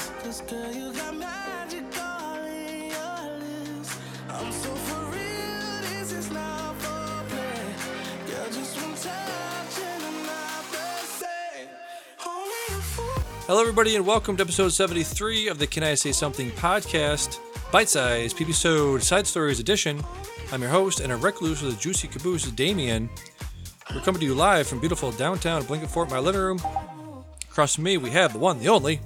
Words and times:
Cause 0.00 0.40
girl, 0.42 0.72
you 0.72 0.94
got 0.94 1.14
magic 1.14 1.84
all 2.00 2.36
in 2.46 2.90
your 2.90 3.38
lips. 3.38 3.98
I'm 4.30 4.50
so 4.50 4.74
for 4.74 5.04
real, 5.12 5.80
this 5.90 6.12
is 6.12 6.30
not 6.30 6.74
for 6.76 7.28
play. 7.28 8.32
Girl, 8.32 8.46
just 8.50 8.80
one 8.80 8.94
touch 8.94 9.78
and 9.78 10.02
I'm 10.02 10.24
not 10.24 10.64
the 10.72 11.04
same. 11.04 11.68
Hello, 13.46 13.60
everybody, 13.60 13.94
and 13.96 14.06
welcome 14.06 14.38
to 14.38 14.42
episode 14.42 14.70
73 14.70 15.48
of 15.48 15.58
the 15.58 15.66
Can 15.66 15.82
I 15.82 15.94
Say 15.94 16.12
Something 16.12 16.50
podcast, 16.52 17.38
bite 17.70 17.90
size, 17.90 18.32
PB 18.32 19.02
Side 19.02 19.26
Stories 19.26 19.60
edition. 19.60 20.02
I'm 20.50 20.62
your 20.62 20.70
host 20.70 21.00
and 21.00 21.12
a 21.12 21.16
recluse 21.16 21.60
with 21.60 21.76
a 21.76 21.78
juicy 21.78 22.08
caboose, 22.08 22.50
Damian. 22.50 23.10
We're 23.94 24.00
coming 24.00 24.20
to 24.20 24.26
you 24.26 24.34
live 24.34 24.66
from 24.66 24.80
beautiful 24.80 25.12
downtown 25.12 25.62
Blanket 25.64 25.90
Fort, 25.90 26.08
my 26.08 26.20
living 26.20 26.40
room. 26.40 26.60
Across 27.50 27.74
from 27.74 27.84
me, 27.84 27.98
we 27.98 28.08
have 28.12 28.32
the 28.32 28.38
one, 28.38 28.60
the 28.60 28.68
only. 28.68 29.00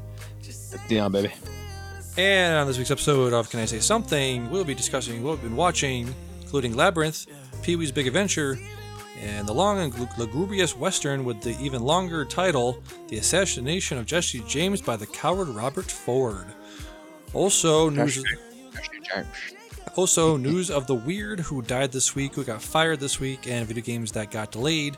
Dion, 0.89 1.13
baby. 1.13 1.33
And 2.17 2.57
on 2.57 2.67
this 2.67 2.79
week's 2.79 2.91
episode 2.91 3.33
of 3.33 3.51
Can 3.51 3.61
I 3.61 3.65
Say 3.65 3.81
Something, 3.81 4.51
we'll 4.51 4.65
be 4.65 4.75
discussing 4.75 5.23
what 5.23 5.33
we've 5.33 5.43
been 5.43 5.57
watching, 5.57 6.15
including 6.43 6.77
Labyrinth, 6.77 7.27
Pee 7.63 7.77
Wee's 7.77 7.91
Big 7.91 8.07
Adventure, 8.07 8.59
and 9.21 9.47
the 9.49 9.53
long 9.53 9.79
and 9.79 10.19
lugubrious 10.19 10.77
Western 10.77 11.25
with 11.25 11.41
the 11.41 11.59
even 11.61 11.83
longer 11.83 12.25
title, 12.25 12.83
The 13.09 13.19
Assassination 13.19 13.99
of 13.99 14.07
Jesse 14.07 14.45
James 14.47 14.81
by 14.81 14.97
the 14.97 15.07
Coward 15.07 15.49
Robert 15.49 15.91
Ford. 15.91 16.47
Also, 17.33 17.91
news. 17.91 18.23
Also, 19.97 20.37
news 20.37 20.71
of 20.73 20.89
the 20.89 20.95
weird 20.95 21.39
who 21.39 21.63
died 21.63 21.93
this 21.93 22.17
week, 22.17 22.35
who 22.35 22.43
got 22.43 22.61
fired 22.61 22.99
this 22.99 23.21
week, 23.21 23.47
and 23.47 23.65
video 23.67 23.83
games 23.83 24.11
that 24.13 24.31
got 24.31 24.51
delayed. 24.51 24.97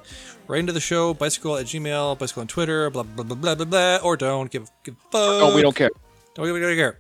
Right 0.48 0.60
into 0.60 0.72
the 0.72 0.80
show, 0.80 1.12
bicycle 1.12 1.56
at 1.56 1.66
Gmail, 1.66 2.18
bicycle 2.18 2.40
on 2.40 2.46
Twitter, 2.46 2.88
blah 2.88 3.02
blah 3.02 3.24
blah 3.24 3.36
blah 3.36 3.54
blah 3.56 3.64
blah, 3.66 3.98
or 4.02 4.16
don't 4.16 4.50
give 4.50 4.70
give 4.84 4.94
a 4.94 4.98
fuck. 5.10 5.12
Oh, 5.14 5.54
we 5.54 5.60
don't 5.60 5.76
care. 5.76 5.90
Don't 6.34 6.50
we 6.50 6.58
don't 6.60 6.74
care. 6.76 6.98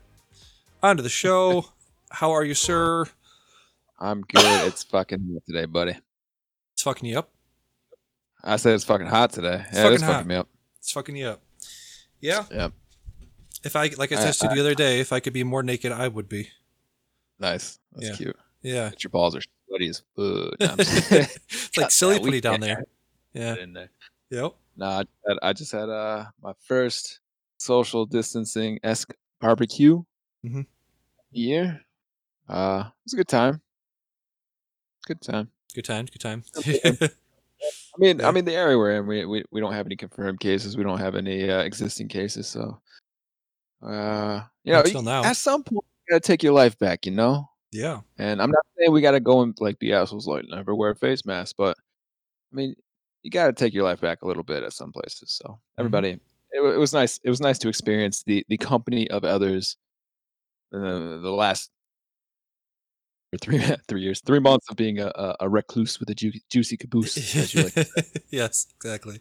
On 0.82 0.96
to 0.98 1.02
the 1.02 1.08
show. 1.08 1.66
How 2.10 2.32
are 2.32 2.44
you, 2.44 2.54
sir? 2.54 3.06
I'm 3.98 4.20
good. 4.20 4.66
It's 4.68 4.82
fucking 4.84 5.26
hot 5.32 5.42
today, 5.46 5.64
buddy. 5.64 5.96
It's 6.74 6.82
fucking 6.82 7.08
you 7.08 7.18
up. 7.18 7.30
I 8.44 8.56
said 8.56 8.74
it's 8.74 8.84
fucking 8.84 9.06
hot 9.06 9.32
today. 9.32 9.64
It's 9.68 9.76
yeah, 9.76 9.82
fucking 9.82 9.94
it's 9.94 10.02
hot. 10.02 10.12
fucking 10.12 10.28
me 10.28 10.34
up. 10.36 10.48
It's 10.80 10.92
fucking 10.92 11.16
you 11.16 11.28
up. 11.28 11.42
Yeah. 12.20 12.44
Yep. 12.50 12.72
If 13.64 13.74
I 13.74 13.90
like 13.96 14.12
I 14.12 14.16
I- 14.16 14.24
texted 14.26 14.50
you 14.50 14.56
the 14.56 14.60
other 14.60 14.74
day, 14.74 15.00
if 15.00 15.14
I 15.14 15.20
could 15.20 15.32
be 15.32 15.44
more 15.44 15.62
naked, 15.62 15.92
I 15.92 16.08
would 16.08 16.28
be. 16.28 16.50
Nice. 17.38 17.78
That's 17.92 18.08
Yeah. 18.08 18.16
cute. 18.16 18.36
Yeah. 18.62 18.88
But 18.90 19.04
your 19.04 19.10
balls 19.10 19.36
are 19.36 19.42
sweaty 19.68 19.88
as 19.88 20.02
fuck. 20.16 20.60
No, 20.60 20.66
I'm 20.66 20.76
just 20.78 21.08
kidding. 21.08 21.28
it's 21.48 21.76
like 21.76 21.90
silly. 21.90 22.18
Putty 22.18 22.40
down 22.40 22.60
there. 22.60 22.84
Yeah. 23.32 23.56
In 23.56 23.72
there. 23.72 23.90
Yep. 24.30 24.52
Nah, 24.76 24.98
I 24.98 25.02
just 25.02 25.12
had, 25.28 25.38
I 25.42 25.52
just 25.52 25.72
had 25.72 25.88
uh 25.88 26.24
my 26.42 26.52
first 26.66 27.20
social 27.58 28.06
distancing 28.06 28.78
esque 28.82 29.12
barbecue 29.40 30.02
mm-hmm. 30.44 30.62
year. 31.30 31.80
Uh, 32.48 32.84
it 32.86 32.92
was 33.04 33.12
a 33.14 33.16
good 33.16 33.28
time. 33.28 33.60
Good 35.06 35.20
time. 35.20 35.50
Good 35.74 35.84
time. 35.84 36.06
Good 36.06 36.20
time. 36.20 36.44
I 36.66 37.98
mean, 37.98 38.18
Yeah. 38.18 38.28
I 38.28 38.32
mean, 38.32 38.44
the 38.44 38.54
area 38.54 38.76
we're 38.76 38.92
in, 38.98 39.06
we, 39.06 39.24
we 39.24 39.44
we 39.50 39.60
don't 39.60 39.72
have 39.72 39.86
any 39.86 39.96
confirmed 39.96 40.40
cases. 40.40 40.76
We 40.76 40.84
don't 40.84 40.98
have 40.98 41.14
any 41.14 41.50
uh, 41.50 41.60
existing 41.62 42.08
cases. 42.08 42.46
So, 42.46 42.80
uh, 43.82 44.42
you 44.64 44.72
know, 44.72 44.80
Until 44.80 45.02
now. 45.02 45.24
at 45.24 45.36
some 45.36 45.62
point, 45.64 45.84
gotta 46.08 46.20
take 46.20 46.42
your 46.42 46.52
life 46.52 46.78
back. 46.78 47.06
You 47.06 47.12
know, 47.12 47.48
yeah. 47.72 48.00
and 48.18 48.40
I'm 48.42 48.50
not 48.50 48.64
saying 48.78 48.92
we 48.92 49.00
gotta 49.00 49.20
go 49.20 49.42
and 49.42 49.54
like 49.60 49.78
be 49.78 49.92
assholes, 49.92 50.26
like 50.26 50.44
never 50.48 50.74
wear 50.74 50.90
a 50.90 50.96
face 50.96 51.24
mask, 51.26 51.56
but 51.58 51.76
I 52.52 52.56
mean, 52.56 52.74
you 53.22 53.30
gotta 53.30 53.52
take 53.52 53.74
your 53.74 53.84
life 53.84 54.00
back 54.00 54.22
a 54.22 54.26
little 54.26 54.42
bit 54.44 54.62
at 54.62 54.72
some 54.72 54.92
places. 54.92 55.32
So, 55.32 55.44
Mm-hmm. 55.48 55.80
everybody, 55.80 56.08
it, 56.52 56.60
it 56.60 56.78
was 56.78 56.92
nice. 56.92 57.18
It 57.24 57.30
was 57.30 57.40
nice 57.40 57.58
to 57.58 57.68
experience 57.68 58.22
the 58.22 58.44
the 58.48 58.56
company 58.56 59.10
of 59.10 59.24
others. 59.24 59.76
Uh, 60.74 61.18
the 61.20 61.30
last 61.32 61.70
or 63.32 63.38
three 63.38 63.58
three 63.88 64.02
years, 64.02 64.20
three 64.24 64.40
months 64.40 64.66
of 64.70 64.76
being 64.76 64.98
a, 64.98 65.06
a, 65.14 65.36
a 65.40 65.48
recluse 65.48 65.98
with 66.00 66.10
a 66.10 66.14
ju- 66.14 66.32
juicy 66.50 66.76
caboose. 66.80 67.16
as 67.36 67.54
you 67.54 67.64
like 67.64 67.88
yes, 68.30 68.66
exactly. 68.76 69.20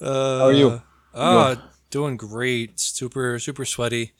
Uh, 0.00 0.44
are 0.44 0.52
you? 0.52 0.80
Uh, 1.14 1.56
doing 1.90 2.16
great. 2.16 2.78
Super, 2.78 3.38
super 3.38 3.64
sweaty. 3.64 4.12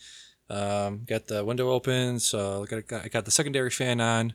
Um, 0.48 1.04
got 1.06 1.26
the 1.26 1.44
window 1.44 1.70
open, 1.70 2.20
so 2.20 2.62
I 2.70 2.80
got, 2.80 3.04
I 3.04 3.08
got 3.08 3.24
the 3.24 3.30
secondary 3.30 3.70
fan 3.70 4.00
on. 4.00 4.34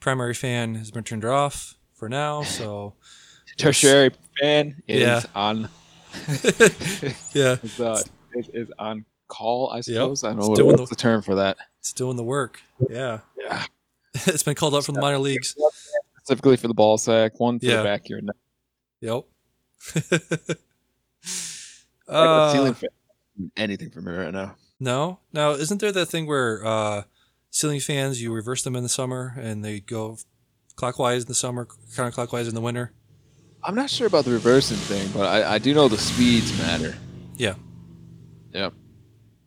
Primary 0.00 0.32
fan 0.34 0.76
has 0.76 0.90
been 0.90 1.04
turned 1.04 1.24
off 1.24 1.74
for 1.94 2.08
now, 2.08 2.42
so 2.42 2.94
tertiary 3.58 4.10
fan 4.40 4.82
is 4.88 5.00
Yeah. 5.02 5.22
on 5.34 5.68
yeah, 7.34 7.56
is, 7.62 7.78
uh, 7.80 8.02
is, 8.34 8.48
is 8.54 8.72
on 8.78 9.04
call. 9.28 9.70
I 9.70 9.80
suppose 9.82 10.24
I 10.24 10.30
don't 10.30 10.38
know 10.40 10.48
what, 10.48 10.64
what's 10.78 10.90
the- 10.90 10.96
the 10.96 11.00
term 11.00 11.20
for 11.22 11.34
that. 11.36 11.56
it's 11.78 11.92
doing 11.92 12.16
the 12.16 12.24
work. 12.24 12.60
Yeah, 12.88 13.20
Yeah, 13.36 13.64
it's 14.14 14.42
been 14.42 14.54
called 14.54 14.74
up 14.74 14.84
from 14.84 14.94
the 14.94 15.00
minor 15.02 15.18
leagues. 15.18 15.54
specifically 16.16 16.56
for 16.56 16.68
the 16.68 16.74
ball 16.74 16.96
sack, 16.98 17.38
one 17.38 17.58
for 17.60 17.66
Yeah. 17.66 17.76
the 17.78 17.84
back 17.84 18.06
here. 18.06 18.20
Yep. 19.02 19.24
Uh, 22.08 22.52
ceiling 22.52 22.74
fan. 22.74 22.90
Anything 23.56 23.90
for 23.90 24.00
me 24.00 24.12
right 24.12 24.32
now. 24.32 24.56
No, 24.80 25.20
now 25.32 25.50
isn't 25.52 25.80
there 25.80 25.92
that 25.92 26.06
thing 26.06 26.26
where 26.26 26.64
uh, 26.64 27.02
ceiling 27.50 27.80
fans 27.80 28.20
you 28.22 28.32
reverse 28.32 28.62
them 28.62 28.74
in 28.74 28.82
the 28.82 28.88
summer 28.88 29.34
and 29.38 29.64
they 29.64 29.80
go 29.80 30.18
clockwise 30.76 31.22
in 31.22 31.28
the 31.28 31.34
summer, 31.34 31.66
counterclockwise 31.94 32.48
in 32.48 32.54
the 32.54 32.60
winter? 32.60 32.92
I'm 33.62 33.74
not 33.74 33.90
sure 33.90 34.06
about 34.06 34.24
the 34.24 34.30
reversing 34.32 34.78
thing, 34.78 35.08
but 35.12 35.26
I, 35.26 35.54
I 35.54 35.58
do 35.58 35.74
know 35.74 35.86
the 35.88 35.98
speeds 35.98 36.56
matter. 36.58 36.96
Yeah. 37.36 37.54
Yeah. 38.52 38.70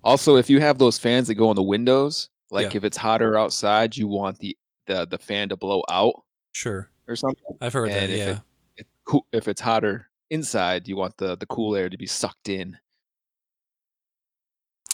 Also, 0.03 0.35
if 0.35 0.49
you 0.49 0.59
have 0.59 0.77
those 0.77 0.97
fans 0.99 1.27
that 1.27 1.35
go 1.35 1.49
in 1.49 1.55
the 1.55 1.63
windows, 1.63 2.29
like 2.51 2.71
Yeah. 2.73 2.77
if 2.77 2.83
it's 2.83 2.97
hotter 2.97 3.35
outside, 3.37 3.97
you 3.97 4.07
want 4.07 4.37
the, 4.39 4.55
the 4.85 5.07
the 5.07 5.17
fan 5.17 5.49
to 5.49 5.55
blow 5.57 5.81
out 5.89 6.13
Sure, 6.51 6.91
or 7.07 7.15
something. 7.15 7.57
I've 7.59 7.73
heard 7.73 7.89
that. 7.89 8.09
If 8.09 8.17
Yeah. 8.17 8.39
it- 8.77 8.87
If, 9.07 9.21
if 9.31 9.47
it's 9.47 9.61
hotter 9.61 10.09
inside, 10.29 10.87
you 10.87 10.95
want 10.95 11.17
the 11.17 11.35
the 11.35 11.45
cool 11.47 11.75
air 11.75 11.89
to 11.89 11.97
be 11.97 12.05
sucked 12.07 12.49
in. 12.49 12.77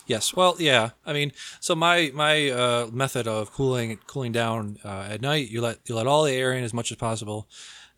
Yes. 0.10 0.36
Well, 0.36 0.56
yeah. 0.58 0.90
I 1.06 1.14
mean, 1.14 1.32
so 1.60 1.76
my 1.76 2.12
my 2.16 2.50
uh, 2.50 2.90
method 2.92 3.28
of 3.28 3.54
cooling 3.54 4.00
cooling 4.08 4.32
down 4.32 4.80
uh, 4.84 5.08
at 5.08 5.22
night, 5.22 5.50
you 5.50 5.62
let 5.62 5.78
you 5.88 5.94
let 5.94 6.08
all 6.08 6.24
the 6.24 6.34
air 6.34 6.52
in 6.52 6.64
as 6.64 6.74
much 6.74 6.92
as 6.92 6.98
possible, 6.98 7.48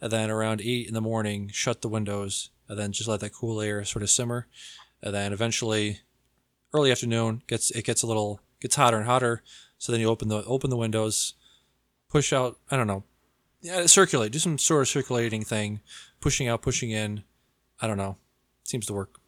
and 0.02 0.12
then 0.12 0.30
around 0.30 0.60
eight 0.60 0.90
in 0.90 0.94
the 0.94 1.00
morning, 1.00 1.50
shut 1.54 1.82
the 1.82 1.88
windows, 1.88 2.50
and 2.68 2.78
then 2.78 2.92
just 2.92 3.08
let 3.08 3.22
that 3.22 3.34
cool 3.34 3.62
air 3.62 3.86
sort 3.86 4.04
of 4.04 4.10
simmer, 4.10 4.48
and 5.02 5.16
then 5.16 5.32
eventually, 5.32 6.02
early 6.74 6.92
afternoon 6.92 7.44
gets 7.48 7.72
it 7.72 7.86
gets 7.86 8.04
a 8.04 8.08
little 8.08 8.42
gets 8.60 8.76
hotter 8.76 8.98
and 8.98 9.06
hotter. 9.06 9.42
So 9.78 9.94
then 9.94 10.02
you 10.02 10.10
open 10.10 10.28
the 10.28 10.44
open 10.44 10.70
the 10.70 10.76
windows, 10.76 11.36
push 12.10 12.34
out. 12.34 12.58
I 12.70 12.76
don't 12.76 12.88
know, 12.88 13.06
yeah, 13.62 13.86
circulate. 13.86 14.34
Do 14.34 14.40
some 14.40 14.58
sort 14.58 14.82
of 14.82 14.90
circulating 14.90 15.46
thing, 15.46 15.80
pushing 16.20 16.50
out, 16.50 16.62
pushing 16.62 16.92
in. 16.92 17.24
I 17.80 17.88
don't 17.88 17.98
know. 17.98 18.18
Seems 18.66 18.86
to 18.88 18.94
work. 18.94 19.21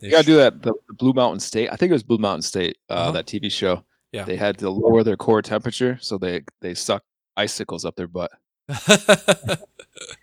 You 0.00 0.10
gotta 0.10 0.24
do 0.26 0.36
that. 0.36 0.62
The, 0.62 0.74
the 0.88 0.94
Blue 0.94 1.12
Mountain 1.12 1.40
State. 1.40 1.70
I 1.72 1.76
think 1.76 1.90
it 1.90 1.94
was 1.94 2.02
Blue 2.02 2.18
Mountain 2.18 2.42
State. 2.42 2.76
Uh, 2.90 2.92
Uh-huh. 2.94 3.12
That 3.12 3.26
TV 3.26 3.50
show. 3.50 3.82
Yeah. 4.12 4.24
They 4.24 4.36
had 4.36 4.58
to 4.58 4.70
lower 4.70 5.02
their 5.02 5.16
core 5.16 5.42
temperature, 5.42 5.98
so 6.00 6.16
they 6.18 6.42
they 6.60 6.74
suck 6.74 7.02
icicles 7.36 7.84
up 7.84 7.96
their 7.96 8.06
butt. 8.08 8.30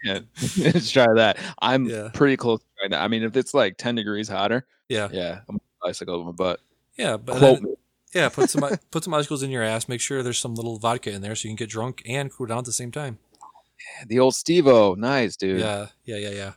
Yeah, 0.04 0.20
let's 0.58 0.92
try 0.92 1.08
that. 1.16 1.38
I'm 1.62 1.86
Yeah. 1.86 2.10
pretty 2.14 2.38
close 2.38 2.60
right 2.82 2.92
now. 2.92 3.04
I 3.04 3.08
mean, 3.08 3.24
if 3.24 3.36
it's 3.36 3.54
like 3.54 3.78
10 3.78 3.96
degrees 3.96 4.28
hotter, 4.28 4.66
yeah. 4.90 5.08
yeah, 5.12 5.40
I'm 5.50 5.58
gonna 5.58 5.90
icicle 5.90 6.20
up 6.20 6.26
my 6.26 6.32
butt. 6.32 6.60
Yeah, 6.98 7.18
but 7.18 7.40
then- 7.40 7.76
yeah, 8.14 8.30
put 8.30 8.50
some 8.50 8.64
put 8.92 9.04
some 9.04 9.14
icicles 9.14 9.42
in 9.44 9.50
your 9.50 9.64
ass. 9.64 9.88
Make 9.90 10.02
sure 10.02 10.22
there's 10.22 10.38
some 10.38 10.54
little 10.56 10.78
vodka 10.78 11.12
in 11.12 11.22
there 11.22 11.36
so 11.36 11.48
you 11.48 11.52
can 11.52 11.56
get 11.56 11.70
drunk 11.70 12.04
and 12.06 12.32
cool 12.32 12.46
down 12.48 12.60
at 12.60 12.66
the 12.66 12.72
same 12.74 12.92
time. 12.92 13.18
The 14.08 14.20
old 14.20 14.36
Steve-O. 14.36 14.94
Nice, 14.96 15.36
dude. 15.36 15.60
Yeah, 15.62 15.88
yeah, 16.06 16.18
yeah, 16.18 16.30
yeah. 16.30 16.52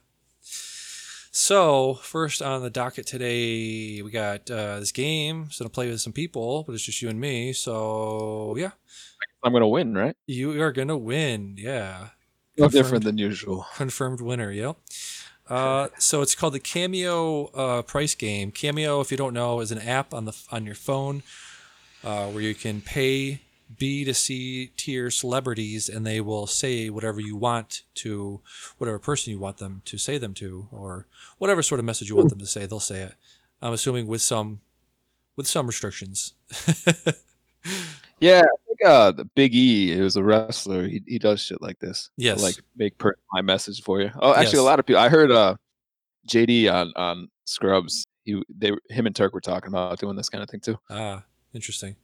So 1.37 1.97
first 1.97 2.41
on 2.41 2.63
the 2.63 2.71
docket 2.71 3.07
today, 3.07 4.01
we 4.01 4.11
got 4.11 4.51
uh, 4.51 4.81
this 4.81 4.91
game. 4.91 5.51
So 5.51 5.67
to 5.67 5.69
play 5.69 5.87
with 5.91 6.01
some 6.01 6.15
people, 6.15 6.63
but 6.63 6.73
it's 6.75 6.83
just 6.83 7.03
you 7.03 7.11
and 7.11 7.21
me. 7.21 7.53
So 7.53 8.55
yeah, 8.57 8.71
I'm 9.43 9.53
gonna 9.53 9.69
win, 9.69 9.93
right? 9.93 10.17
you 10.27 10.59
are 10.63 10.73
gonna 10.73 10.97
win. 10.97 11.57
Yeah, 11.59 12.09
No 12.57 12.69
different 12.71 13.05
than 13.05 13.19
usual. 13.19 13.67
confirmed 13.77 14.23
winner. 14.23 14.51
Yep. 14.51 14.77
Uh, 15.49 15.87
so 15.97 16.23
it's 16.23 16.35
called 16.35 16.55
the 16.55 16.59
Cameo 16.59 17.45
uh, 17.55 17.81
price 17.83 18.17
game. 18.17 18.51
Cameo, 18.51 19.01
if 19.01 19.13
you 19.13 19.17
don't 19.17 19.33
know, 19.33 19.61
is 19.61 19.71
an 19.71 19.79
app 19.79 20.13
on 20.13 20.25
the 20.25 20.37
on 20.51 20.67
your 20.67 20.75
phone 20.75 21.23
uh, 22.03 22.27
where 22.27 22.43
you 22.43 22.53
can 22.53 22.81
pay 22.81 23.43
B 23.79 24.05
to 24.05 24.15
C 24.15 24.73
tier 24.77 25.11
celebrities, 25.11 25.89
and 25.89 26.07
they 26.07 26.21
will 26.21 26.47
say 26.47 26.89
whatever 26.91 27.21
you 27.21 27.37
want 27.37 27.83
to 27.97 28.41
whatever 28.79 28.99
person 28.99 29.33
you 29.33 29.39
want 29.39 29.59
them 29.59 29.83
to 29.87 29.99
say 29.99 30.19
them 30.19 30.35
to, 30.35 30.69
or 30.71 31.07
whatever 31.39 31.63
sort 31.63 31.79
of 31.81 31.85
message 31.85 32.09
you 32.09 32.17
want 32.17 32.31
them 32.31 32.39
to 32.39 32.47
say. 32.47 32.67
They'll 32.67 32.81
say 32.81 33.01
it. 33.03 33.15
I'm 33.61 33.73
assuming 33.73 34.07
with 34.07 34.23
some 34.23 34.61
with 35.35 35.47
some 35.47 35.67
restrictions. 35.67 36.35
Yeah, 38.19 38.41
I 38.41 38.57
think 38.67 38.85
uh, 38.87 39.13
the 39.13 39.25
Big 39.27 39.55
E, 39.55 39.95
he 39.95 40.01
was 40.01 40.17
a 40.17 40.23
wrestler. 40.25 40.87
He 40.89 41.03
he 41.07 41.19
does 41.19 41.43
shit 41.43 41.61
like 41.61 41.79
this. 41.81 42.09
Yes. 42.17 42.43
like 42.43 42.55
make 42.77 42.97
per- 42.97 43.17
my 43.33 43.43
message 43.43 43.83
for 43.83 44.01
you. 44.01 44.11
Oh, 44.21 44.31
actually, 44.33 44.45
Yes. 44.45 44.61
a 44.61 44.63
lot 44.63 44.79
of 44.79 44.87
people. 44.87 45.03
I 45.03 45.11
heard 45.11 45.31
uh, 45.31 45.57
JD 46.29 46.73
on 46.73 46.93
on 46.97 47.29
Scrubs. 47.45 48.07
he 48.25 48.43
they 48.49 48.73
him 48.89 49.05
and 49.07 49.15
Turk 49.15 49.35
were 49.35 49.41
talking 49.43 49.69
about 49.69 49.99
doing 49.99 50.17
this 50.17 50.31
kind 50.31 50.43
of 50.43 50.49
thing 50.49 50.61
too. 50.61 50.79
Ah, 50.89 51.25
interesting. 51.53 51.97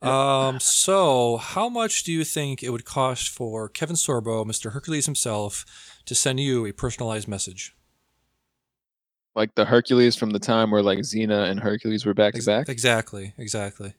Um, 0.00 0.60
so 0.60 1.38
how 1.38 1.68
much 1.68 2.04
do 2.04 2.12
you 2.12 2.24
think 2.24 2.62
it 2.62 2.70
would 2.70 2.84
cost 2.84 3.28
for 3.28 3.68
Kevin 3.68 3.96
Sorbo, 3.96 4.44
Mr. 4.46 4.72
Hercules 4.72 5.06
himself, 5.06 5.64
to 6.06 6.14
send 6.14 6.40
you 6.40 6.66
a 6.66 6.72
personalized 6.72 7.26
message? 7.26 7.74
Like 9.34 9.54
the 9.54 9.64
Hercules 9.64 10.16
from 10.16 10.30
the 10.30 10.38
time 10.38 10.70
where 10.70 10.82
like 10.82 10.98
Xena 11.00 11.50
and 11.50 11.60
Hercules 11.60 12.04
were 12.06 12.14
back 12.14 12.34
to 12.34 12.42
back. 12.44 12.68
Exactly, 12.68 13.34
exactly. 13.38 13.94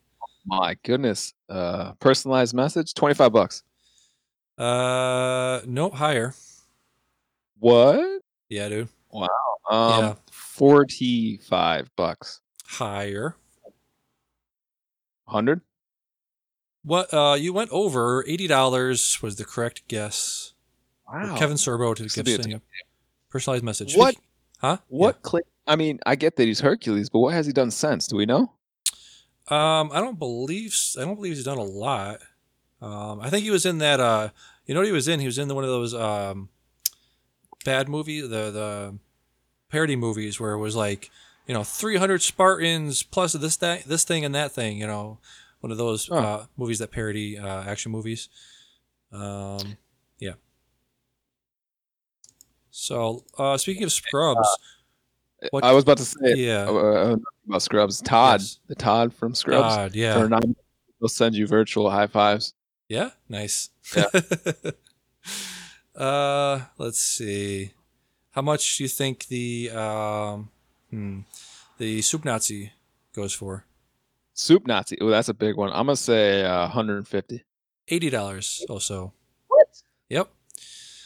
My 0.45 0.75
goodness. 0.83 1.33
Uh 1.49 1.93
personalized 1.99 2.53
message, 2.53 2.93
25 2.93 3.31
bucks. 3.31 3.63
Uh, 4.57 5.61
no, 5.65 5.89
higher. 5.89 6.33
What? 7.59 8.21
Yeah, 8.49 8.67
dude. 8.69 8.89
Wow. 9.11 9.27
Um 9.69 9.99
Yeah. 10.03 10.15
45 10.31 11.89
bucks. 11.95 12.41
Higher. 12.65 13.35
100? 15.25 15.61
What? 16.83 17.13
Uh, 17.13 17.35
you 17.39 17.53
went 17.53 17.71
over 17.71 18.23
eighty 18.27 18.47
dollars 18.47 19.21
was 19.21 19.35
the 19.35 19.45
correct 19.45 19.87
guess. 19.87 20.53
for 21.05 21.19
Wow. 21.19 21.35
Kevin 21.37 21.57
Sorbo 21.57 21.95
to 21.95 22.03
This 22.03 22.15
give 22.15 22.25
would 22.25 22.39
a 22.39 22.43
send 22.43 22.51
you 22.51 22.57
a 22.57 22.61
personalized 23.29 23.63
message. 23.63 23.95
What? 23.95 24.15
Huh? 24.59 24.77
What 24.87 25.21
click? 25.21 25.45
I 25.67 25.75
mean, 25.75 25.99
I 26.05 26.15
get 26.15 26.35
that 26.37 26.45
he's 26.45 26.59
Hercules, 26.59 27.09
but 27.09 27.19
what 27.19 27.33
has 27.33 27.45
he 27.45 27.53
done 27.53 27.71
since? 27.71 28.07
Do 28.07 28.15
we 28.15 28.25
know? 28.25 28.53
Um, 29.47 29.89
I 29.91 29.99
don't 29.99 30.19
believe. 30.19 30.75
I 30.97 31.01
don't 31.01 31.15
believe 31.15 31.33
he's 31.33 31.43
done 31.43 31.57
a 31.57 31.63
lot. 31.63 32.19
Um, 32.81 33.19
I 33.19 33.29
think 33.29 33.43
he 33.43 33.51
was 33.51 33.65
in 33.65 33.79
that. 33.79 33.99
Uh, 33.99 34.29
you 34.65 34.73
know 34.73 34.81
what 34.81 34.87
he 34.87 34.93
was 34.93 35.07
in? 35.07 35.19
He 35.19 35.25
was 35.25 35.37
in 35.37 35.53
one 35.53 35.63
of 35.63 35.69
those 35.69 35.93
um, 35.93 36.49
bad 37.65 37.89
movie, 37.89 38.21
the 38.21 38.27
the 38.51 38.99
parody 39.69 39.95
movies 39.95 40.39
where 40.39 40.53
it 40.53 40.59
was 40.59 40.75
like, 40.75 41.09
you 41.47 41.53
know, 41.53 41.63
three 41.63 41.97
hundred 41.97 42.21
Spartans 42.21 43.03
plus 43.03 43.33
this 43.33 43.57
that 43.57 43.85
this 43.85 44.03
thing 44.03 44.23
and 44.23 44.35
that 44.35 44.51
thing. 44.51 44.77
You 44.77 44.87
know, 44.87 45.17
one 45.59 45.71
of 45.71 45.77
those 45.77 46.09
Oh. 46.11 46.17
uh, 46.17 46.45
movies 46.57 46.79
that 46.79 46.91
parody 46.91 47.37
uh, 47.37 47.63
action 47.63 47.91
movies. 47.91 48.29
Um, 49.11 49.77
yeah. 50.19 50.33
So, 52.71 53.25
uh, 53.37 53.57
speaking 53.57 53.83
of 53.83 53.91
Scrubs, 53.91 54.47
What- 55.51 55.63
I 55.63 55.71
was 55.71 55.83
about 55.83 55.97
to 55.97 56.05
say 56.05 56.35
yeah, 56.35 56.65
uh, 56.67 56.73
uh, 56.73 57.15
about 57.47 57.61
Scrubs. 57.61 58.01
Todd, 58.01 58.41
Yes. 58.41 58.59
the 58.67 58.75
Todd 58.75 59.13
from 59.13 59.33
Scrubs. 59.35 59.75
God, 59.75 59.95
yeah, 59.95 60.27
nine, 60.27 60.55
they'll 60.99 61.07
send 61.09 61.35
you 61.35 61.47
virtual 61.47 61.89
high 61.89 62.07
fives. 62.07 62.53
Yeah, 62.87 63.11
nice. 63.27 63.69
Yeah. 63.95 64.05
uh, 65.95 66.61
let's 66.77 66.99
see. 66.99 67.71
How 68.31 68.41
much 68.41 68.77
do 68.77 68.83
you 68.83 68.87
think 68.89 69.27
the 69.27 69.71
um, 69.71 70.49
hmm, 70.89 71.19
the 71.77 72.01
soup 72.01 72.25
Nazi 72.25 72.71
goes 73.13 73.33
for? 73.33 73.65
Soup 74.39 74.65
Nazi. 74.65 74.97
Oh, 75.01 75.09
that's 75.09 75.27
a 75.27 75.33
big 75.33 75.57
one. 75.57 75.69
I'm 75.69 75.87
gonna 75.87 75.97
say 75.97 76.45
uh, 76.45 76.61
150. 76.61 77.43
Eighty 77.89 78.09
dollars. 78.09 78.65
Also. 78.69 79.13
What? 79.47 79.67
Yep. 80.07 80.29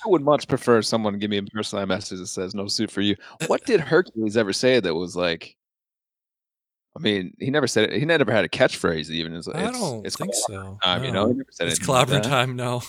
I 0.06 0.10
would 0.10 0.22
much 0.22 0.48
prefer 0.48 0.84
someone 0.84 1.18
give 1.18 1.32
me 1.32 1.38
a 1.38 1.44
personalized 1.44 1.88
message 1.88 2.20
that 2.20 2.28
says 2.28 2.54
"No 2.54 2.68
suit 2.68 2.92
for 2.92 3.02
you." 3.02 3.16
What 3.48 3.66
did 3.66 3.80
Hercules 3.80 4.38
ever 4.38 4.54
say 4.54 4.80
that 4.80 4.94
was 4.94 5.16
like? 5.16 5.56
I 6.96 7.00
mean, 7.00 7.36
he 7.40 7.50
never 7.50 7.66
said 7.66 7.92
it. 7.92 8.00
He 8.00 8.06
never 8.06 8.32
had 8.32 8.46
a 8.46 8.50
catchphrase. 8.50 9.10
Even 9.10 9.34
it's, 9.34 9.48
I 9.48 9.72
don't 9.72 10.06
it's 10.06 10.16
think 10.16 10.36
so. 10.36 10.78
time. 10.84 11.04
You 11.04 11.12
know, 11.12 11.28
he 11.30 11.34
never 11.34 11.50
said 11.50 11.70
It's 11.70 11.80
anything 11.90 12.14
like 12.14 12.22
time. 12.22 12.56
No. 12.56 12.84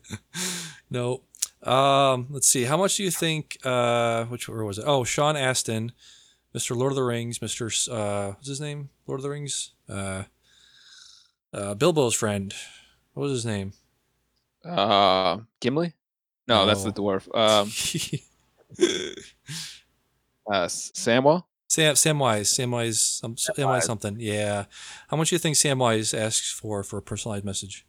no. 0.90 1.70
Um, 1.70 2.28
let's 2.30 2.48
see. 2.48 2.64
How 2.64 2.78
much 2.78 2.96
do 2.96 3.02
you 3.04 3.10
think? 3.10 3.58
Uh, 3.64 4.24
which 4.26 4.48
where 4.48 4.64
was 4.64 4.78
it? 4.78 4.84
Oh, 4.86 5.04
Sean 5.04 5.36
Astin, 5.36 5.92
Mr. 6.54 6.76
Lord 6.76 6.92
of 6.92 6.96
the 6.96 7.02
Rings, 7.02 7.38
Mr. 7.40 7.88
Uh, 7.90 8.32
what's 8.34 8.48
his 8.48 8.60
name? 8.60 8.90
Lord 9.06 9.20
of 9.20 9.22
the 9.22 9.30
Rings. 9.30 9.72
Uh, 9.88 10.24
uh, 11.52 11.74
Bilbo's 11.74 12.14
friend. 12.14 12.54
What 13.14 13.24
was 13.24 13.32
his 13.32 13.46
name? 13.46 13.72
Uh, 14.64 15.38
Gimli? 15.60 15.94
No, 16.46 16.66
that's 16.66 16.84
the 16.84 16.92
dwarf. 16.92 17.26
Um, 17.36 17.68
uh, 20.52 20.66
Samwell. 20.66 21.44
Sam 21.70 21.94
Samwise, 21.96 22.46
Samwise, 22.58 22.96
some, 23.20 23.34
Samwise 23.36 23.82
something. 23.82 24.16
Yeah. 24.18 24.64
How 25.08 25.18
much 25.18 25.28
do 25.28 25.34
you 25.34 25.38
think 25.38 25.56
Samwise 25.56 26.18
asks 26.18 26.50
for 26.50 26.82
for 26.82 26.96
a 26.98 27.02
personalized 27.02 27.44
message? 27.44 27.84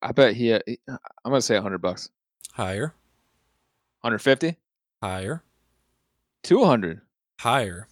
I 0.00 0.12
bet 0.12 0.36
he. 0.36 0.52
uh, 0.52 0.60
he- 0.64 0.78
I'm 0.88 0.98
gonna 1.24 1.42
say 1.42 1.56
100 1.56 1.78
bucks. 1.78 2.10
Higher, 2.52 2.94
150. 4.02 4.56
higher, 5.02 5.42
200. 6.46 7.00
higher. 7.40 7.88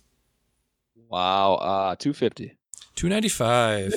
Wow. 1.08 1.54
Uh, 1.54 1.96
250. 1.96 2.56
Two 2.94 3.08
ninety 3.08 3.28
five. 3.28 3.90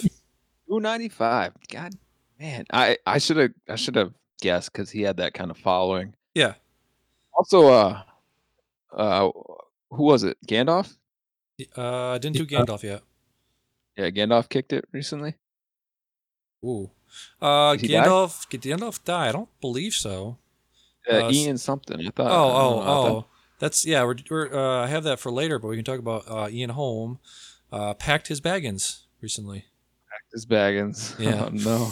295. 0.68 1.54
God, 1.72 1.94
man, 2.40 2.66
I 2.74 2.98
I 3.06 3.20
should 3.20 3.38
have 3.38 3.52
I 3.70 3.76
should 3.76 3.96
have 3.96 4.14
guessed 4.42 4.72
because 4.74 4.90
he 4.90 5.02
had 5.04 5.18
that 5.18 5.34
kind 5.34 5.52
of 5.52 5.58
following. 5.58 6.16
Yeah. 6.34 6.56
Also, 7.34 7.68
uh, 7.68 8.02
uh, 8.92 9.30
who 9.92 10.04
was 10.04 10.24
it? 10.24 10.38
Gandalf? 10.48 10.98
Uh, 11.78 12.10
I 12.14 12.18
didn't 12.18 12.38
do 12.38 12.46
Gandalf 12.48 12.82
yet. 12.84 13.02
Yeah, 13.96 14.10
Gandalf 14.10 14.50
kicked 14.50 14.74
it 14.74 14.86
recently. 14.92 15.36
Ooh. 16.66 16.90
Uh, 17.42 17.74
Did 17.76 17.82
he 17.82 17.88
die? 17.90 18.06
Gandalf. 18.06 18.50
Did 18.50 18.62
Gandalf 18.62 19.04
die? 19.04 19.30
I 19.30 19.32
don't 19.32 19.50
believe 19.62 19.94
so. 19.94 20.38
Uh, 21.10 21.26
Uh, 21.26 21.32
Ian 21.32 21.58
something. 21.58 22.00
I 22.00 22.10
thought. 22.10 22.32
Oh, 22.32 22.50
oh, 22.50 22.82
oh. 22.88 23.26
That's 23.60 23.86
yeah. 23.86 24.04
We're, 24.04 24.16
we're 24.30 24.54
uh, 24.54 24.84
I 24.84 24.88
have 24.88 25.04
that 25.04 25.20
for 25.20 25.32
later, 25.32 25.60
but 25.60 25.68
we 25.68 25.76
can 25.76 25.86
talk 25.86 26.00
about 26.00 26.24
uh, 26.28 26.48
Ian 26.50 26.72
Holm. 26.72 27.20
Uh, 27.72 27.94
packed 27.94 28.28
his 28.28 28.40
baggins 28.40 29.02
recently. 29.22 29.66
Packed 30.10 30.32
his 30.32 30.46
Baggins. 30.46 31.20
Yeah. 31.20 31.46
Oh, 31.46 31.50
no. 31.52 31.92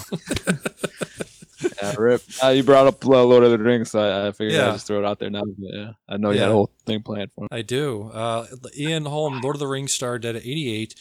yeah, 1.82 1.96
rip. 1.98 2.22
Uh, 2.44 2.50
you 2.50 2.64
brought 2.64 2.88
up 2.88 3.06
uh, 3.06 3.24
Lord 3.24 3.44
of 3.44 3.52
the 3.52 3.58
Rings, 3.58 3.92
so 3.92 4.00
I, 4.00 4.28
I 4.28 4.32
figured 4.32 4.54
Yeah. 4.54 4.70
I'd 4.70 4.74
just 4.74 4.88
throw 4.88 5.00
it 5.00 5.06
out 5.06 5.20
there 5.20 5.30
now. 5.30 5.42
But 5.44 5.56
yeah, 5.58 5.92
I 6.08 6.18
know 6.18 6.32
you 6.32 6.40
had 6.40 6.50
a 6.50 6.54
whole 6.54 6.72
thing 6.86 7.02
planned 7.02 7.32
for 7.36 7.44
him. 7.44 7.50
I 7.52 7.62
do. 7.62 8.10
Uh, 8.14 8.46
Ian 8.78 9.06
Holm, 9.06 9.42
Lord 9.42 9.56
of 9.56 9.60
the 9.60 9.68
Rings 9.68 9.94
star, 9.94 10.18
dead 10.20 10.36
at 10.36 10.44
88. 10.44 10.96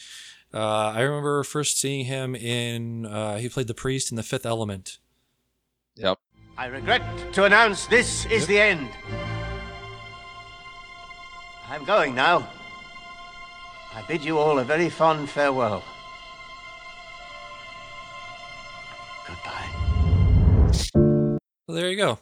Uh, 0.53 0.59
I 0.59 1.01
remember 1.01 1.43
first 1.43 1.79
seeing 1.79 2.05
him 2.05 2.35
in. 2.35 3.05
Uh, 3.05 3.37
he 3.37 3.49
played 3.49 3.67
the 3.67 3.73
priest 3.73 4.11
in 4.11 4.17
The 4.17 4.23
Fifth 4.23 4.45
Element. 4.45 4.97
Yep. 5.95 6.19
I 6.57 6.67
regret 6.67 7.33
to 7.33 7.43
announce 7.45 7.87
this 7.87 8.25
is 8.27 8.47
the 8.47 8.59
end. 8.59 8.89
I'm 11.69 11.83
going 11.83 12.13
now. 12.13 12.47
I 13.93 14.01
bid 14.07 14.23
you 14.23 14.37
all 14.37 14.59
a 14.59 14.63
very 14.63 14.89
fond 14.89 15.29
farewell. 15.29 15.83
Goodbye. 19.27 19.69
Well, 21.67 21.75
there 21.75 21.89
you 21.89 21.97
go. 21.97 22.19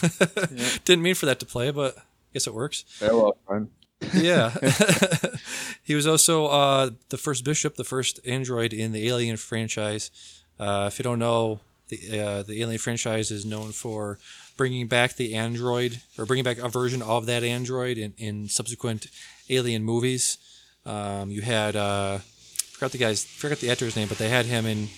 Didn't 0.84 1.02
mean 1.02 1.14
for 1.14 1.26
that 1.26 1.40
to 1.40 1.46
play, 1.46 1.70
but 1.70 1.96
I 1.96 2.02
guess 2.34 2.46
it 2.46 2.54
works. 2.54 2.84
Farewell, 2.88 3.36
friend. 3.46 3.70
yeah. 4.14 4.50
he 5.82 5.94
was 5.94 6.06
also 6.06 6.46
uh, 6.46 6.90
the 7.08 7.18
first 7.18 7.44
bishop, 7.44 7.76
the 7.76 7.84
first 7.84 8.20
android 8.26 8.72
in 8.72 8.92
the 8.92 9.08
Alien 9.08 9.36
franchise. 9.36 10.10
Uh, 10.58 10.90
if 10.92 10.98
you 10.98 11.02
don't 11.02 11.18
know, 11.18 11.60
the 11.88 12.20
uh, 12.20 12.42
the 12.42 12.60
Alien 12.62 12.78
franchise 12.78 13.30
is 13.30 13.44
known 13.44 13.72
for 13.72 14.18
bringing 14.56 14.86
back 14.86 15.16
the 15.16 15.34
android 15.34 16.00
or 16.18 16.26
bringing 16.26 16.44
back 16.44 16.58
a 16.58 16.68
version 16.68 17.02
of 17.02 17.26
that 17.26 17.42
android 17.42 17.98
in, 17.98 18.14
in 18.18 18.48
subsequent 18.48 19.06
Alien 19.48 19.84
movies. 19.84 20.38
Um, 20.84 21.30
you 21.30 21.42
had 21.42 21.76
uh, 21.76 22.18
forgot 22.18 22.92
the 22.92 22.98
guy's 22.98 23.24
forgot 23.24 23.58
the 23.58 23.70
actor's 23.70 23.96
name, 23.96 24.08
but 24.08 24.18
they 24.18 24.28
had 24.28 24.46
him 24.46 24.66
in 24.66 24.88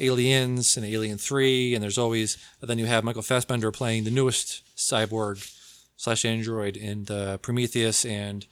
Aliens 0.00 0.76
and 0.76 0.84
Alien 0.86 1.18
Three, 1.18 1.74
and 1.74 1.82
there's 1.82 1.98
always 1.98 2.38
and 2.60 2.68
then 2.68 2.78
you 2.78 2.86
have 2.86 3.04
Michael 3.04 3.22
Fassbender 3.22 3.70
playing 3.70 4.04
the 4.04 4.10
newest 4.10 4.62
cyborg 4.76 5.50
slash 5.96 6.24
android 6.24 6.76
in 6.76 7.04
the 7.04 7.38
Prometheus 7.42 8.04
and 8.04 8.46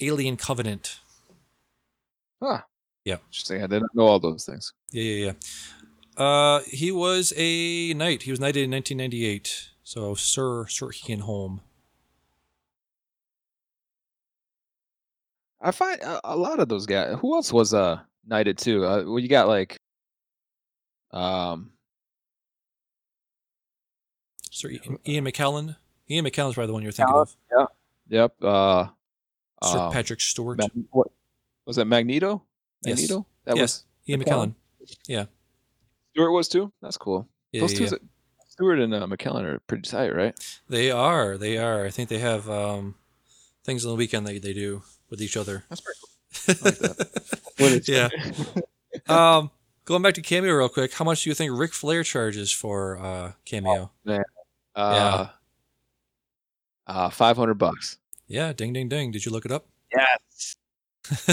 Alien 0.00 0.36
Covenant. 0.36 0.98
Ah. 2.40 2.64
Yeah. 3.04 3.16
Interesting. 3.28 3.62
I 3.62 3.66
didn't 3.66 3.94
know 3.94 4.04
all 4.04 4.20
those 4.20 4.44
things. 4.44 4.72
Yeah, 4.90 5.02
yeah, 5.02 5.32
yeah. 6.16 6.24
Uh, 6.24 6.60
he 6.66 6.92
was 6.92 7.32
a 7.36 7.94
knight. 7.94 8.22
He 8.22 8.30
was 8.30 8.40
knighted 8.40 8.64
in 8.64 8.70
1998. 8.70 9.70
So 9.92 10.14
Sir 10.14 10.66
Sir 10.68 10.90
Ian 11.06 11.20
Holm. 11.20 11.60
I 15.60 15.70
find 15.70 16.00
a, 16.00 16.18
a 16.24 16.34
lot 16.34 16.60
of 16.60 16.70
those 16.70 16.86
guys. 16.86 17.18
Who 17.20 17.34
else 17.34 17.52
was 17.52 17.74
uh 17.74 18.00
knighted 18.26 18.56
too? 18.56 18.86
Uh, 18.86 19.04
well, 19.04 19.18
you 19.18 19.28
got 19.28 19.48
like, 19.48 19.76
um, 21.10 21.72
Sir 24.50 24.70
Ian, 24.70 24.98
Ian 25.06 25.26
McKellen. 25.26 25.76
Ian 26.08 26.24
McKellen's 26.24 26.54
probably 26.54 26.68
the 26.68 26.72
one 26.72 26.82
you're 26.82 26.92
thinking 26.92 27.14
of. 27.14 27.36
Yeah. 27.54 27.66
yep. 28.08 28.34
Uh, 28.42 28.86
Sir 29.62 29.78
um, 29.78 29.92
Patrick 29.92 30.22
Stewart. 30.22 30.56
Mag- 30.56 30.70
what 30.90 31.08
was 31.66 31.76
that? 31.76 31.84
Magneto. 31.84 32.42
Yes. 32.82 32.98
Magneto. 32.98 33.26
That 33.44 33.56
yes, 33.58 33.84
Ian 34.08 34.22
McKellen. 34.22 34.54
McKellen. 35.06 35.28
Stewart 36.14 36.32
was 36.32 36.48
too. 36.48 36.72
That's 36.80 36.96
cool. 36.96 37.28
Yeah, 37.52 37.60
Those 37.60 37.72
yeah, 37.74 37.88
two, 37.90 37.96
yeah. 38.00 38.08
Stewart 38.52 38.78
and 38.80 38.92
uh, 38.94 39.06
McKellen 39.06 39.44
are 39.44 39.60
pretty 39.60 39.88
tight, 39.88 40.14
right? 40.14 40.34
They 40.68 40.90
are. 40.90 41.38
They 41.38 41.56
are. 41.56 41.86
I 41.86 41.90
think 41.90 42.10
they 42.10 42.18
have 42.18 42.50
um, 42.50 42.96
things 43.64 43.86
on 43.86 43.92
the 43.92 43.96
weekend 43.96 44.26
they, 44.26 44.38
they 44.38 44.52
do 44.52 44.82
with 45.08 45.22
each 45.22 45.38
other. 45.38 45.64
That's 45.70 45.80
pretty 45.80 45.98
cool. 46.00 46.08
I 46.66 46.68
like 46.68 46.78
that. 46.78 47.88
Yeah. 47.88 48.08
Um, 49.08 49.50
going 49.86 50.02
back 50.02 50.12
to 50.14 50.20
cameo 50.22 50.52
real 50.52 50.68
quick, 50.68 50.92
how 50.92 51.04
much 51.06 51.24
do 51.24 51.30
you 51.30 51.34
think 51.34 51.50
Ric 51.58 51.72
Flair 51.72 52.02
charges 52.02 52.52
for 52.52 52.98
uh, 52.98 53.32
cameo? 53.46 53.90
Uh, 54.76 55.28
uh, 56.86 57.08
five 57.08 57.38
hundred 57.38 57.54
bucks. 57.54 57.96
Yeah, 58.28 58.52
ding 58.52 58.74
ding 58.74 58.90
ding. 58.90 59.12
Did 59.12 59.24
you 59.24 59.32
look 59.32 59.46
it 59.46 59.50
up? 59.52 59.66
Yes. 59.96 60.56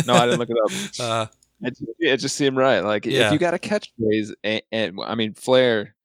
No, 0.08 0.14
I 0.14 0.26
didn't 0.26 0.40
look 0.40 0.50
it 0.50 0.58
up. 0.58 1.00
Uh, 1.06 1.26
It 1.62 1.72
just, 1.78 1.92
it 2.00 2.18
just 2.18 2.36
seemed 2.38 2.56
right. 2.56 2.80
Like 2.80 3.06
Yeah. 3.06 3.28
if 3.28 3.34
you 3.34 3.40
got 3.40 3.54
a 3.54 3.58
catchphrase, 3.58 4.32
and, 4.44 4.62
and 4.72 5.00
I 5.06 5.16
mean 5.16 5.34
Flair, 5.34 5.96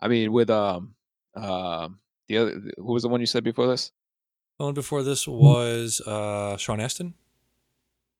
I 0.00 0.08
mean 0.08 0.32
with 0.32 0.50
um 0.50 0.94
um 1.34 1.98
the 2.28 2.38
other 2.38 2.60
who 2.76 2.92
was 2.92 3.02
the 3.02 3.08
one 3.08 3.20
you 3.20 3.26
said 3.26 3.44
before 3.44 3.66
this? 3.66 3.92
the 4.58 4.64
one 4.64 4.74
before 4.74 5.02
this 5.02 5.26
was 5.26 6.00
uh, 6.06 6.56
Sean 6.58 6.80
Astin. 6.80 7.14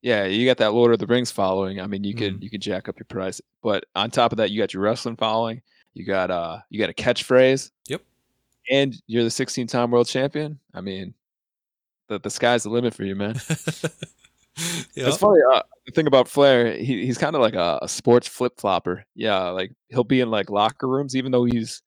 Yeah, 0.03 0.25
you 0.25 0.47
got 0.47 0.57
that 0.57 0.73
Lord 0.73 0.93
of 0.95 0.99
the 0.99 1.07
Rings 1.07 1.31
following. 1.31 1.79
I 1.81 1.87
mean, 1.87 2.03
you 2.05 2.15
could 2.15 2.41
Mm. 2.41 2.43
you 2.43 2.49
could 2.51 2.63
jack 2.63 2.89
up 2.89 2.99
your 2.99 3.05
price, 3.05 3.41
but 3.63 3.85
on 3.95 4.11
top 4.11 4.33
of 4.33 4.39
that, 4.39 4.51
you 4.51 4.59
got 4.61 4.73
your 4.73 4.83
wrestling 4.83 5.17
following. 5.17 5.61
You 5.93 6.07
got 6.07 6.31
uh 6.31 6.61
you 6.71 6.79
got 6.81 6.89
a 6.89 6.95
catchphrase. 6.95 7.71
Yep. 7.89 8.03
And 8.71 8.95
you're 9.07 9.25
the 9.25 9.31
16 9.31 9.67
time 9.67 9.91
world 9.91 10.07
champion. 10.09 10.59
I 10.73 10.81
mean, 10.81 11.13
the 12.09 12.19
the 12.19 12.31
sky's 12.31 12.63
the 12.63 12.71
limit 12.71 12.95
for 12.95 13.05
you, 13.05 13.15
man. 13.15 13.35
yeah. 14.95 15.09
It's 15.09 15.17
funny. 15.17 15.41
Uh, 15.53 15.63
the 15.87 15.93
thing 15.93 16.07
about 16.07 16.29
Flair, 16.29 16.73
he, 16.77 17.07
he's 17.07 17.19
kind 17.19 17.35
of 17.35 17.43
like 17.43 17.55
a, 17.55 17.79
a 17.83 17.89
sports 17.89 18.29
flip 18.29 18.55
flopper. 18.59 19.05
Yeah, 19.15 19.49
like 19.51 19.73
he'll 19.89 20.05
be 20.05 20.21
in 20.21 20.31
like 20.31 20.51
locker 20.51 20.89
rooms, 20.89 21.17
even 21.17 21.33
though 21.33 21.45
he's 21.45 21.83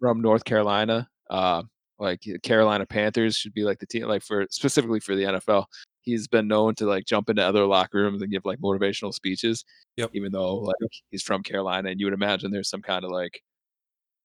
from 0.00 0.20
North 0.20 0.44
Carolina. 0.44 1.08
Uh, 1.30 1.62
like 1.98 2.20
Carolina 2.42 2.86
Panthers 2.86 3.36
should 3.36 3.54
be 3.54 3.64
like 3.64 3.78
the 3.78 3.86
team, 3.86 4.06
like 4.06 4.22
for 4.22 4.46
specifically 4.50 5.00
for 5.00 5.14
the 5.14 5.24
NFL. 5.24 5.66
He's 6.02 6.28
been 6.28 6.48
known 6.48 6.74
to 6.76 6.86
like 6.86 7.06
jump 7.06 7.30
into 7.30 7.42
other 7.42 7.64
locker 7.64 7.98
rooms 7.98 8.20
and 8.20 8.30
give 8.30 8.44
like 8.44 8.58
motivational 8.58 9.12
speeches. 9.14 9.64
Yep. 9.96 10.10
Even 10.14 10.32
though 10.32 10.56
like 10.56 10.76
he's 11.10 11.22
from 11.22 11.42
Carolina, 11.42 11.90
and 11.90 12.00
you 12.00 12.06
would 12.06 12.14
imagine 12.14 12.50
there's 12.50 12.68
some 12.68 12.82
kind 12.82 13.04
of 13.04 13.10
like 13.10 13.42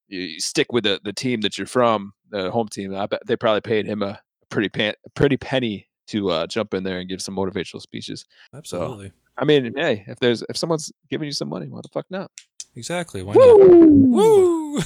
you, 0.08 0.20
you 0.20 0.40
stick 0.40 0.72
with 0.72 0.84
the 0.84 1.00
the 1.04 1.12
team 1.12 1.40
that 1.42 1.58
you're 1.58 1.66
from, 1.66 2.12
the 2.30 2.50
home 2.50 2.68
team. 2.68 2.94
I 2.94 3.06
bet 3.06 3.22
they 3.26 3.36
probably 3.36 3.62
paid 3.62 3.86
him 3.86 4.02
a 4.02 4.20
pretty 4.50 4.68
pan, 4.68 4.94
a 5.06 5.10
pretty 5.10 5.36
penny 5.36 5.86
to 6.10 6.30
uh, 6.30 6.46
jump 6.46 6.74
in 6.74 6.84
there 6.84 6.98
and 6.98 7.08
give 7.08 7.22
some 7.22 7.36
motivational 7.36 7.80
speeches. 7.80 8.24
Absolutely. 8.54 9.12
I 9.36 9.44
mean, 9.44 9.74
hey, 9.76 10.04
if 10.06 10.18
there's 10.18 10.42
if 10.48 10.56
someone's 10.56 10.92
giving 11.08 11.26
you 11.26 11.32
some 11.32 11.48
money, 11.48 11.68
why 11.68 11.80
the 11.82 11.88
fuck 11.88 12.06
not? 12.10 12.30
Exactly. 12.76 13.22
Why 13.22 13.34
not? 13.34 13.58
Woo! 13.58 14.78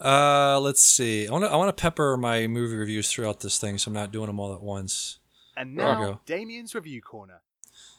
uh, 0.00 0.60
let's 0.60 0.82
see. 0.82 1.28
I 1.28 1.32
want 1.32 1.44
to 1.44 1.50
I 1.50 1.56
want 1.56 1.76
to 1.76 1.80
pepper 1.80 2.16
my 2.16 2.46
movie 2.46 2.76
reviews 2.76 3.12
throughout 3.12 3.40
this 3.40 3.58
thing, 3.58 3.78
so 3.78 3.90
I'm 3.90 3.94
not 3.94 4.12
doing 4.12 4.26
them 4.26 4.40
all 4.40 4.54
at 4.54 4.62
once. 4.62 5.18
And 5.56 5.78
There 5.78 5.86
we 5.86 5.92
now, 5.92 6.04
go. 6.04 6.20
Damian's 6.24 6.74
review 6.74 7.02
corner. 7.02 7.42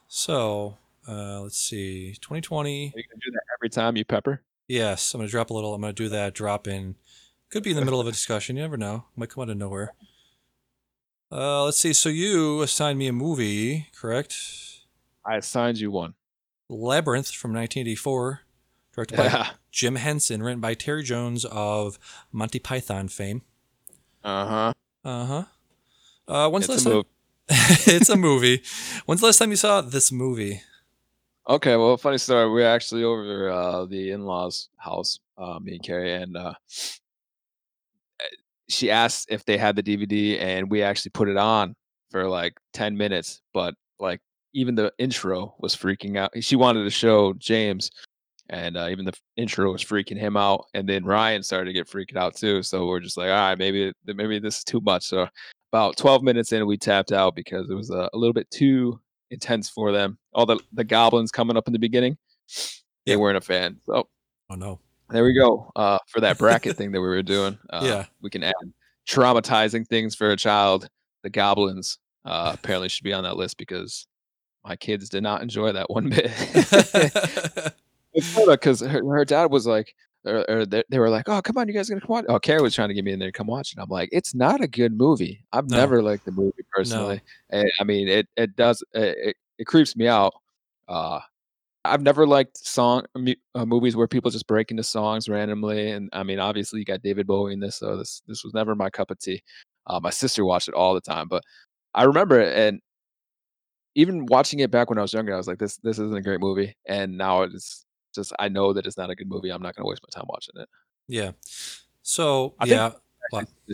So, 0.08 0.78
uh, 1.08 1.42
let's 1.42 1.60
see. 1.60 2.16
2020. 2.22 2.94
Are 2.96 2.98
you 2.98 3.04
gonna 3.04 3.20
do 3.24 3.32
that 3.32 3.42
every 3.60 3.70
time 3.70 3.98
you 3.98 4.06
pepper? 4.06 4.42
Yes, 4.68 5.14
I'm 5.14 5.20
gonna 5.20 5.30
drop 5.30 5.50
a 5.50 5.54
little. 5.54 5.74
I'm 5.74 5.82
gonna 5.82 5.94
do 5.94 6.10
that 6.10 6.34
drop 6.34 6.68
in. 6.68 6.96
Could 7.50 7.64
be 7.64 7.72
in 7.72 7.76
the 7.76 7.86
middle 7.86 8.00
of 8.00 8.08
a 8.08 8.12
discussion. 8.12 8.56
You 8.56 8.64
never 8.64 8.78
know. 8.78 9.06
Might 9.16 9.30
come 9.30 9.44
out 9.44 9.50
of 9.50 9.58
nowhere. 9.58 9.94
Uh, 11.32 11.66
let's 11.66 11.78
see. 11.78 11.94
So 11.94 12.10
you 12.10 12.62
assigned 12.62 12.98
me 12.98 13.08
a 13.08 13.14
movie, 13.14 13.88
correct? 13.96 14.36
I 15.26 15.38
assigned 15.38 15.80
you 15.80 15.92
one. 15.92 16.16
Labyrinth 16.70 17.32
from 17.32 17.54
1984, 17.54 18.42
directed 18.94 19.18
by 19.18 19.50
Jim 19.72 19.96
Henson, 19.96 20.42
written 20.42 20.60
by 20.60 20.74
Terry 20.74 21.04
Jones 21.04 21.46
of 21.46 22.00
Monty 22.32 22.60
Python 22.60 23.08
fame. 23.08 23.44
Uh 24.24 24.46
huh. 24.46 24.74
Uh-huh. 25.06 25.44
Uh 26.28 26.50
When's 26.50 26.70
It's 26.70 26.86
last 26.86 26.94
time? 26.94 27.04
it's 27.50 28.10
a 28.10 28.16
movie. 28.16 28.62
When's 29.06 29.22
the 29.22 29.28
last 29.28 29.40
time 29.40 29.50
you 29.50 29.56
saw 29.56 29.82
this 29.82 30.12
movie? 30.12 30.62
Okay, 31.48 31.76
well, 31.76 31.98
funny 31.98 32.20
story. 32.20 32.48
We 32.52 32.64
are 32.64 32.68
actually 32.68 33.04
over 33.04 33.50
uh, 33.50 33.86
the 33.86 34.12
in-laws' 34.12 34.70
house, 34.78 35.20
uh, 35.36 35.58
me 35.60 35.74
and 35.74 35.84
Carrie, 35.84 36.14
and 36.14 36.38
uh, 36.38 36.54
she 38.70 38.90
asked 38.92 39.28
if 39.30 39.44
they 39.46 39.58
had 39.58 39.76
the 39.76 39.84
DVD, 39.84 40.40
and 40.40 40.70
we 40.70 40.82
actually 40.84 41.12
put 41.12 41.28
it 41.30 41.38
on 41.38 41.76
for 42.12 42.28
like 42.28 42.54
ten 42.74 42.96
minutes. 42.98 43.42
But 43.54 43.74
like, 44.00 44.20
even 44.54 44.76
the 44.76 44.92
intro 44.98 45.56
was 45.60 45.76
freaking 45.76 46.18
out. 46.18 46.32
She 46.44 46.56
wanted 46.56 46.84
to 46.84 46.90
show 46.90 47.34
James, 47.34 47.90
and 48.50 48.78
uh, 48.78 48.88
even 48.90 49.06
the 49.06 49.14
intro 49.38 49.72
was 49.72 49.84
freaking 49.84 50.18
him 50.18 50.38
out. 50.38 50.66
And 50.74 50.88
then 50.88 51.04
Ryan 51.04 51.44
started 51.44 51.66
to 51.66 51.74
get 51.74 51.88
freaked 51.88 52.16
out 52.16 52.36
too. 52.36 52.64
So 52.64 52.88
we're 52.88 53.00
just 53.00 53.18
like, 53.18 53.30
all 53.30 53.36
right, 53.36 53.58
maybe 53.58 53.92
maybe 54.06 54.40
this 54.40 54.60
is 54.60 54.64
too 54.64 54.82
much. 54.82 55.06
So 55.06 55.28
about 55.72 55.98
twelve 55.98 56.24
minutes 56.24 56.52
in, 56.52 56.66
we 56.66 56.78
tapped 56.78 57.12
out 57.12 57.36
because 57.36 57.70
it 57.70 57.76
was 57.76 57.92
uh, 57.92 58.08
a 58.14 58.18
little 58.18 58.34
bit 58.34 58.50
too 58.52 59.00
intense 59.32 59.70
for 59.70 59.92
them. 59.92 60.18
All 60.34 60.46
the 60.46 60.60
the 60.74 60.84
goblins 60.84 61.32
coming 61.32 61.58
up 61.58 61.68
in 61.68 61.74
the 61.74 61.80
beginning, 61.80 62.18
they 63.06 63.14
Yeah. 63.14 63.18
weren't 63.18 63.38
a 63.38 63.42
fan. 63.42 63.78
So 63.84 64.08
Oh 64.52 64.56
no. 64.56 64.80
There 65.12 65.24
we 65.24 65.34
go. 65.34 65.72
Uh, 65.76 65.98
for 66.08 66.20
that 66.22 66.38
bracket 66.38 66.78
thing 66.78 66.92
that 66.92 67.02
we 67.02 67.08
were 67.08 67.24
doing, 67.24 67.58
uh, 67.72 67.82
Yeah. 67.84 68.06
we 68.22 68.30
can 68.30 68.44
add 68.44 68.54
traumatizing 69.08 69.88
things 69.88 70.16
for 70.16 70.30
a 70.32 70.36
child. 70.38 70.90
The 71.24 71.30
goblins 71.30 71.98
uh, 72.26 72.52
apparently 72.54 72.90
should 72.90 73.04
be 73.04 73.14
on 73.14 73.24
that 73.24 73.36
list 73.38 73.58
because 73.58 74.08
my 74.64 74.76
kids 74.76 75.10
did 75.10 75.24
not 75.24 75.42
enjoy 75.42 75.72
that 75.74 75.90
one 75.90 76.10
bit. 76.10 76.32
because 78.48 78.80
her, 78.82 79.04
her 79.06 79.26
dad 79.26 79.52
was 79.52 79.66
like, 79.68 79.94
or, 80.26 80.46
or 80.50 80.66
they, 80.66 80.84
they 80.90 81.00
were 81.00 81.10
like, 81.10 81.30
"Oh, 81.30 81.42
come 81.42 81.58
on, 81.58 81.68
you 81.70 81.74
guys 81.74 81.90
are 81.90 81.94
gonna 81.94 82.02
come 82.06 82.14
watch?" 82.14 82.26
Oh, 82.28 82.40
Carrie 82.40 82.62
was 82.62 82.76
trying 82.76 82.90
to 82.90 82.94
get 82.94 83.06
me 83.06 83.14
in 83.14 83.20
there 83.20 83.30
to 83.30 83.38
come 83.38 83.48
watch 83.48 83.72
it. 83.72 83.80
I'm 83.80 83.90
like, 83.90 84.10
"It's 84.12 84.36
not 84.36 84.60
a 84.62 84.68
good 84.68 84.98
movie. 84.98 85.46
I've 85.54 85.70
No. 85.70 85.78
never 85.78 86.02
liked 86.02 86.26
the 86.26 86.32
movie 86.32 86.52
personally. 86.74 87.22
And, 87.52 87.72
I 87.80 87.84
mean, 87.86 88.10
it 88.10 88.28
it 88.36 88.56
does 88.58 88.84
it, 88.94 89.18
it, 89.30 89.36
it 89.60 89.66
creeps 89.66 89.96
me 89.96 90.08
out. 90.08 90.34
Uh, 90.90 91.22
I've 91.86 92.02
never 92.02 92.28
liked 92.28 92.58
song 92.58 93.06
uh, 93.56 93.66
movies 93.66 93.96
where 93.96 94.08
people 94.08 94.32
just 94.32 94.48
break 94.48 94.70
into 94.70 94.84
songs 94.84 95.30
randomly. 95.30 95.92
And 95.92 96.10
I 96.14 96.24
mean, 96.24 96.40
obviously, 96.40 96.80
you 96.80 96.86
got 96.86 97.02
David 97.02 97.26
Bowie 97.26 97.54
in 97.54 97.60
this, 97.60 97.78
so 97.78 97.98
this 97.98 98.22
this 98.28 98.44
was 98.44 98.54
never 98.54 98.76
my 98.76 98.90
cup 98.90 99.12
of 99.12 99.20
tea. 99.20 99.42
Uh, 99.88 100.00
my 100.02 100.10
sister 100.10 100.44
watched 100.46 100.68
it 100.68 100.74
all 100.74 100.94
the 100.94 101.02
time, 101.02 101.28
but 101.28 101.44
I 101.94 102.04
remember 102.04 102.40
it, 102.40 102.56
and 102.56 102.82
even 103.96 104.26
watching 104.28 104.60
it 104.60 104.72
back 104.72 104.90
when 104.90 105.00
I 105.00 105.02
was 105.02 105.14
younger, 105.14 105.34
I 105.34 105.38
was 105.38 105.48
like, 105.48 105.58
"This 105.60 105.78
this 105.78 105.98
isn't 106.00 106.16
a 106.18 106.22
great 106.22 106.40
movie." 106.40 106.76
And 106.86 107.18
now 107.18 107.44
it's 107.44 107.86
just 108.14 108.34
I 108.40 108.50
know 108.50 108.74
that 108.74 108.86
it's 108.86 108.98
not 108.98 109.10
a 109.10 109.16
good 109.16 109.30
movie. 109.30 109.50
I'm 109.50 109.62
not 109.62 109.76
going 109.76 109.86
to 109.86 109.90
waste 109.90 110.02
my 110.04 110.10
time 110.20 110.28
watching 110.30 110.56
it. 110.58 110.70
yeah. 111.08 111.32
So 112.02 112.56
I 112.60 112.66
yeah. 112.66 112.92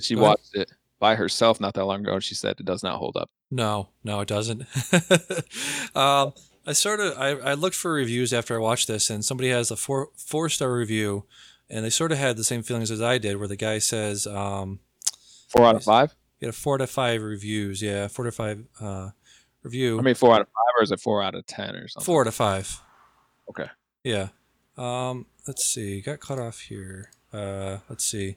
She 0.01 0.15
Go 0.15 0.21
ahead. 0.21 0.29
watched 0.29 0.55
it 0.55 0.71
by 0.99 1.15
herself 1.15 1.59
not 1.59 1.73
that 1.75 1.85
long 1.85 2.01
ago, 2.01 2.13
and 2.13 2.23
she 2.23 2.35
said 2.35 2.59
it 2.59 2.65
does 2.65 2.83
not 2.83 2.97
hold 2.97 3.15
up. 3.17 3.29
No, 3.51 3.89
no, 4.03 4.19
it 4.21 4.27
doesn't. 4.27 4.65
um, 5.95 6.33
I 6.67 6.73
sort 6.73 6.99
of 6.99 7.17
I, 7.17 7.29
I 7.51 7.53
looked 7.53 7.75
for 7.75 7.93
reviews 7.93 8.33
after 8.33 8.55
I 8.55 8.59
watched 8.59 8.87
this, 8.87 9.09
and 9.09 9.23
somebody 9.23 9.49
has 9.49 9.71
a 9.71 9.75
four 9.75 10.09
four 10.17 10.49
star 10.49 10.73
review, 10.73 11.25
and 11.69 11.85
they 11.85 11.89
sort 11.89 12.11
of 12.11 12.17
had 12.17 12.37
the 12.37 12.43
same 12.43 12.63
feelings 12.63 12.91
as 12.91 13.01
I 13.01 13.17
did, 13.17 13.37
where 13.37 13.47
the 13.47 13.55
guy 13.55 13.77
says 13.79 14.25
um, 14.27 14.79
Four 15.49 15.65
out 15.65 15.75
of 15.75 15.83
five. 15.83 16.15
he 16.39 16.45
had 16.45 16.53
a 16.53 16.57
four 16.57 16.77
to 16.77 16.87
five 16.87 17.21
reviews, 17.21 17.81
yeah, 17.81 18.07
four 18.07 18.25
to 18.25 18.31
five 18.31 18.63
uh, 18.81 19.09
review, 19.63 19.99
I 19.99 20.01
mean, 20.01 20.15
four 20.15 20.33
out 20.33 20.41
of 20.41 20.47
five, 20.47 20.79
or 20.79 20.83
is 20.83 20.91
it 20.91 20.99
four 20.99 21.21
out 21.21 21.35
of 21.35 21.45
ten 21.45 21.75
or 21.75 21.87
something? 21.87 22.05
four 22.05 22.23
to 22.23 22.31
five, 22.31 22.81
Okay. 23.49 23.67
yeah. 24.03 24.29
Um, 24.77 25.27
let's 25.47 25.65
see, 25.65 26.01
got 26.01 26.19
cut 26.19 26.37
off 26.39 26.59
here. 26.61 27.11
Uh, 27.31 27.77
let's 27.89 28.03
see. 28.05 28.35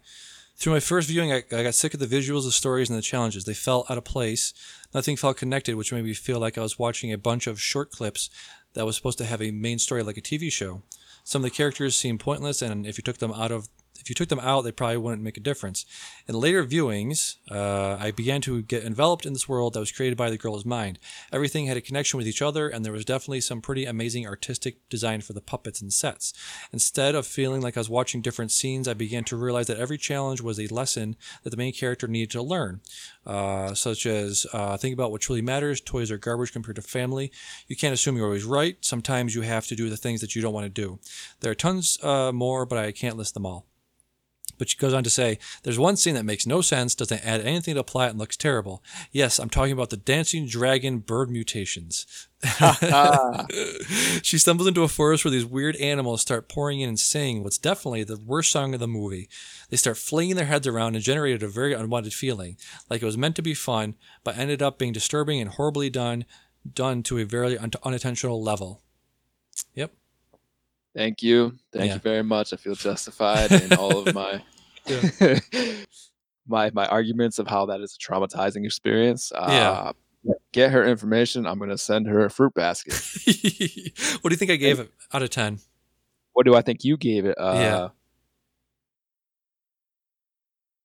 Through 0.57 0.73
my 0.75 0.81
first 0.81 1.09
viewing, 1.09 1.33
I, 1.33 1.37
I 1.53 1.63
got 1.63 1.75
sick 1.75 1.95
of 1.95 2.01
the 2.01 2.07
visuals, 2.07 2.45
the 2.45 2.51
stories, 2.53 2.91
and 2.91 2.99
the 2.99 3.03
challenges. 3.03 3.45
They 3.45 3.55
felt 3.55 3.89
out 3.91 3.97
of 3.99 4.05
place. 4.05 4.53
Nothing 4.95 5.17
felt 5.17 5.37
connected, 5.37 5.77
which 5.77 5.93
made 5.93 6.05
me 6.05 6.15
feel 6.15 6.41
like 6.41 6.57
I 6.57 6.63
was 6.63 6.79
watching 6.79 7.13
a 7.13 7.19
bunch 7.19 7.47
of 7.47 7.61
short 7.61 7.91
clips 7.91 8.31
that 8.75 8.87
was 8.87 8.97
supposed 8.97 9.19
to 9.19 9.25
have 9.25 9.43
a 9.43 9.51
main 9.51 9.79
story 9.79 10.03
like 10.03 10.17
a 10.17 10.23
TV 10.23 10.51
show. 10.51 10.83
Some 11.25 11.45
of 11.45 11.51
the 11.51 11.55
characters 11.55 11.97
seemed 11.97 12.21
pointless, 12.21 12.63
and 12.63 12.87
if 12.87 12.97
you 12.97 13.03
took 13.03 13.19
them 13.19 13.33
out 13.33 13.53
of 13.53 13.69
if 13.99 14.09
you 14.09 14.15
took 14.15 14.29
them 14.29 14.41
out, 14.41 14.63
they 14.63 14.73
probably 14.73 14.97
wouldn't 14.97 15.23
make 15.23 15.37
a 15.37 15.41
difference. 15.41 15.85
In 16.27 16.35
later 16.35 16.65
viewings, 16.65 17.37
uh, 17.51 17.97
I 18.01 18.11
began 18.11 18.41
to 18.43 18.63
get 18.63 18.85
enveloped 18.85 19.27
in 19.27 19.33
this 19.33 19.49
world 19.49 19.75
that 19.75 19.81
was 19.81 19.93
created 19.93 20.17
by 20.17 20.31
the 20.31 20.39
girl's 20.39 20.65
mind. 20.65 20.99
Everything 21.33 21.67
had 21.67 21.77
a 21.77 21.83
connection 21.83 22.17
with 22.17 22.27
each 22.27 22.41
other, 22.41 22.69
and 22.69 22.85
there 22.85 22.93
was 22.93 23.05
definitely 23.05 23.41
some 23.41 23.61
pretty 23.61 23.85
amazing 23.85 24.27
artistic 24.27 24.89
design 24.89 25.21
for 25.21 25.33
the 25.33 25.41
puppets 25.41 25.81
and 25.81 25.93
sets. 25.93 26.33
Instead 26.73 27.15
of 27.15 27.27
feeling 27.27 27.61
like 27.61 27.77
I 27.77 27.81
was 27.81 27.91
watching 27.91 28.23
different 28.23 28.53
scenes, 28.53 28.89
I 28.89 28.95
began 28.95 29.25
to 29.25 29.37
realize 29.37 29.67
that 29.67 29.79
every 29.79 29.99
challenge 29.99 30.41
was 30.41 30.61
a 30.61 30.69
lesson 30.69 31.17
that 31.43 31.51
the 31.51 31.57
main 31.57 31.73
character 31.73 32.07
needed 32.07 32.31
to 32.31 32.43
learn, 32.43 32.81
uh, 33.29 33.75
such 33.75 34.07
as 34.07 34.47
uh, 34.53 34.77
think 34.77 34.95
about 34.95 35.13
what 35.13 35.21
truly 35.21 35.43
matters. 35.43 35.81
Toys 35.81 36.11
are 36.11 36.19
garbage 36.19 36.53
compared 36.53 36.77
to 36.77 36.83
family. 36.83 37.31
You 37.69 37.77
can't 37.77 37.95
assume 37.95 38.17
you're 38.17 38.27
always 38.27 38.45
right. 38.45 38.77
Sometimes 38.81 39.35
you 39.35 39.43
have 39.43 39.67
to 39.67 39.77
do 39.77 39.91
the 39.91 39.97
things 39.97 40.23
that 40.23 40.35
you 40.35 40.41
don't 40.41 40.55
want 40.55 40.65
to 40.65 40.71
do. 40.71 40.99
There 41.41 41.53
are 41.53 41.55
tons 41.55 42.03
uh, 42.03 42.33
more, 42.33 42.65
but 42.65 42.79
I 42.79 42.91
can't 42.91 43.19
list 43.19 43.35
them 43.35 43.47
all. 43.47 43.67
But 44.57 44.71
she 44.71 44.77
goes 44.77 44.95
on 44.95 45.05
to 45.05 45.11
say, 45.11 45.39
There's 45.63 45.79
one 45.79 45.97
scene 45.97 46.15
that 46.15 46.25
makes 46.25 46.47
no 46.47 46.61
sense, 46.61 46.95
doesn't 46.95 47.25
add 47.25 47.43
anything 47.43 47.75
to 47.75 47.81
the 47.81 47.85
plot, 47.85 48.11
and 48.11 48.19
looks 48.19 48.37
terrible. 48.37 48.83
Yes, 49.13 49.39
I'm 49.39 49.51
talking 49.51 49.73
about 49.73 49.91
the 49.91 49.97
dancing 49.97 50.47
dragon 50.47 50.99
bird 50.99 51.31
mutations. 51.31 52.28
She 54.23 54.39
stumbles 54.39 54.69
into 54.69 54.83
a 54.83 54.89
forest 54.89 55.25
where 55.25 55.33
these 55.33 55.45
weird 55.45 55.77
animals 55.77 56.21
start 56.21 56.49
pouring 56.49 56.81
in 56.81 56.89
and 56.89 56.99
singing 56.99 57.43
what's 57.43 57.59
definitely 57.59 58.05
the 58.05 58.19
worst 58.19 58.53
song 58.53 58.75
of 58.75 58.81
the 58.81 58.89
movie. 58.89 59.29
They 59.71 59.77
start 59.77 59.97
flinging 59.97 60.37
their 60.37 60.45
heads 60.47 60.67
around 60.67 60.95
and 60.95 61.05
generated 61.05 61.43
a 61.43 61.49
very 61.49 61.73
unwanted 61.75 62.15
feeling, 62.15 62.57
like 62.91 63.03
it 63.03 63.07
was 63.07 63.19
meant 63.19 63.37
to 63.37 63.43
be 63.43 63.55
fun, 63.55 63.97
but 64.25 64.37
ended 64.39 64.63
up 64.63 64.79
being 64.79 64.93
disturbing 64.93 65.41
and 65.41 65.51
horribly 65.51 65.91
done, 65.91 66.25
done 66.73 67.03
to 67.05 67.19
a 67.19 67.25
very 67.25 67.57
un- 67.59 67.71
unintentional 67.85 68.43
level. 68.43 68.83
Yep. 69.75 69.93
Thank 70.95 71.23
you. 71.23 71.59
Thank 71.73 71.87
Yeah. 71.89 71.95
you 71.95 72.01
very 72.01 72.23
much. 72.25 72.53
I 72.53 72.57
feel 72.57 72.75
justified 72.75 73.53
in 73.53 73.73
all 73.75 74.07
of 74.07 74.15
my 74.15 74.43
my 76.47 76.71
my 76.71 76.87
arguments 76.87 77.39
of 77.39 77.47
how 77.47 77.67
that 77.67 77.81
is 77.81 77.97
a 77.97 77.99
traumatizing 77.99 78.65
experience. 78.65 79.33
Uh, 79.35 79.93
Get 80.53 80.73
her 80.73 80.85
information. 80.85 81.47
I'm 81.47 81.59
gonna 81.59 81.79
send 81.79 82.07
her 82.07 82.25
a 82.25 82.31
fruit 82.31 82.55
basket. 82.55 82.93
what 84.21 84.31
do 84.31 84.35
you 84.35 84.37
think 84.37 84.51
I 84.51 84.57
gave 84.57 84.81
it 84.81 84.91
out 85.13 85.23
of 85.23 85.31
10? 85.31 85.61
What 86.33 86.45
do 86.47 86.55
I 86.55 86.63
think 86.63 86.85
you 86.85 86.97
gave 86.97 87.25
it? 87.25 87.37
Uh, 87.39 87.53
Yeah. 87.55 87.89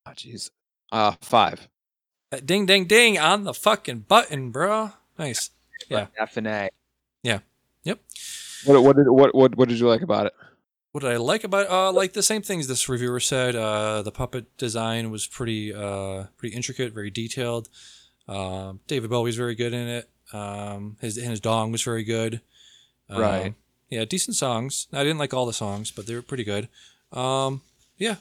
Oh, 0.06 0.12
jeez. 0.12 0.50
Uh, 0.92 1.13
five. 1.22 1.68
Uh, 2.32 2.40
Ding, 2.44 2.66
ding, 2.66 2.86
ding 2.86 3.18
on 3.18 3.44
the 3.44 3.54
fucking 3.54 4.00
button, 4.00 4.52
bro. 4.52 4.92
Nice. 5.18 5.52
Yeah. 5.90 6.08
Definite. 6.18 6.74
Yeah. 7.24 7.40
Yep. 7.84 8.00
What 8.66 8.84
what 8.84 8.96
did 8.96 9.10
what 9.10 9.36
what 9.36 9.56
what 9.56 9.70
did 9.70 9.80
you 9.80 9.88
like 9.88 10.02
about 10.02 10.28
it? 10.28 10.34
What 10.92 11.02
did 11.02 11.12
I 11.12 11.18
like 11.18 11.44
about 11.44 11.70
uh 11.70 11.92
like 11.92 12.13
the 12.13 12.24
same 12.24 12.42
things 12.42 12.68
this 12.68 12.88
reviewer 12.88 13.20
said. 13.20 13.56
Uh 13.56 14.02
the 14.02 14.12
puppet 14.12 14.56
design 14.58 15.12
was 15.12 15.28
pretty 15.28 15.74
uh 15.74 16.25
pretty 16.38 16.56
intricate, 16.56 16.94
very 16.94 17.10
detailed. 17.12 17.70
Um 18.27 18.80
David 18.88 19.10
Bowie's 19.10 19.36
very 19.36 19.56
good 19.56 19.74
in 19.74 19.88
it. 19.88 20.10
Um 20.32 20.98
his 21.01 21.18
and 21.18 21.30
his 21.30 21.39
dong 21.39 21.72
was 21.72 21.84
very 21.84 22.03
good. 22.03 22.42
Um, 23.10 23.22
Right. 23.22 23.53
Yeah, 23.89 24.06
decent 24.06 24.36
songs. 24.36 24.88
I 24.92 25.03
didn't 25.03 25.20
like 25.20 25.34
all 25.34 25.46
the 25.46 25.53
songs, 25.53 25.92
but 25.92 26.08
they 26.08 26.15
were 26.15 26.22
pretty 26.22 26.44
good. 26.44 26.70
Um 27.12 27.62
yeah. 27.98 28.15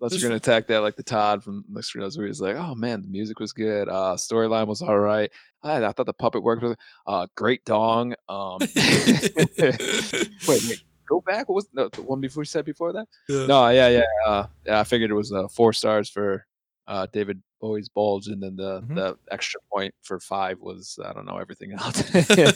Unless 0.00 0.20
you're 0.20 0.28
gonna 0.28 0.36
attack 0.36 0.66
that 0.66 0.80
like 0.80 0.96
the 0.96 1.02
Todd 1.02 1.42
from 1.42 1.64
Mixed 1.68 1.96
Knows 1.96 2.18
where 2.18 2.26
he's 2.26 2.40
like, 2.40 2.56
oh 2.56 2.74
man, 2.74 3.02
the 3.02 3.08
music 3.08 3.38
was 3.40 3.52
good. 3.52 3.88
Uh, 3.88 4.16
storyline 4.16 4.66
was 4.66 4.82
all 4.82 4.98
right. 4.98 5.30
I, 5.62 5.82
I 5.82 5.92
thought 5.92 6.06
the 6.06 6.12
puppet 6.12 6.42
worked 6.42 6.62
with 6.62 6.76
uh 7.06 7.26
great 7.34 7.64
dong. 7.64 8.14
Um, 8.28 8.58
wait, 8.76 10.28
wait, 10.46 10.82
go 11.08 11.20
back. 11.20 11.48
What 11.48 11.54
was 11.54 11.68
no, 11.72 11.88
the 11.88 12.02
one 12.02 12.20
before 12.20 12.42
you 12.42 12.46
said 12.46 12.64
before 12.64 12.92
that? 12.92 13.06
Yeah. 13.28 13.46
No, 13.46 13.68
yeah, 13.68 13.88
yeah. 13.88 14.02
Uh, 14.26 14.46
yeah, 14.66 14.80
I 14.80 14.84
figured 14.84 15.10
it 15.10 15.14
was 15.14 15.32
uh, 15.32 15.48
four 15.48 15.72
stars 15.72 16.10
for 16.10 16.44
uh, 16.86 17.06
David 17.12 17.42
Bowie's 17.60 17.88
bulge, 17.88 18.28
and 18.28 18.42
then 18.42 18.56
the 18.56 18.82
Mhm. 18.82 18.94
the 18.96 19.16
extra 19.30 19.60
point 19.72 19.94
for 20.02 20.20
five 20.20 20.60
was 20.60 20.98
I 21.04 21.12
don't 21.12 21.24
know 21.26 21.38
everything 21.38 21.72
else. 21.78 22.02
Yeah, 22.36 22.50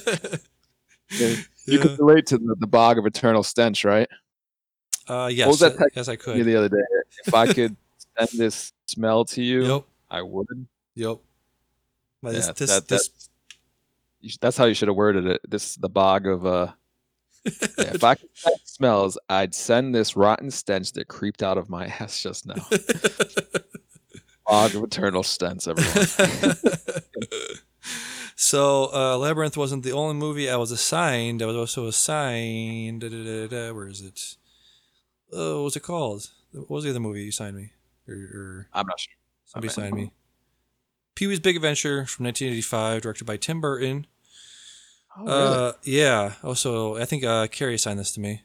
You 1.66 1.78
could 1.78 1.98
relate 1.98 2.26
to 2.26 2.38
the, 2.38 2.54
the 2.58 2.66
bog 2.66 2.98
of 2.98 3.06
eternal 3.06 3.42
stench, 3.42 3.84
right? 3.84 4.08
Uh 5.06 5.30
yes. 5.32 5.48
was 5.48 5.60
that 5.60 5.74
uh, 5.74 5.78
text 5.78 5.96
yes 5.96 6.08
I 6.08 6.16
could. 6.16 6.44
the 6.44 6.56
other 6.56 6.68
day, 6.68 6.82
if 7.26 7.32
I 7.32 7.52
could 7.52 7.76
send 8.18 8.28
this 8.38 8.72
smell 8.86 9.24
to 9.26 9.42
you, 9.42 9.64
Yep. 9.76 9.84
I 10.10 10.22
would. 10.22 10.66
Yep. 10.96 11.18
But 12.22 12.28
Yeah, 12.34 12.38
this, 12.38 12.46
that- 12.46 12.56
this, 12.56 12.86
that's, 12.88 13.28
you 14.20 14.30
that's 14.40 14.56
how 14.58 14.64
you 14.66 14.74
should 14.74 14.88
have 14.88 14.96
worded 14.96 15.26
it. 15.26 15.40
This 15.48 15.76
the 15.76 15.88
bog 15.88 16.26
of 16.26 16.44
uh. 16.44 16.72
yeah, 17.46 17.94
if 17.94 18.04
I 18.04 18.16
could 18.16 18.28
send 18.34 18.56
smells, 18.64 19.16
I'd 19.30 19.54
send 19.54 19.94
this 19.94 20.16
rotten 20.16 20.50
stench 20.50 20.92
that 20.92 21.08
creeped 21.08 21.42
out 21.42 21.56
of 21.56 21.70
my 21.70 21.86
ass 21.86 22.20
just 22.22 22.44
now. 22.46 22.56
Bog 24.48 24.74
of 24.74 24.82
eternal 24.84 25.22
stench, 25.22 25.68
everyone. 25.68 26.56
so 28.40 28.90
uh, 28.94 29.18
labyrinth 29.18 29.56
wasn't 29.56 29.82
the 29.82 29.90
only 29.90 30.14
movie 30.14 30.48
i 30.48 30.54
was 30.56 30.70
assigned 30.70 31.42
i 31.42 31.46
was 31.46 31.56
also 31.56 31.86
assigned 31.86 33.00
da, 33.00 33.08
da, 33.08 33.46
da, 33.48 33.72
where 33.72 33.88
is 33.88 34.00
it 34.00 34.36
oh 35.32 35.56
what 35.56 35.64
was 35.64 35.76
it 35.76 35.80
called 35.80 36.30
what 36.52 36.70
was 36.70 36.84
the 36.84 36.90
other 36.90 37.00
movie 37.00 37.22
you 37.24 37.32
signed 37.32 37.56
me 37.56 37.72
or, 38.06 38.14
or 38.14 38.68
I'm 38.72 38.86
not 38.86 39.00
sure. 39.00 39.12
somebody 39.44 39.72
signed 39.72 39.94
me 39.94 40.12
pee-wee's 41.16 41.40
big 41.40 41.56
adventure 41.56 42.06
from 42.06 42.26
1985 42.26 43.02
directed 43.02 43.24
by 43.24 43.36
tim 43.36 43.60
burton 43.60 44.06
Oh, 45.16 45.24
really? 45.24 45.68
uh, 45.68 45.72
yeah 45.82 46.34
also 46.44 46.96
i 46.96 47.04
think 47.04 47.24
uh, 47.24 47.48
carrie 47.48 47.74
assigned 47.74 47.98
this 47.98 48.12
to 48.12 48.20
me 48.20 48.42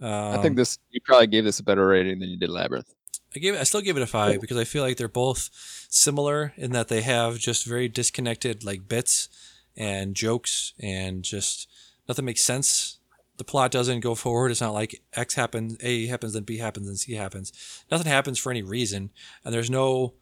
um, 0.00 0.10
I 0.10 0.42
think 0.42 0.56
this 0.56 0.78
you 0.90 1.00
probably 1.04 1.28
gave 1.28 1.44
this 1.44 1.58
a 1.60 1.64
better 1.64 1.86
rating 1.86 2.18
than 2.18 2.28
you 2.28 2.36
did 2.36 2.50
Labyrinth. 2.50 2.92
I 3.34 3.38
gave 3.38 3.54
it, 3.54 3.60
I 3.60 3.64
still 3.64 3.80
give 3.80 3.96
it 3.96 4.02
a 4.02 4.06
five 4.06 4.40
because 4.40 4.56
I 4.56 4.64
feel 4.64 4.82
like 4.82 4.96
they're 4.96 5.08
both 5.08 5.50
similar 5.88 6.52
in 6.56 6.72
that 6.72 6.88
they 6.88 7.02
have 7.02 7.38
just 7.38 7.66
very 7.66 7.88
disconnected 7.88 8.64
like 8.64 8.88
bits 8.88 9.28
and 9.76 10.14
jokes 10.14 10.74
and 10.80 11.22
just 11.22 11.68
nothing 12.08 12.24
makes 12.24 12.42
sense. 12.42 12.98
The 13.38 13.44
plot 13.44 13.70
doesn't 13.70 14.00
go 14.00 14.14
forward. 14.14 14.50
It's 14.50 14.60
not 14.60 14.74
like 14.74 15.02
X 15.14 15.34
happens, 15.34 15.76
A 15.80 16.06
happens, 16.06 16.34
then 16.34 16.42
B 16.42 16.58
happens, 16.58 16.86
and 16.86 16.98
C 16.98 17.14
happens. 17.14 17.52
Nothing 17.90 18.12
happens 18.12 18.38
for 18.38 18.50
any 18.50 18.62
reason, 18.62 19.10
and 19.44 19.54
there's 19.54 19.70
no, 19.70 20.12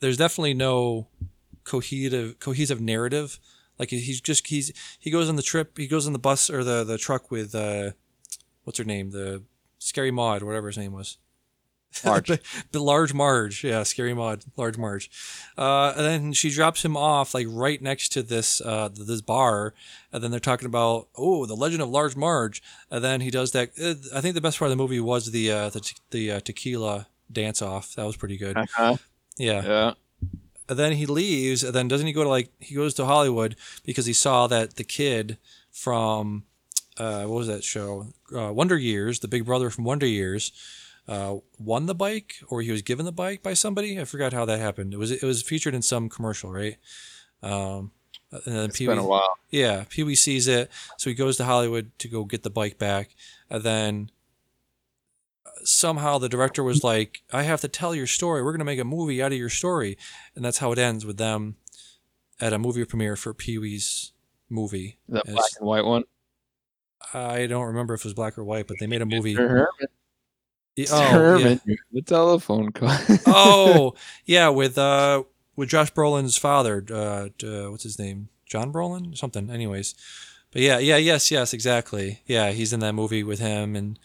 there's 0.00 0.18
definitely 0.18 0.54
no 0.54 1.08
cohesive 1.64 2.38
cohesive 2.38 2.80
narrative. 2.80 3.38
Like 3.78 3.90
he's 3.90 4.20
just 4.20 4.46
he's 4.48 4.72
he 4.98 5.10
goes 5.10 5.28
on 5.28 5.36
the 5.36 5.42
trip, 5.42 5.78
he 5.78 5.86
goes 5.86 6.06
on 6.06 6.12
the 6.12 6.18
bus 6.18 6.50
or 6.50 6.62
the 6.62 6.84
the 6.84 6.98
truck 6.98 7.30
with 7.30 7.54
uh, 7.54 7.92
what's 8.64 8.78
her 8.78 8.84
name, 8.84 9.10
the 9.10 9.42
scary 9.78 10.10
Maud, 10.10 10.42
whatever 10.42 10.66
his 10.66 10.78
name 10.78 10.92
was. 10.92 11.16
Marge. 12.04 12.28
the, 12.28 12.40
the 12.72 12.80
large 12.80 13.14
Marge, 13.14 13.64
yeah, 13.64 13.82
scary 13.82 14.14
mod, 14.14 14.44
large 14.56 14.78
Marge. 14.78 15.10
Uh, 15.56 15.92
and 15.96 16.04
then 16.06 16.32
she 16.32 16.50
drops 16.50 16.84
him 16.84 16.96
off 16.96 17.34
like 17.34 17.46
right 17.48 17.80
next 17.80 18.10
to 18.10 18.22
this 18.22 18.60
uh, 18.60 18.88
this 18.92 19.20
bar, 19.20 19.74
and 20.12 20.22
then 20.22 20.30
they're 20.30 20.40
talking 20.40 20.66
about 20.66 21.08
oh 21.16 21.46
the 21.46 21.56
legend 21.56 21.82
of 21.82 21.88
Large 21.88 22.16
Marge. 22.16 22.62
And 22.90 23.02
then 23.02 23.20
he 23.20 23.30
does 23.30 23.52
that. 23.52 23.70
Uh, 23.80 23.94
I 24.16 24.20
think 24.20 24.34
the 24.34 24.40
best 24.40 24.58
part 24.58 24.70
of 24.70 24.76
the 24.76 24.82
movie 24.82 25.00
was 25.00 25.30
the 25.30 25.50
uh, 25.50 25.70
the 25.70 25.80
te- 25.80 25.96
the 26.10 26.32
uh, 26.32 26.40
tequila 26.40 27.08
dance 27.30 27.62
off. 27.62 27.94
That 27.94 28.06
was 28.06 28.16
pretty 28.16 28.36
good. 28.36 28.56
Uh-huh. 28.56 28.96
Yeah. 29.36 29.64
Yeah. 29.64 29.92
And 30.68 30.78
then 30.78 30.92
he 30.92 31.06
leaves, 31.06 31.64
and 31.64 31.74
then 31.74 31.88
doesn't 31.88 32.06
he 32.06 32.12
go 32.12 32.24
to 32.24 32.28
like 32.28 32.50
he 32.60 32.74
goes 32.74 32.92
to 32.94 33.06
Hollywood 33.06 33.56
because 33.84 34.04
he 34.04 34.12
saw 34.12 34.46
that 34.48 34.76
the 34.76 34.84
kid 34.84 35.38
from 35.70 36.44
uh, 36.98 37.24
what 37.24 37.38
was 37.38 37.46
that 37.46 37.64
show 37.64 38.08
uh, 38.36 38.52
Wonder 38.52 38.76
Years, 38.76 39.20
the 39.20 39.28
big 39.28 39.46
brother 39.46 39.70
from 39.70 39.84
Wonder 39.84 40.06
Years, 40.06 40.52
uh, 41.08 41.36
won 41.58 41.86
the 41.86 41.94
bike 41.94 42.36
or 42.48 42.60
he 42.62 42.70
was 42.70 42.82
given 42.82 43.04
the 43.06 43.12
bike 43.12 43.42
by 43.42 43.54
somebody. 43.54 43.98
I 43.98 44.04
forgot 44.04 44.32
how 44.32 44.44
that 44.44 44.60
happened. 44.60 44.92
It 44.94 44.98
was 44.98 45.10
it 45.10 45.22
was 45.22 45.42
featured 45.42 45.74
in 45.74 45.82
some 45.82 46.08
commercial, 46.08 46.52
right? 46.52 46.76
Um, 47.42 47.92
and 48.30 48.42
then 48.44 48.64
It's 48.66 48.76
Pee 48.78 48.86
been 48.86 48.98
a 48.98 49.06
while. 49.06 49.38
yeah, 49.50 49.84
Pee 49.88 50.02
Wee 50.02 50.14
sees 50.14 50.46
it, 50.48 50.70
so 50.98 51.08
he 51.08 51.14
goes 51.14 51.38
to 51.38 51.44
Hollywood 51.44 51.90
to 51.98 52.08
go 52.08 52.24
get 52.24 52.42
the 52.42 52.50
bike 52.50 52.78
back, 52.78 53.14
and 53.48 53.62
then 53.62 54.10
uh, 55.46 55.50
somehow 55.64 56.18
the 56.18 56.28
director 56.28 56.62
was 56.62 56.84
like, 56.84 57.22
"I 57.32 57.44
have 57.44 57.62
to 57.62 57.68
tell 57.68 57.94
your 57.94 58.06
story. 58.06 58.42
We're 58.42 58.52
gonna 58.52 58.64
make 58.64 58.78
a 58.80 58.84
movie 58.84 59.22
out 59.22 59.32
of 59.32 59.38
your 59.38 59.48
story," 59.48 59.96
and 60.36 60.44
that's 60.44 60.58
how 60.58 60.72
it 60.72 60.78
ends 60.78 61.06
with 61.06 61.16
them 61.16 61.56
at 62.38 62.52
a 62.52 62.58
movie 62.58 62.84
premiere 62.84 63.16
for 63.16 63.32
Pee 63.32 63.56
Wee's 63.56 64.12
movie. 64.50 64.98
The 65.08 65.22
black 65.24 65.50
and 65.58 65.66
white 65.66 65.84
one. 65.86 66.04
I 67.14 67.46
don't 67.46 67.64
remember 67.66 67.94
if 67.94 68.00
it 68.00 68.04
was 68.04 68.14
black 68.14 68.36
or 68.36 68.44
white, 68.44 68.66
but 68.66 68.76
they 68.78 68.86
made 68.86 69.00
a 69.00 69.06
movie. 69.06 69.34
Mr. 69.34 69.48
Herman. 69.48 69.88
Oh, 70.90 71.00
yeah. 71.00 71.10
Herman, 71.10 71.60
the 71.92 72.02
telephone 72.02 72.70
call. 72.70 72.90
oh, 73.26 73.94
yeah, 74.24 74.48
with 74.48 74.78
uh, 74.78 75.24
with 75.56 75.68
Josh 75.68 75.92
Brolin's 75.92 76.36
father. 76.36 76.84
Uh, 76.90 77.28
uh, 77.44 77.70
what's 77.70 77.82
his 77.82 77.98
name? 77.98 78.28
John 78.46 78.72
Brolin, 78.72 79.16
something. 79.16 79.50
Anyways, 79.50 79.94
but 80.52 80.62
yeah, 80.62 80.78
yeah, 80.78 80.96
yes, 80.96 81.30
yes, 81.30 81.52
exactly. 81.52 82.20
Yeah, 82.26 82.52
he's 82.52 82.72
in 82.72 82.80
that 82.80 82.94
movie 82.94 83.22
with 83.22 83.40
him, 83.40 83.76
and 83.76 83.98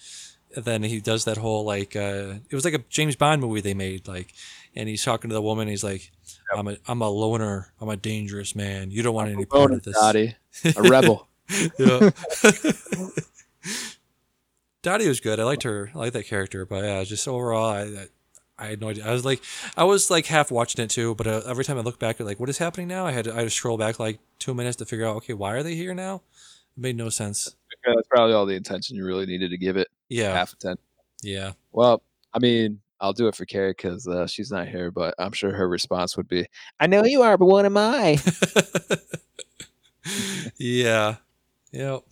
then 0.55 0.83
he 0.83 0.99
does 0.99 1.25
that 1.25 1.37
whole 1.37 1.63
like 1.63 1.95
uh, 1.95 2.35
it 2.49 2.55
was 2.55 2.65
like 2.65 2.73
a 2.73 2.83
James 2.89 3.15
Bond 3.15 3.41
movie 3.41 3.61
they 3.61 3.73
made, 3.73 4.07
like, 4.07 4.33
and 4.75 4.89
he's 4.89 5.03
talking 5.03 5.29
to 5.29 5.33
the 5.33 5.41
woman. 5.41 5.67
He's 5.67 5.83
like, 5.83 6.11
"I'm 6.55 6.67
a 6.67 6.77
I'm 6.87 7.01
a 7.01 7.09
loner. 7.09 7.73
I'm 7.79 7.89
a 7.89 7.97
dangerous 7.97 8.55
man. 8.55 8.91
You 8.91 9.03
don't 9.03 9.15
want 9.15 9.29
any 9.29 9.45
part 9.45 9.71
of 9.71 9.83
this." 9.83 9.95
Dottie. 9.95 10.35
A 10.75 10.81
rebel. 10.89 11.27
Dottie 14.83 15.07
was 15.07 15.19
good. 15.19 15.39
I 15.39 15.43
liked 15.43 15.63
her. 15.63 15.89
I 15.95 15.97
liked 15.97 16.13
that 16.13 16.27
character. 16.27 16.65
But 16.65 16.83
yeah, 16.83 17.03
just 17.03 17.27
overall, 17.27 17.69
I, 17.71 17.81
I, 17.81 18.05
I 18.59 18.65
had 18.67 18.81
no 18.81 18.89
idea. 18.89 19.07
I 19.07 19.11
was 19.11 19.25
like, 19.25 19.41
I 19.75 19.85
was 19.85 20.11
like 20.11 20.27
half 20.27 20.51
watching 20.51 20.83
it 20.83 20.89
too. 20.91 21.15
But 21.15 21.25
uh, 21.25 21.41
every 21.47 21.63
time 21.63 21.77
I 21.77 21.81
look 21.81 21.97
back 21.99 22.19
at 22.19 22.27
like 22.27 22.39
what 22.39 22.49
is 22.49 22.59
happening 22.59 22.87
now, 22.87 23.05
I 23.05 23.11
had 23.11 23.25
to, 23.25 23.31
I 23.33 23.37
had 23.37 23.43
to 23.45 23.49
scroll 23.49 23.77
back 23.77 23.99
like 23.99 24.19
two 24.39 24.53
minutes 24.53 24.77
to 24.77 24.85
figure 24.85 25.07
out 25.07 25.15
okay, 25.17 25.33
why 25.33 25.53
are 25.53 25.63
they 25.63 25.75
here 25.75 25.93
now? 25.95 26.21
It 26.77 26.81
made 26.81 26.97
no 26.97 27.09
sense. 27.09 27.55
Yeah, 27.87 27.93
That's 27.95 28.07
probably 28.07 28.33
all 28.33 28.45
the 28.45 28.55
attention 28.55 28.97
you 28.97 29.05
really 29.05 29.25
needed 29.25 29.49
to 29.51 29.57
give 29.57 29.77
it. 29.77 29.87
Yeah, 30.09 30.33
Half 30.33 30.53
a 30.53 30.55
ten. 30.57 30.75
yeah. 31.21 31.53
Well, 31.71 32.01
I 32.33 32.39
mean, 32.39 32.79
I'll 32.99 33.13
do 33.13 33.27
it 33.27 33.35
for 33.35 33.45
Carrie 33.45 33.71
because 33.71 34.07
uh, 34.07 34.27
she's 34.27 34.51
not 34.51 34.67
here, 34.67 34.91
but 34.91 35.15
I'm 35.17 35.31
sure 35.33 35.51
her 35.51 35.67
response 35.67 36.15
would 36.17 36.27
be, 36.27 36.45
"I 36.79 36.87
know 36.87 37.03
you 37.03 37.21
are, 37.21 37.37
but 37.37 37.45
what 37.45 37.65
am 37.65 37.77
I?" 37.77 38.17
yeah. 40.57 41.15
Yep. 41.71 42.03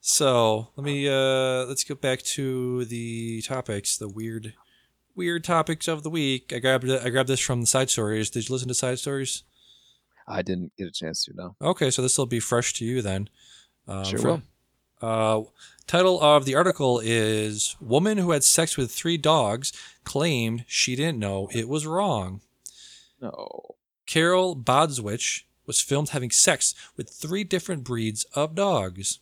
So 0.00 0.68
let 0.76 0.84
me 0.84 1.08
uh 1.08 1.64
let's 1.66 1.84
get 1.84 2.00
back 2.00 2.22
to 2.22 2.84
the 2.86 3.42
topics, 3.42 3.96
the 3.98 4.08
weird 4.08 4.54
weird 5.14 5.44
topics 5.44 5.88
of 5.88 6.02
the 6.02 6.10
week. 6.10 6.52
I 6.54 6.58
grabbed 6.58 6.88
I 6.90 7.10
grabbed 7.10 7.28
this 7.28 7.40
from 7.40 7.60
the 7.60 7.66
side 7.66 7.90
stories. 7.90 8.30
Did 8.30 8.48
you 8.48 8.52
listen 8.54 8.68
to 8.68 8.74
side 8.74 8.98
stories? 8.98 9.44
I 10.26 10.42
didn't 10.42 10.72
get 10.76 10.86
a 10.88 10.92
chance 10.92 11.24
to. 11.24 11.34
No. 11.34 11.56
Okay, 11.60 11.90
so 11.90 12.02
this 12.02 12.16
will 12.16 12.26
be 12.26 12.40
fresh 12.40 12.72
to 12.74 12.84
you 12.84 13.02
then. 13.02 13.28
Um, 13.88 14.04
Sure 14.04 14.18
fr- 14.18 14.34
Uh, 15.02 15.42
title 15.86 16.20
of 16.22 16.44
the 16.44 16.54
article 16.54 17.00
is 17.02 17.76
"Woman 17.80 18.18
who 18.18 18.30
had 18.30 18.44
sex 18.44 18.76
with 18.76 18.92
three 18.92 19.16
dogs 19.16 19.72
claimed 20.04 20.64
she 20.66 20.94
didn't 20.96 21.18
know 21.18 21.48
it 21.52 21.68
was 21.68 21.86
wrong." 21.86 22.40
No. 23.20 23.76
Carol 24.06 24.56
Bodswich 24.56 25.42
was 25.66 25.80
filmed 25.80 26.10
having 26.10 26.30
sex 26.30 26.74
with 26.96 27.10
three 27.10 27.44
different 27.44 27.84
breeds 27.84 28.24
of 28.34 28.54
dogs. 28.54 29.20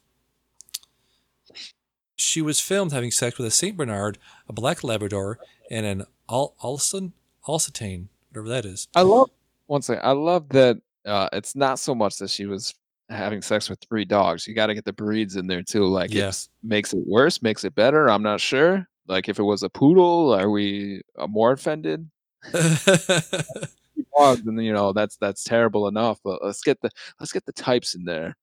She 2.19 2.43
was 2.43 2.61
filmed 2.61 2.93
having 2.93 3.11
sex 3.11 3.39
with 3.39 3.47
a 3.47 3.51
Saint 3.51 3.77
Bernard, 3.77 4.19
a 4.49 4.53
Black 4.53 4.83
Labrador, 4.85 5.39
and 5.71 5.87
an 5.87 6.05
Al- 6.29 6.55
Alston 6.61 7.13
Alsatane, 7.47 8.09
whatever 8.31 8.49
that 8.49 8.65
is. 8.67 8.89
I 8.95 9.03
love 9.03 9.31
one 9.67 9.83
second. 9.83 10.05
I 10.05 10.13
love 10.13 10.49
that 10.51 10.79
uh, 11.07 11.29
it's 11.33 11.55
not 11.57 11.79
so 11.79 11.95
much 11.95 12.17
that 12.19 12.29
she 12.31 12.47
was 12.47 12.75
having 13.09 13.41
sex 13.41 13.71
with 13.71 13.79
three 13.89 14.05
dogs. 14.05 14.47
You 14.47 14.55
got 14.55 14.67
to 14.67 14.75
get 14.75 14.85
the 14.85 14.93
breeds 14.93 15.37
in 15.37 15.47
there 15.47 15.63
too. 15.63 15.87
Like, 15.87 16.13
Yeah. 16.13 16.33
makes 16.63 16.93
it 16.93 17.07
worse, 17.07 17.41
makes 17.41 17.65
it 17.65 17.75
better. 17.75 18.11
I'm 18.11 18.23
not 18.23 18.41
sure. 18.41 18.87
Like, 19.07 19.29
if 19.29 19.39
it 19.39 19.43
was 19.45 19.63
a 19.63 19.71
poodle, 19.71 20.35
are 20.35 20.51
we 20.51 21.01
uh, 21.17 21.27
more 21.29 21.53
offended? 21.53 22.11
Dogs, 22.53 24.47
and 24.47 24.63
you 24.65 24.73
know 24.73 24.93
that's 24.93 25.17
that's 25.17 25.45
terrible 25.45 25.87
enough. 25.89 26.19
But 26.25 26.43
let's 26.45 26.63
get 26.63 26.81
the 26.81 26.91
let's 27.21 27.33
get 27.33 27.47
the 27.47 27.53
types 27.53 27.95
in 27.95 28.05
there. 28.05 28.37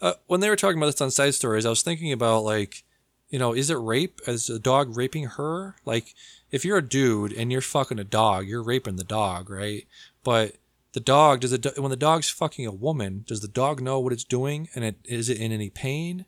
Uh, 0.00 0.14
when 0.26 0.40
they 0.40 0.50
were 0.50 0.56
talking 0.56 0.78
about 0.78 0.86
this 0.86 1.00
on 1.00 1.10
side 1.10 1.34
stories, 1.34 1.66
I 1.66 1.70
was 1.70 1.82
thinking 1.82 2.12
about 2.12 2.44
like, 2.44 2.84
you 3.28 3.38
know, 3.38 3.52
is 3.52 3.70
it 3.70 3.74
rape? 3.74 4.20
Is 4.26 4.50
a 4.50 4.58
dog 4.58 4.96
raping 4.96 5.24
her? 5.24 5.76
Like, 5.84 6.14
if 6.50 6.64
you're 6.64 6.78
a 6.78 6.88
dude 6.88 7.32
and 7.32 7.50
you're 7.50 7.60
fucking 7.60 7.98
a 7.98 8.04
dog, 8.04 8.46
you're 8.46 8.62
raping 8.62 8.96
the 8.96 9.04
dog, 9.04 9.50
right? 9.50 9.86
But 10.22 10.56
the 10.92 11.00
dog 11.00 11.40
does 11.40 11.52
it 11.52 11.78
when 11.78 11.90
the 11.90 11.96
dog's 11.96 12.30
fucking 12.30 12.66
a 12.66 12.72
woman. 12.72 13.24
Does 13.26 13.40
the 13.40 13.48
dog 13.48 13.80
know 13.80 13.98
what 13.98 14.12
it's 14.12 14.24
doing? 14.24 14.68
And 14.74 14.84
it 14.84 14.96
is 15.04 15.28
it 15.28 15.38
in 15.38 15.52
any 15.52 15.70
pain? 15.70 16.26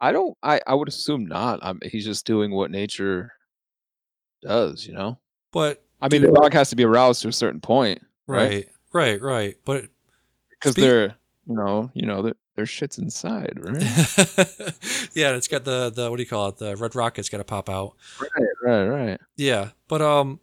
I 0.00 0.12
don't. 0.12 0.36
I 0.42 0.60
I 0.66 0.74
would 0.74 0.88
assume 0.88 1.26
not. 1.26 1.60
I'm, 1.62 1.78
he's 1.82 2.04
just 2.04 2.26
doing 2.26 2.50
what 2.50 2.70
nature 2.70 3.32
does. 4.42 4.86
You 4.86 4.94
know. 4.94 5.18
But 5.52 5.84
I 6.00 6.08
mean, 6.08 6.22
Dude. 6.22 6.30
the 6.30 6.40
dog 6.40 6.52
has 6.54 6.70
to 6.70 6.76
be 6.76 6.84
aroused 6.84 7.22
to 7.22 7.28
a 7.28 7.32
certain 7.32 7.60
point, 7.60 8.02
right, 8.26 8.68
right, 8.92 9.20
right. 9.20 9.56
But 9.64 9.86
Because 10.64 10.74
they're, 10.76 11.16
you 11.46 11.54
know, 11.54 11.90
you 11.94 12.06
know, 12.06 12.22
their 12.22 12.34
their 12.56 12.66
shit's 12.66 12.98
inside, 12.98 13.52
right? 13.60 13.82
yeah, 15.14 15.34
it's 15.34 15.48
got 15.48 15.64
the 15.64 15.90
the 15.90 16.10
what 16.10 16.16
do 16.16 16.22
you 16.22 16.28
call 16.28 16.48
it? 16.48 16.58
The 16.58 16.76
red 16.76 16.94
rocket's 16.94 17.28
got 17.28 17.38
to 17.38 17.44
pop 17.44 17.68
out. 17.68 17.94
right, 18.20 18.48
right, 18.62 18.86
right. 18.86 19.20
Yeah, 19.36 19.70
but 19.88 20.00
um, 20.00 20.40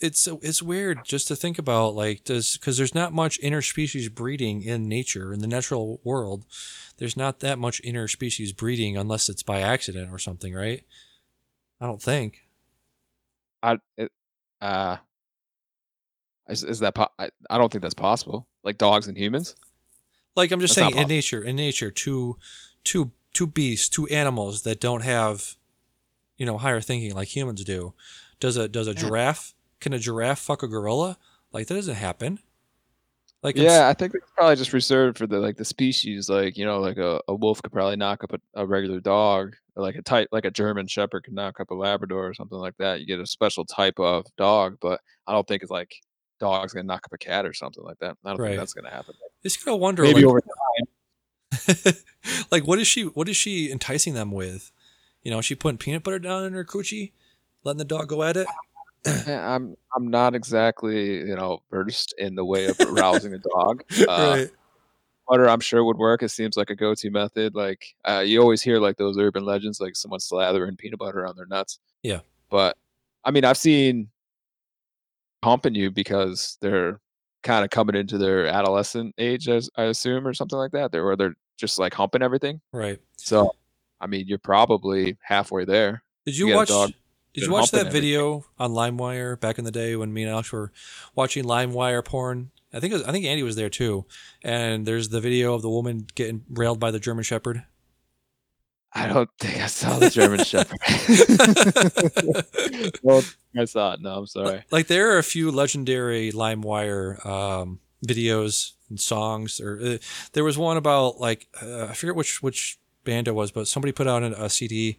it's 0.00 0.26
it's 0.26 0.62
weird 0.62 1.04
just 1.04 1.28
to 1.28 1.36
think 1.36 1.58
about 1.58 1.94
like 1.94 2.24
does 2.24 2.56
because 2.56 2.78
there's 2.78 2.94
not 2.94 3.12
much 3.12 3.40
interspecies 3.40 4.12
breeding 4.12 4.62
in 4.62 4.88
nature 4.88 5.32
in 5.32 5.40
the 5.40 5.46
natural 5.46 6.00
world. 6.04 6.46
There's 6.96 7.16
not 7.16 7.40
that 7.40 7.58
much 7.58 7.82
interspecies 7.82 8.56
breeding 8.56 8.96
unless 8.96 9.28
it's 9.28 9.42
by 9.42 9.60
accident 9.60 10.10
or 10.12 10.18
something, 10.18 10.54
right? 10.54 10.84
I 11.80 11.86
don't 11.86 12.02
think. 12.02 12.46
I, 13.62 13.78
it, 13.96 14.12
uh, 14.60 14.98
is, 16.50 16.64
is 16.64 16.80
that? 16.80 16.94
Po- 16.94 17.08
I, 17.18 17.30
I 17.48 17.58
don't 17.58 17.70
think 17.70 17.82
that's 17.82 17.94
possible. 17.94 18.46
Like 18.62 18.78
dogs 18.78 19.06
and 19.06 19.16
humans. 19.16 19.54
Like 20.36 20.50
I'm 20.50 20.60
just 20.60 20.76
That's 20.76 20.92
saying, 20.92 21.02
in 21.02 21.08
nature, 21.08 21.42
in 21.42 21.56
nature, 21.56 21.90
two, 21.90 22.36
two, 22.84 23.12
two 23.34 23.46
beasts, 23.46 23.88
two 23.88 24.06
animals 24.08 24.62
that 24.62 24.80
don't 24.80 25.02
have, 25.02 25.56
you 26.36 26.46
know, 26.46 26.58
higher 26.58 26.80
thinking 26.80 27.14
like 27.14 27.34
humans 27.34 27.64
do. 27.64 27.94
Does 28.38 28.56
a 28.56 28.68
does 28.68 28.86
a 28.86 28.94
giraffe? 28.94 29.54
Can 29.80 29.92
a 29.92 29.98
giraffe 29.98 30.38
fuck 30.38 30.62
a 30.62 30.68
gorilla? 30.68 31.18
Like 31.52 31.66
that 31.66 31.74
doesn't 31.74 31.96
happen. 31.96 32.38
Like 33.42 33.56
I'm 33.56 33.64
Yeah, 33.64 33.88
I 33.88 33.94
think 33.94 34.14
it's 34.14 34.30
probably 34.36 34.56
just 34.56 34.72
reserved 34.72 35.18
for 35.18 35.26
the 35.26 35.38
like 35.38 35.56
the 35.56 35.64
species. 35.64 36.28
Like 36.28 36.56
you 36.56 36.64
know, 36.64 36.80
like 36.80 36.98
a, 36.98 37.20
a 37.28 37.34
wolf 37.34 37.62
could 37.62 37.72
probably 37.72 37.96
knock 37.96 38.22
up 38.22 38.32
a, 38.32 38.62
a 38.62 38.66
regular 38.66 39.00
dog, 39.00 39.56
like 39.76 39.96
a 39.96 40.02
type 40.02 40.28
like 40.30 40.44
a 40.44 40.50
German 40.50 40.86
Shepherd 40.86 41.24
could 41.24 41.34
knock 41.34 41.58
up 41.60 41.70
a 41.70 41.74
Labrador 41.74 42.26
or 42.26 42.34
something 42.34 42.58
like 42.58 42.76
that. 42.78 43.00
You 43.00 43.06
get 43.06 43.20
a 43.20 43.26
special 43.26 43.64
type 43.64 43.98
of 43.98 44.26
dog, 44.36 44.76
but 44.80 45.00
I 45.26 45.32
don't 45.32 45.46
think 45.46 45.62
it's 45.62 45.70
like 45.70 45.92
dog's 46.40 46.72
gonna 46.72 46.84
knock 46.86 47.02
up 47.04 47.12
a 47.12 47.18
cat 47.18 47.46
or 47.46 47.52
something 47.52 47.84
like 47.84 47.98
that. 48.00 48.16
I 48.24 48.30
don't 48.30 48.40
Right. 48.40 48.48
think 48.50 48.60
that's 48.60 48.72
gonna 48.74 48.90
happen. 48.90 49.14
Just 49.42 49.64
gotta 49.64 49.76
wonder, 49.76 50.02
Maybe 50.02 50.22
like, 50.22 50.24
over 50.24 50.40
time. 50.40 51.94
like 52.50 52.66
what 52.66 52.78
is 52.78 52.86
she? 52.86 53.02
What 53.04 53.28
is 53.28 53.36
she 53.36 53.70
enticing 53.70 54.14
them 54.14 54.32
with? 54.32 54.72
You 55.22 55.30
know, 55.30 55.38
is 55.38 55.44
she 55.44 55.54
putting 55.54 55.78
peanut 55.78 56.02
butter 56.02 56.18
down 56.18 56.44
in 56.44 56.52
her 56.54 56.64
coochie, 56.64 57.12
letting 57.64 57.78
the 57.78 57.84
dog 57.84 58.08
go 58.08 58.22
at 58.22 58.36
it. 58.36 58.46
I'm 59.26 59.76
I'm 59.94 60.08
not 60.08 60.34
exactly 60.34 61.18
you 61.18 61.36
know 61.36 61.62
versed 61.70 62.14
in 62.18 62.34
the 62.34 62.44
way 62.44 62.66
of 62.66 62.78
rousing 62.90 63.34
a 63.34 63.38
dog. 63.38 63.84
Uh, 64.00 64.06
right. 64.08 64.50
Butter, 65.28 65.48
I'm 65.48 65.60
sure 65.60 65.84
would 65.84 65.96
work. 65.96 66.22
It 66.24 66.30
seems 66.30 66.56
like 66.56 66.70
a 66.70 66.74
go-to 66.74 67.10
method. 67.10 67.54
Like 67.54 67.94
uh, 68.04 68.18
you 68.26 68.40
always 68.40 68.62
hear 68.62 68.78
like 68.78 68.96
those 68.96 69.16
urban 69.16 69.44
legends, 69.44 69.80
like 69.80 69.94
someone 69.96 70.20
slathering 70.20 70.76
peanut 70.76 70.98
butter 70.98 71.24
on 71.26 71.36
their 71.36 71.46
nuts. 71.46 71.78
Yeah. 72.02 72.20
But 72.50 72.76
I 73.24 73.30
mean, 73.30 73.44
I've 73.44 73.56
seen 73.56 74.08
humping 75.42 75.74
you 75.74 75.90
because 75.90 76.58
they're 76.60 77.00
kind 77.42 77.64
of 77.64 77.70
coming 77.70 77.96
into 77.96 78.18
their 78.18 78.46
adolescent 78.46 79.14
age, 79.18 79.48
as 79.48 79.70
I 79.76 79.84
assume, 79.84 80.26
or 80.26 80.34
something 80.34 80.58
like 80.58 80.72
that. 80.72 80.92
They're 80.92 81.04
where 81.04 81.16
they're 81.16 81.36
just 81.56 81.78
like 81.78 81.94
humping 81.94 82.22
everything. 82.22 82.60
Right. 82.72 82.98
So, 83.16 83.54
I 84.00 84.06
mean, 84.06 84.26
you're 84.26 84.38
probably 84.38 85.16
halfway 85.22 85.64
there. 85.64 86.02
Did 86.26 86.36
You 86.36 86.48
you 86.48 86.54
watch? 86.54 86.68
Did 87.32 87.44
you 87.44 87.52
watch 87.52 87.70
that 87.70 87.92
video 87.92 88.44
on 88.58 88.72
LimeWire 88.72 89.38
back 89.38 89.58
in 89.58 89.64
the 89.64 89.70
day 89.70 89.94
when 89.94 90.12
me 90.12 90.24
and 90.24 90.32
Alex 90.32 90.50
were 90.50 90.72
watching 91.14 91.44
LimeWire 91.44 92.04
porn? 92.04 92.50
I 92.72 92.80
think 92.80 92.92
it 92.92 92.96
was, 92.96 93.04
I 93.04 93.12
think 93.12 93.24
Andy 93.24 93.42
was 93.42 93.56
there 93.56 93.68
too. 93.68 94.04
And 94.42 94.84
there's 94.84 95.10
the 95.10 95.20
video 95.20 95.54
of 95.54 95.62
the 95.62 95.70
woman 95.70 96.06
getting 96.14 96.44
railed 96.50 96.80
by 96.80 96.90
the 96.90 96.98
German 96.98 97.22
Shepherd. 97.22 97.64
I 98.92 99.06
don't 99.06 99.30
think 99.38 99.62
I 99.62 99.66
saw 99.66 99.98
the 99.98 100.10
German 100.10 100.44
Shepherd. 100.44 100.78
well, 103.02 103.22
I 103.56 103.64
saw 103.64 103.94
it. 103.94 104.00
No, 104.00 104.10
I'm 104.16 104.26
sorry. 104.26 104.64
like 104.70 104.88
there 104.88 105.12
are 105.12 105.18
a 105.18 105.22
few 105.22 105.50
legendary 105.50 106.32
LimeWire 106.32 107.24
um, 107.24 107.80
videos 108.06 108.72
and 108.88 108.98
songs. 108.98 109.60
Or 109.60 109.78
uh, 109.80 109.98
there 110.32 110.44
was 110.44 110.58
one 110.58 110.76
about 110.76 111.20
like 111.20 111.46
uh, 111.62 111.86
I 111.86 111.94
forget 111.94 112.16
which 112.16 112.42
which 112.42 112.78
band 113.04 113.28
it 113.28 113.34
was, 113.34 113.50
but 113.50 113.68
somebody 113.68 113.92
put 113.92 114.06
out 114.08 114.22
a, 114.22 114.44
a 114.44 114.50
CD 114.50 114.98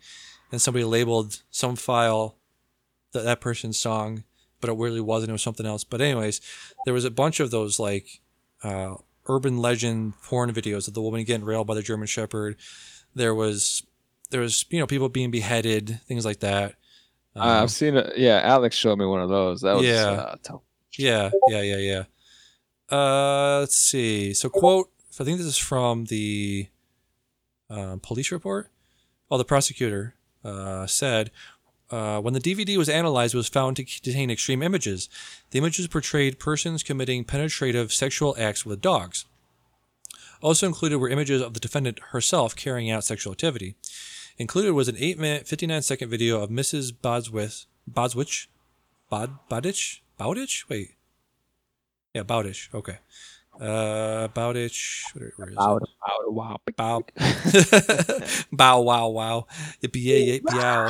and 0.52 0.62
somebody 0.62 0.86
labeled 0.86 1.42
some 1.52 1.76
file 1.76 2.38
that 3.12 3.24
that 3.24 3.42
person's 3.42 3.78
song, 3.78 4.24
but 4.62 4.70
it 4.70 4.78
really 4.78 5.02
wasn't. 5.02 5.30
It 5.30 5.34
was 5.34 5.42
something 5.44 5.66
else. 5.66 5.84
But 5.84 6.02
anyways, 6.02 6.40
there 6.86 6.94
was 6.94 7.06
a 7.06 7.12
bunch 7.12 7.40
of 7.40 7.52
those 7.52 7.78
like 7.80 8.22
uh, 8.64 8.96
urban 9.28 9.58
legend 9.58 10.14
porn 10.24 10.52
videos 10.54 10.88
of 10.88 10.94
the 10.94 11.02
woman 11.02 11.24
getting 11.24 11.46
railed 11.46 11.68
by 11.68 11.76
the 11.76 11.82
German 11.82 12.08
Shepherd. 12.08 12.58
There 13.16 13.36
was 13.36 13.84
there 14.30 14.42
was 14.42 14.66
you 14.70 14.80
know 14.80 14.88
people 14.88 15.10
being 15.10 15.32
beheaded, 15.32 16.00
things 16.08 16.26
like 16.26 16.40
that. 16.40 16.76
Uh, 17.36 17.40
Um, 17.40 17.64
I've 17.64 17.72
seen 17.72 17.96
it. 17.96 18.18
Yeah, 18.18 18.42
Alex 18.44 18.76
showed 18.76 18.98
me 19.00 19.06
one 19.06 19.22
of 19.22 19.30
those. 19.30 19.62
That 19.62 19.76
was 19.76 19.86
Yeah. 19.86 20.36
uh. 20.50 20.58
Yeah, 20.98 21.32
yeah, 21.48 21.62
yeah, 21.62 21.78
yeah. 21.78 22.04
Uh, 22.92 23.60
let's 23.62 23.78
see. 23.78 24.34
So, 24.34 24.50
quote. 24.50 24.90
I 25.20 25.24
think 25.24 25.38
this 25.38 25.48
is 25.48 25.58
from 25.58 26.06
the 26.06 26.68
uh, 27.70 27.98
police 28.02 28.32
report. 28.32 28.70
Oh, 29.30 29.38
the 29.38 29.46
prosecutor 29.46 30.16
uh, 30.44 30.88
said 30.88 31.30
uh, 31.92 32.20
when 32.22 32.34
the 32.34 32.40
DVD 32.40 32.76
was 32.78 32.90
analyzed, 32.90 33.34
it 33.34 33.38
was 33.38 33.48
found 33.50 33.76
to 33.78 33.84
contain 33.84 34.32
extreme 34.32 34.64
images. 34.64 35.10
The 35.52 35.60
images 35.60 35.88
portrayed 35.88 36.40
persons 36.40 36.82
committing 36.82 37.24
penetrative 37.24 37.94
sexual 37.94 38.36
acts 38.40 38.66
with 38.66 38.82
dogs. 38.82 39.26
Also 40.42 40.68
included 40.68 40.98
were 40.98 41.10
images 41.10 41.42
of 41.42 41.54
the 41.54 41.60
defendant 41.60 42.00
herself 42.12 42.56
carrying 42.56 42.90
out 42.90 43.04
sexual 43.04 43.32
activity. 43.32 43.76
Included 44.38 44.74
was 44.74 44.88
an 44.88 44.96
8 44.98 45.20
minute, 45.20 45.48
59 45.48 45.82
second 45.82 46.10
video 46.10 46.42
of 46.42 46.50
Mrs. 46.50 46.92
Bodswith, 46.92 47.66
Bodswich, 47.90 48.48
Bod, 49.10 49.38
Bodich? 49.50 50.00
Bowditch? 50.18 50.68
Wait. 50.70 50.96
Yeah, 52.14 52.24
Bowditch. 52.24 52.70
Okay. 52.74 52.98
Uh, 53.60 54.28
Bowditch. 54.30 55.04
Where, 55.14 55.34
where 55.36 55.50
is 55.50 55.56
it? 55.56 56.32
wow. 56.32 56.58
Bow. 56.76 57.04
Bow 58.52 58.82
wow 58.82 59.10
wow. 59.10 59.48
Yippee 59.84 60.04
yay 60.04 60.40
yippee 60.40 60.54
yow. 60.54 60.90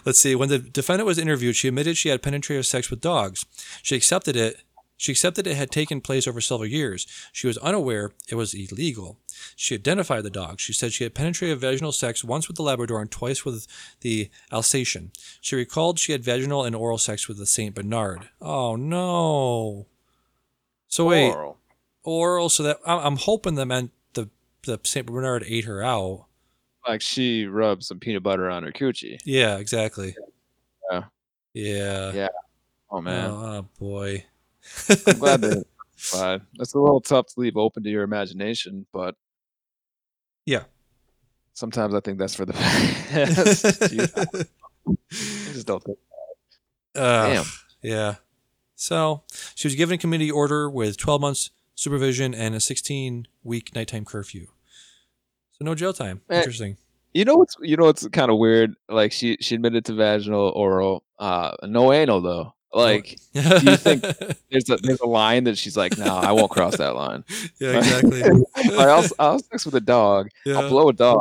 Let's 0.04 0.20
see. 0.20 0.34
When 0.34 0.48
the 0.48 0.58
defendant 0.58 1.06
was 1.06 1.18
interviewed, 1.18 1.56
she 1.56 1.68
admitted 1.68 1.96
she 1.96 2.10
had 2.10 2.22
penetrative 2.22 2.66
sex 2.66 2.90
with 2.90 3.00
dogs. 3.00 3.44
She 3.82 3.96
accepted 3.96 4.36
it. 4.36 4.62
She 5.00 5.12
accepted 5.12 5.46
it 5.46 5.56
had 5.56 5.70
taken 5.70 6.02
place 6.02 6.28
over 6.28 6.42
several 6.42 6.66
years. 6.68 7.06
She 7.32 7.46
was 7.46 7.56
unaware 7.56 8.12
it 8.28 8.34
was 8.34 8.52
illegal. 8.52 9.16
She 9.56 9.74
identified 9.74 10.24
the 10.24 10.30
dog. 10.30 10.60
She 10.60 10.74
said 10.74 10.92
she 10.92 11.04
had 11.04 11.14
penetrative 11.14 11.58
vaginal 11.58 11.92
sex 11.92 12.22
once 12.22 12.48
with 12.48 12.58
the 12.58 12.62
Labrador 12.62 13.00
and 13.00 13.10
twice 13.10 13.42
with 13.42 13.66
the 14.02 14.28
Alsatian. 14.52 15.10
She 15.40 15.56
recalled 15.56 15.98
she 15.98 16.12
had 16.12 16.22
vaginal 16.22 16.64
and 16.64 16.76
oral 16.76 16.98
sex 16.98 17.28
with 17.28 17.38
the 17.38 17.46
Saint 17.46 17.74
Bernard. 17.74 18.28
Oh 18.42 18.76
no. 18.76 19.86
So 20.88 21.06
wait, 21.06 21.34
oral. 22.02 22.50
So 22.50 22.62
that 22.64 22.76
I'm 22.84 22.98
I'm 22.98 23.16
hoping 23.16 23.54
that 23.54 23.64
meant 23.64 23.92
the 24.12 24.28
the 24.64 24.78
Saint 24.84 25.06
Bernard 25.06 25.44
ate 25.46 25.64
her 25.64 25.82
out, 25.82 26.26
like 26.86 27.00
she 27.00 27.46
rubbed 27.46 27.84
some 27.84 28.00
peanut 28.00 28.22
butter 28.22 28.50
on 28.50 28.64
her 28.64 28.72
coochie. 28.72 29.18
Yeah, 29.24 29.56
exactly. 29.56 30.14
Yeah. 30.92 31.04
Yeah. 31.54 32.12
Yeah. 32.12 32.28
Oh 32.90 33.00
man, 33.00 33.30
Oh, 33.30 33.34
oh, 33.34 33.66
boy. 33.78 34.24
I'm 35.06 35.18
glad 35.18 35.44
it's 35.44 36.12
a 36.14 36.78
little 36.78 37.00
tough 37.00 37.26
to 37.28 37.40
leave 37.40 37.56
open 37.56 37.82
to 37.82 37.90
your 37.90 38.02
imagination, 38.02 38.86
but 38.92 39.14
Yeah. 40.46 40.64
sometimes 41.52 41.94
I 41.94 42.00
think 42.00 42.18
that's 42.18 42.34
for 42.34 42.44
the 42.46 42.52
best. 42.54 43.64
I 43.82 45.52
just 45.52 45.66
don't 45.66 45.82
think. 45.82 45.98
Uh, 46.96 47.28
Damn. 47.34 47.44
Yeah. 47.82 48.14
So 48.74 49.22
she 49.54 49.68
was 49.68 49.76
given 49.76 49.94
a 49.94 49.98
community 49.98 50.28
order 50.28 50.68
with 50.68 50.96
12 50.96 51.20
months 51.20 51.50
supervision 51.76 52.34
and 52.34 52.52
a 52.52 52.58
16 52.60 53.28
week 53.44 53.72
nighttime 53.76 54.04
curfew. 54.04 54.48
So 55.52 55.64
no 55.64 55.76
jail 55.76 55.92
time. 55.92 56.22
Interesting. 56.28 56.78
You 57.14 57.24
know 57.24 57.36
what's 57.36 57.54
you 57.60 57.76
know 57.76 57.84
what's 57.84 58.08
kind 58.08 58.28
of 58.30 58.38
weird? 58.38 58.74
Like 58.88 59.12
she 59.12 59.36
she 59.40 59.54
admitted 59.54 59.84
to 59.84 59.94
vaginal 59.94 60.50
oral, 60.56 61.04
uh, 61.20 61.52
no 61.62 61.92
anal 61.92 62.20
though. 62.22 62.54
Like 62.72 63.18
do 63.34 63.40
you 63.40 63.76
think- 63.76 64.02
there's 64.50 64.70
a 64.70 64.76
there's 64.76 65.00
a 65.00 65.06
line 65.06 65.44
that 65.44 65.58
she's 65.58 65.76
like, 65.76 65.98
no, 65.98 66.06
I 66.14 66.32
won't 66.32 66.50
cross 66.50 66.76
that 66.76 66.94
line. 66.94 67.24
yeah, 67.58 67.78
exactly. 67.78 68.22
like, 68.76 68.88
I'll 68.88 69.06
I'll 69.18 69.38
sex 69.40 69.64
with 69.64 69.74
a 69.74 69.80
dog. 69.80 70.28
yeah. 70.46 70.58
I'll 70.60 70.68
blow 70.68 70.88
a 70.88 70.92
dog, 70.92 71.20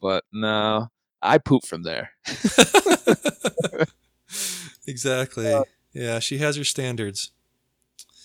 but 0.00 0.24
no, 0.32 0.88
I 1.20 1.38
poop 1.38 1.66
from 1.66 1.82
there. 1.82 2.10
exactly. 4.86 5.54
Yeah, 5.92 6.18
she 6.18 6.38
has 6.38 6.56
her 6.56 6.64
standards. 6.64 7.30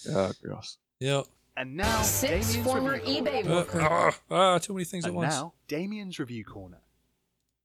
Oh, 0.10 0.32
gross. 0.42 0.78
Yep. 1.00 1.26
And 1.58 1.76
now, 1.78 2.02
Six 2.02 2.54
Damian's 2.54 2.56
former 2.68 2.94
review 2.94 3.24
eBay 3.24 3.44
corner. 3.44 3.52
Uh, 3.52 3.56
workers. 3.56 3.82
ah, 3.84 4.20
ah, 4.32 4.58
too 4.58 4.74
many 4.74 4.86
things 4.86 5.06
at 5.06 5.10
And 5.10 5.18
once. 5.18 5.34
now, 5.34 5.54
Damian's 5.68 6.20
review 6.20 6.44
corner. 6.44 6.80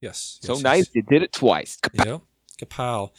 Yes. 0.00 0.38
So 0.42 0.54
yes, 0.54 0.62
nice, 0.62 0.78
yes. 0.78 0.90
you 0.94 1.02
did 1.02 1.22
it 1.22 1.32
twice. 1.32 1.78
Yep. 1.94 2.20
Kapow. 2.60 3.10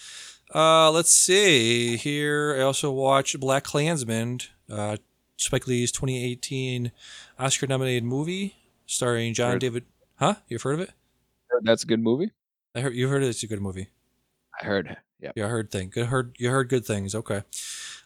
Uh, 0.54 0.92
let's 0.92 1.12
see. 1.12 1.98
Here, 1.98 2.56
I 2.58 2.62
also 2.62 2.92
watched 2.92 3.40
Black 3.40 3.64
Klansman, 3.64 4.40
uh, 4.72 4.98
Spike 5.38 5.68
Lee's 5.68 5.92
2018 5.92 6.92
Oscar 7.38 7.68
nominated 7.68 8.04
movie 8.04 8.56
starring 8.86 9.34
John 9.34 9.52
Heard- 9.54 9.62
David. 9.62 9.86
Huh? 10.16 10.36
You've 10.48 10.64
heard 10.64 10.76
of 10.76 10.80
it? 10.82 10.92
That's 11.64 11.84
a 11.84 11.88
good 11.88 12.00
movie. 12.02 12.32
I 12.76 12.82
heard 12.82 12.96
you 12.96 13.08
heard 13.08 13.24
it. 13.24 13.28
It's 13.28 13.44
a 13.44 13.48
good 13.48 13.62
movie. 13.62 13.88
I 14.60 14.66
heard. 14.66 14.98
Yeah. 15.20 15.32
Yeah, 15.36 15.46
I 15.46 15.50
heard 15.50 15.72
thing. 15.72 15.90
Good 15.90 16.08
heard 16.08 16.36
you 16.38 16.50
heard 16.50 16.70
good 16.70 16.86
things. 16.86 17.16
Okay. 17.16 17.44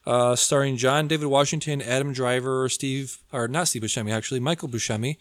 Uh, 0.05 0.35
starring 0.35 0.77
John 0.77 1.07
David 1.07 1.27
Washington, 1.27 1.81
Adam 1.81 2.11
Driver, 2.13 2.67
Steve 2.69 3.19
or 3.31 3.47
not 3.47 3.67
Steve 3.67 3.83
Buscemi 3.83 4.11
actually, 4.11 4.39
Michael 4.39 4.69
Buscemi, 4.69 5.17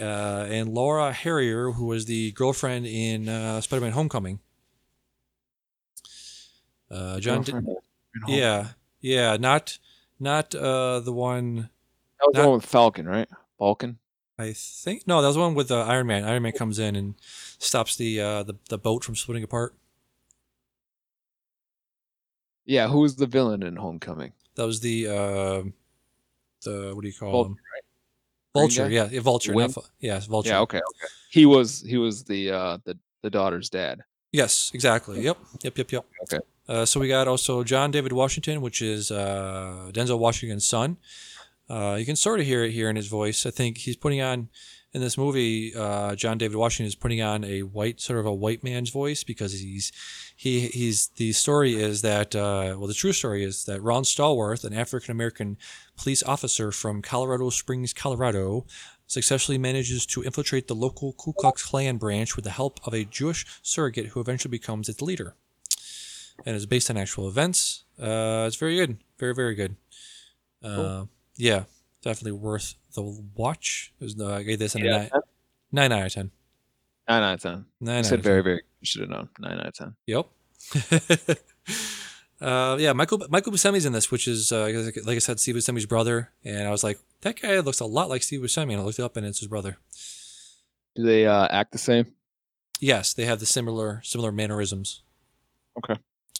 uh, 0.00 0.46
and 0.48 0.68
Laura 0.68 1.12
Harrier, 1.12 1.72
who 1.72 1.86
was 1.86 2.06
the 2.06 2.32
girlfriend 2.32 2.86
in 2.86 3.28
uh, 3.28 3.60
Spider-Man: 3.60 3.92
Homecoming. 3.92 4.40
Uh, 6.90 7.20
John. 7.20 7.42
Da- 7.42 7.52
Girlfriend 7.52 7.68
in 8.14 8.22
Home- 8.22 8.34
yeah, 8.34 8.68
yeah, 9.00 9.36
not 9.36 9.78
not 10.18 10.54
uh, 10.54 11.00
the 11.00 11.12
one. 11.12 11.70
That 12.20 12.26
was 12.26 12.34
the 12.34 12.42
one 12.42 12.54
with 12.54 12.66
Falcon, 12.66 13.06
right? 13.06 13.28
Falcon. 13.58 13.98
I 14.38 14.52
think 14.52 15.06
no, 15.06 15.20
that 15.20 15.28
was 15.28 15.36
the 15.36 15.42
one 15.42 15.54
with 15.54 15.70
uh, 15.70 15.80
Iron 15.82 16.06
Man. 16.06 16.24
Iron 16.24 16.42
Man 16.42 16.52
comes 16.52 16.78
in 16.78 16.96
and 16.96 17.14
stops 17.58 17.96
the 17.96 18.20
uh, 18.20 18.42
the 18.44 18.54
the 18.68 18.78
boat 18.78 19.04
from 19.04 19.16
splitting 19.16 19.42
apart. 19.44 19.74
Yeah, 22.64 22.88
who 22.88 23.00
was 23.00 23.16
the 23.16 23.26
villain 23.26 23.62
in 23.62 23.76
Homecoming? 23.76 24.32
That 24.54 24.66
was 24.66 24.80
the 24.80 25.08
uh, 25.08 25.62
the 26.62 26.92
what 26.94 27.02
do 27.02 27.08
you 27.08 27.14
call 27.14 27.32
Vulture, 27.32 27.48
him? 27.48 27.56
Green 28.54 28.62
Vulture, 28.68 28.88
yeah, 28.90 29.08
yeah, 29.10 29.20
Vulture. 29.20 29.54
Wing? 29.54 29.72
Not, 29.74 29.84
yeah, 30.00 30.20
Vulture. 30.20 30.50
Yeah, 30.50 30.60
okay, 30.60 30.78
okay. 30.78 31.12
He 31.30 31.46
was 31.46 31.80
he 31.80 31.96
was 31.96 32.24
the 32.24 32.50
uh 32.50 32.78
the 32.84 32.98
the 33.22 33.30
daughter's 33.30 33.70
dad. 33.70 34.02
Yes, 34.32 34.70
exactly. 34.74 35.22
Yep, 35.22 35.38
yep, 35.62 35.78
yep, 35.78 35.92
yep. 35.92 36.06
Okay. 36.22 36.38
Uh, 36.68 36.84
so 36.84 37.00
we 37.00 37.08
got 37.08 37.26
also 37.26 37.64
John 37.64 37.90
David 37.90 38.12
Washington, 38.12 38.60
which 38.60 38.82
is 38.82 39.10
uh, 39.10 39.90
Denzel 39.92 40.18
Washington's 40.18 40.66
son. 40.66 40.98
Uh, 41.68 41.96
you 41.98 42.06
can 42.06 42.16
sort 42.16 42.40
of 42.40 42.46
hear 42.46 42.64
it 42.64 42.72
here 42.72 42.90
in 42.90 42.96
his 42.96 43.08
voice. 43.08 43.46
I 43.46 43.50
think 43.50 43.78
he's 43.78 43.96
putting 43.96 44.20
on 44.20 44.48
in 44.92 45.00
this 45.00 45.18
movie. 45.18 45.74
Uh, 45.74 46.14
John 46.14 46.38
David 46.38 46.56
Washington 46.56 46.86
is 46.86 46.94
putting 46.94 47.20
on 47.20 47.44
a 47.44 47.62
white, 47.62 48.00
sort 48.00 48.18
of 48.18 48.26
a 48.26 48.34
white 48.34 48.64
man's 48.64 48.90
voice 48.90 49.24
because 49.24 49.52
he's 49.52 49.92
he 50.36 50.68
he's 50.68 51.08
the 51.16 51.32
story 51.32 51.74
is 51.74 52.02
that 52.02 52.34
uh, 52.34 52.74
well 52.78 52.86
the 52.86 52.94
true 52.94 53.12
story 53.12 53.44
is 53.44 53.64
that 53.64 53.82
Ron 53.82 54.02
Stallworth, 54.02 54.64
an 54.64 54.74
African 54.74 55.12
American 55.12 55.56
police 55.96 56.22
officer 56.22 56.72
from 56.72 57.02
Colorado 57.02 57.50
Springs, 57.50 57.92
Colorado, 57.92 58.66
successfully 59.06 59.58
manages 59.58 60.06
to 60.06 60.22
infiltrate 60.22 60.68
the 60.68 60.74
local 60.74 61.12
Ku 61.14 61.32
Klux 61.32 61.64
Klan 61.64 61.96
branch 61.96 62.36
with 62.36 62.44
the 62.44 62.50
help 62.50 62.80
of 62.84 62.94
a 62.94 63.04
Jewish 63.04 63.46
surrogate 63.62 64.08
who 64.08 64.20
eventually 64.20 64.50
becomes 64.50 64.88
its 64.88 65.02
leader. 65.02 65.34
And 66.46 66.54
it's 66.56 66.66
based 66.66 66.88
on 66.90 66.96
actual 66.96 67.28
events. 67.28 67.84
Uh, 68.00 68.44
it's 68.46 68.56
very 68.56 68.76
good, 68.76 68.98
very 69.18 69.34
very 69.34 69.54
good. 69.54 69.76
Uh, 70.62 71.04
Yeah, 71.36 71.64
definitely 72.02 72.32
worth 72.32 72.74
the 72.94 73.02
watch. 73.34 73.92
It 74.00 74.04
was, 74.04 74.20
uh, 74.20 74.34
I 74.34 74.42
gave 74.42 74.58
this 74.58 74.74
a 74.74 74.80
Yeah, 74.80 75.08
nine, 75.72 75.90
nine 75.90 75.92
out 75.92 76.06
of 76.06 76.12
ten. 76.12 76.30
nine 77.08 77.22
out 77.22 77.34
of 77.34 77.40
ten. 77.42 77.64
Nine 77.80 77.94
I 77.96 77.98
out 78.00 78.06
said 78.06 78.18
of 78.20 78.24
very 78.24 78.38
10. 78.40 78.44
very. 78.44 78.62
You 78.80 78.86
should 78.86 79.00
have 79.02 79.10
known. 79.10 79.28
Nine 79.38 79.58
out 79.58 79.66
of 79.66 79.74
ten. 79.74 79.94
Yep. 80.06 80.26
uh, 82.40 82.76
yeah, 82.78 82.92
Michael 82.92 83.24
Michael 83.28 83.52
Buscemi's 83.52 83.84
in 83.86 83.92
this, 83.92 84.10
which 84.10 84.26
is 84.28 84.52
uh, 84.52 84.62
like 84.84 84.96
like 85.04 85.16
I 85.16 85.18
said, 85.18 85.40
Steve 85.40 85.56
Buscemi's 85.56 85.86
brother, 85.86 86.30
and 86.44 86.66
I 86.66 86.70
was 86.70 86.84
like, 86.84 86.98
that 87.22 87.40
guy 87.40 87.58
looks 87.60 87.80
a 87.80 87.86
lot 87.86 88.08
like 88.08 88.22
Steve 88.22 88.40
Buscemi, 88.40 88.72
and 88.72 88.80
I 88.80 88.84
looked 88.84 88.98
it 88.98 89.04
up, 89.04 89.16
and 89.16 89.26
it's 89.26 89.40
his 89.40 89.48
brother. 89.48 89.76
Do 90.94 91.02
they 91.04 91.26
uh, 91.26 91.46
act 91.50 91.72
the 91.72 91.78
same? 91.78 92.12
Yes, 92.80 93.12
they 93.12 93.24
have 93.24 93.40
the 93.40 93.46
similar 93.46 94.00
similar 94.04 94.30
mannerisms. 94.32 95.02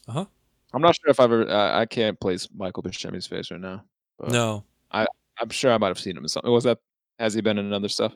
I'm 0.09 0.83
not 0.83 0.97
sure 0.97 1.11
if 1.11 1.21
I've 1.21 1.33
ever. 1.33 1.49
Uh, 1.49 1.79
I 1.79 1.87
can't 1.87 2.19
place 2.21 2.49
Michael 2.55 2.83
Buscemi's 2.83 3.27
face 3.27 3.51
right 3.51 3.61
now. 3.61 3.85
No, 4.27 4.65
I 4.91 5.07
I'm 5.41 5.51
sure 5.51 5.73
I 5.73 5.79
might 5.79 5.89
have 5.89 5.99
seen 5.99 6.17
him 6.17 6.25
in 6.25 6.29
something. 6.29 6.51
Was 6.51 6.65
that? 6.65 6.79
Has 7.19 7.35
he 7.35 7.41
been 7.41 7.59
in 7.59 7.73
other 7.73 7.89
stuff? 7.89 8.15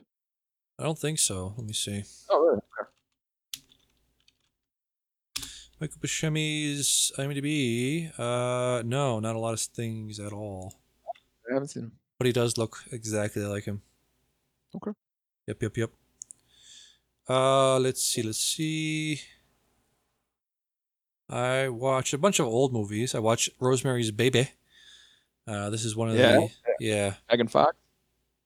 I 0.79 0.83
don't 0.83 0.97
think 0.97 1.19
so. 1.19 1.53
Let 1.57 1.67
me 1.67 1.73
see. 1.73 2.03
Oh, 2.29 2.39
really? 2.39 2.61
Michael 5.79 5.99
Buscemi's 5.99 7.11
IMDb. 7.17 8.17
Uh, 8.17 8.81
no, 8.85 9.19
not 9.19 9.35
a 9.35 9.39
lot 9.39 9.53
of 9.53 9.59
things 9.59 10.19
at 10.19 10.31
all. 10.31 10.75
I 11.49 11.53
haven't 11.53 11.69
seen 11.69 11.83
him. 11.83 11.91
But 12.17 12.27
he 12.27 12.33
does 12.33 12.57
look 12.57 12.83
exactly 12.91 13.43
like 13.43 13.65
him. 13.65 13.81
Okay. 14.75 14.91
Yep, 15.47 15.61
yep, 15.61 15.77
yep. 15.77 15.91
Uh, 17.27 17.79
let's 17.79 18.03
see, 18.03 18.23
let's 18.23 18.39
see. 18.39 19.19
I 21.29 21.69
watched 21.69 22.13
a 22.13 22.17
bunch 22.17 22.39
of 22.39 22.47
old 22.47 22.73
movies. 22.73 23.15
I 23.15 23.19
watched 23.19 23.49
Rosemary's 23.59 24.11
Baby. 24.11 24.49
Uh, 25.47 25.69
this 25.69 25.83
is 25.85 25.95
one 25.95 26.09
of 26.09 26.15
Yeah. 26.15 26.31
the 26.37 26.49
yeah. 26.79 27.13
Megan 27.31 27.47
Fox. 27.47 27.75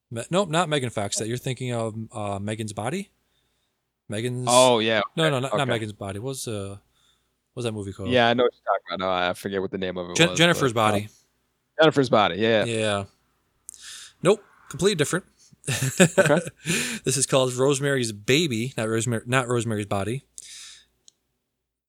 Me- 0.10 0.24
nope, 0.32 0.50
not 0.50 0.70
Megan 0.70 0.90
Fox. 0.90 1.18
That 1.18 1.28
you're 1.28 1.38
thinking 1.38 1.74
of 1.74 1.96
uh, 2.12 2.40
Megan's 2.40 2.74
Body. 2.74 3.10
Megan's. 4.10 4.48
Oh 4.50 4.80
yeah. 4.80 5.02
no, 5.16 5.30
no, 5.30 5.40
not, 5.40 5.58
not. 5.58 5.68
Megan's 5.68 5.94
Body. 5.94 6.20
What's 6.20 6.48
uh, 6.48 6.78
what's 7.54 7.66
that 7.66 7.74
movie 7.74 7.92
called? 7.94 8.10
Yeah, 8.10 8.30
I 8.30 8.34
know 8.34 8.44
what 8.44 8.54
you're 8.54 8.74
talking 8.74 8.96
about. 8.96 9.00
No, 9.06 9.30
I 9.30 9.34
forget 9.34 9.62
what 9.62 9.72
the 9.72 9.78
name 9.78 9.98
of 9.98 10.10
it 10.12 10.16
Jen- 10.16 10.30
was. 10.30 10.38
Jennifer's 10.38 10.74
but, 10.74 10.80
uh, 10.82 10.92
Body. 10.92 11.10
Jennifer's 11.80 12.10
Body. 12.10 12.36
Yeah. 12.38 12.63
Yeah. 12.66 13.04
Nope. 14.24 14.44
Completely 14.70 14.96
different. 14.96 15.26
Okay. 15.70 16.40
this 17.04 17.18
is 17.18 17.26
called 17.26 17.54
Rosemary's 17.54 18.12
Baby, 18.13 18.74
not 18.78 18.88
Rosemary, 18.88 19.24
not 19.26 19.48
Rosemary's 19.48 19.86
Body. 19.86 20.24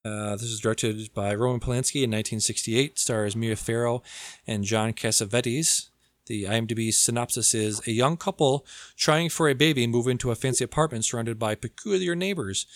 Uh, 0.09 0.33
this 0.33 0.45
is 0.45 0.61
directed 0.61 1.13
by 1.13 1.35
Roman 1.35 1.61
Polanski 1.61 2.03
in 2.03 2.11
1968. 2.11 2.99
Stars 2.99 3.37
Mia 3.37 3.57
Farrow 3.57 4.03
and 4.47 4.65
John 4.65 4.93
Cassavetes. 4.95 5.91
The 6.27 6.45
IMDb 6.45 6.93
synopsis 6.93 7.55
is: 7.55 7.87
A 7.87 7.93
young 7.93 8.17
couple 8.17 8.67
trying 8.97 9.29
for 9.29 9.49
a 9.49 9.55
baby 9.55 9.87
move 9.87 10.09
into 10.09 10.31
a 10.31 10.35
fancy 10.35 10.65
apartment 10.65 11.05
surrounded 11.05 11.39
by 11.39 11.55
peculiar 11.55 12.15
neighbors. 12.15 12.67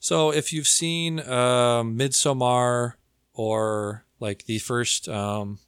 So, 0.00 0.32
if 0.32 0.52
you've 0.52 0.68
seen 0.68 1.20
um, 1.20 1.96
Midsommar 1.96 2.94
or 3.32 4.04
like 4.20 4.44
the 4.44 4.58
first 4.58 5.08
um, 5.08 5.58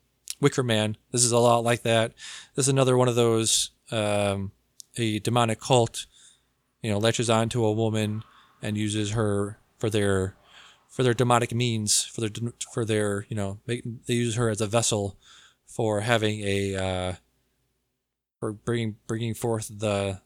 Wicker 0.40 0.62
Man, 0.62 0.96
this 1.10 1.24
is 1.24 1.32
a 1.32 1.38
lot 1.38 1.64
like 1.64 1.82
that. 1.82 2.12
This 2.54 2.66
is 2.66 2.70
another 2.70 2.98
one 2.98 3.08
of 3.08 3.14
those 3.14 3.70
um, 3.90 4.52
a 4.96 5.20
demonic 5.20 5.60
cult, 5.60 6.06
you 6.82 6.90
know, 6.90 6.98
latches 6.98 7.30
onto 7.30 7.64
a 7.64 7.72
woman 7.72 8.24
and 8.60 8.76
uses 8.76 9.12
her 9.12 9.58
for 9.78 9.88
their 9.88 10.36
for 10.94 11.02
their 11.02 11.14
demonic 11.14 11.52
means 11.52 12.04
for 12.04 12.20
their 12.20 12.30
for 12.72 12.84
their 12.84 13.26
you 13.28 13.34
know 13.36 13.58
make, 13.66 13.82
they 14.06 14.14
use 14.14 14.36
her 14.36 14.48
as 14.48 14.60
a 14.60 14.66
vessel 14.66 15.18
for 15.66 16.02
having 16.02 16.40
a 16.46 16.76
uh, 16.76 17.12
for 18.38 18.52
bringing 18.52 18.96
bringing 19.08 19.34
forth 19.34 19.66
the 19.80 20.20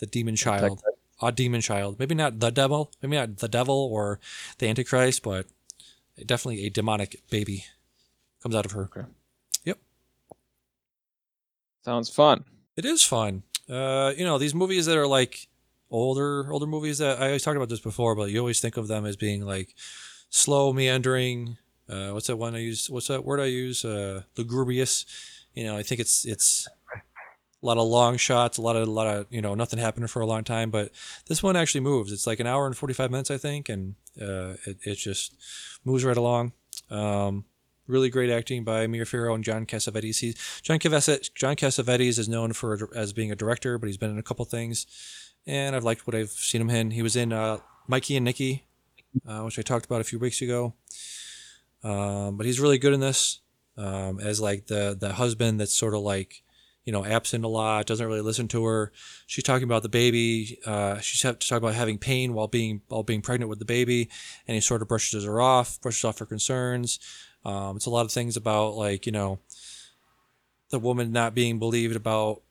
the 0.00 0.06
demon 0.06 0.36
child 0.36 0.82
a 1.22 1.32
demon 1.32 1.62
child 1.62 1.98
maybe 1.98 2.14
not 2.14 2.40
the 2.40 2.50
devil 2.50 2.92
maybe 3.00 3.16
not 3.16 3.38
the 3.38 3.48
devil 3.48 3.88
or 3.90 4.20
the 4.58 4.68
antichrist 4.68 5.22
but 5.22 5.46
definitely 6.26 6.66
a 6.66 6.70
demonic 6.70 7.22
baby 7.30 7.64
comes 8.42 8.54
out 8.54 8.66
of 8.66 8.72
her 8.72 8.90
Okay. 8.94 9.06
yep 9.64 9.78
Sounds 11.84 12.10
fun. 12.10 12.44
it 12.76 12.84
is 12.84 13.02
fun. 13.02 13.42
Uh, 13.68 14.12
you 14.16 14.24
know, 14.24 14.38
these 14.38 14.54
movies 14.54 14.86
that 14.86 14.96
are 14.96 15.06
like 15.06 15.48
older 15.92 16.50
older 16.52 16.66
movies 16.66 16.98
that 16.98 17.20
I 17.20 17.26
always 17.26 17.42
talked 17.42 17.56
about 17.56 17.68
this 17.68 17.80
before, 17.80 18.16
but 18.16 18.30
you 18.30 18.38
always 18.40 18.60
think 18.60 18.76
of 18.76 18.88
them 18.88 19.06
as 19.06 19.16
being 19.16 19.44
like 19.44 19.74
slow, 20.30 20.72
meandering. 20.72 21.58
Uh, 21.88 22.10
what's 22.10 22.26
that 22.26 22.36
one 22.36 22.54
I 22.54 22.60
use? 22.60 22.88
What's 22.88 23.08
that 23.08 23.24
word 23.24 23.40
I 23.40 23.46
use? 23.46 23.84
Uh, 23.84 24.22
lugubrious. 24.36 25.04
You 25.54 25.64
know, 25.64 25.76
I 25.76 25.82
think 25.82 26.00
it's 26.00 26.24
it's 26.24 26.66
a 27.62 27.66
lot 27.66 27.78
of 27.78 27.86
long 27.86 28.16
shots, 28.16 28.58
a 28.58 28.62
lot 28.62 28.76
of 28.76 28.88
a 28.88 28.90
lot 28.90 29.06
of 29.06 29.26
you 29.30 29.42
know 29.42 29.54
nothing 29.54 29.78
happening 29.78 30.08
for 30.08 30.22
a 30.22 30.26
long 30.26 30.42
time. 30.42 30.70
But 30.70 30.90
this 31.28 31.42
one 31.42 31.56
actually 31.56 31.82
moves. 31.82 32.10
It's 32.10 32.26
like 32.26 32.40
an 32.40 32.46
hour 32.46 32.66
and 32.66 32.76
forty 32.76 32.94
five 32.94 33.10
minutes, 33.10 33.30
I 33.30 33.36
think, 33.36 33.68
and 33.68 33.94
uh, 34.20 34.54
it 34.66 34.78
it 34.84 34.94
just 34.96 35.34
moves 35.84 36.04
right 36.04 36.16
along. 36.16 36.52
Um, 36.90 37.44
really 37.86 38.10
great 38.10 38.30
acting 38.30 38.64
by 38.64 38.86
Mia 38.86 39.04
Farrow 39.04 39.34
and 39.34 39.44
John 39.44 39.66
Cassavetes. 39.66 40.20
He's, 40.20 40.60
John 40.62 40.78
Cassavetes 40.78 41.32
John 41.34 41.56
Cassavetes 41.56 42.18
is 42.18 42.28
known 42.28 42.52
for 42.52 42.88
as 42.94 43.12
being 43.12 43.30
a 43.30 43.36
director, 43.36 43.78
but 43.78 43.86
he's 43.86 43.96
been 43.96 44.10
in 44.10 44.18
a 44.18 44.22
couple 44.22 44.44
things, 44.44 44.86
and 45.46 45.74
I've 45.74 45.84
liked 45.84 46.06
what 46.06 46.14
I've 46.14 46.30
seen 46.30 46.60
him 46.60 46.70
in. 46.70 46.90
He 46.90 47.02
was 47.02 47.16
in 47.16 47.32
uh, 47.32 47.58
Mikey 47.86 48.16
and 48.16 48.24
Nicky, 48.24 48.64
uh, 49.26 49.40
which 49.40 49.58
I 49.58 49.62
talked 49.62 49.86
about 49.86 50.00
a 50.00 50.04
few 50.04 50.18
weeks 50.18 50.40
ago. 50.42 50.74
Um, 51.84 52.36
but 52.36 52.46
he's 52.46 52.60
really 52.60 52.78
good 52.78 52.92
in 52.92 53.00
this 53.00 53.40
um, 53.76 54.20
as 54.20 54.40
like 54.40 54.66
the 54.66 54.96
the 54.98 55.14
husband 55.14 55.60
that's 55.60 55.74
sort 55.74 55.94
of 55.94 56.00
like 56.00 56.42
you 56.84 56.92
know 56.92 57.04
absent 57.04 57.44
a 57.44 57.48
lot, 57.48 57.86
doesn't 57.86 58.06
really 58.06 58.20
listen 58.20 58.48
to 58.48 58.64
her. 58.64 58.92
She's 59.26 59.44
talking 59.44 59.64
about 59.64 59.82
the 59.82 59.88
baby. 59.88 60.58
Uh, 60.64 60.98
she's 61.00 61.22
have 61.22 61.38
to 61.38 61.48
talk 61.48 61.58
about 61.58 61.74
having 61.74 61.98
pain 61.98 62.34
while 62.34 62.48
being 62.48 62.82
while 62.88 63.02
being 63.02 63.22
pregnant 63.22 63.48
with 63.48 63.58
the 63.58 63.64
baby, 63.64 64.08
and 64.46 64.54
he 64.54 64.60
sort 64.60 64.82
of 64.82 64.88
brushes 64.88 65.24
her 65.24 65.40
off, 65.40 65.80
brushes 65.80 66.04
off 66.04 66.18
her 66.18 66.26
concerns. 66.26 66.98
Um, 67.44 67.76
it's 67.76 67.86
a 67.86 67.90
lot 67.90 68.04
of 68.04 68.12
things 68.12 68.36
about 68.36 68.74
like 68.74 69.06
you 69.06 69.12
know 69.12 69.38
the 70.70 70.78
woman 70.78 71.12
not 71.12 71.34
being 71.34 71.58
believed 71.58 71.96
about 71.96 72.42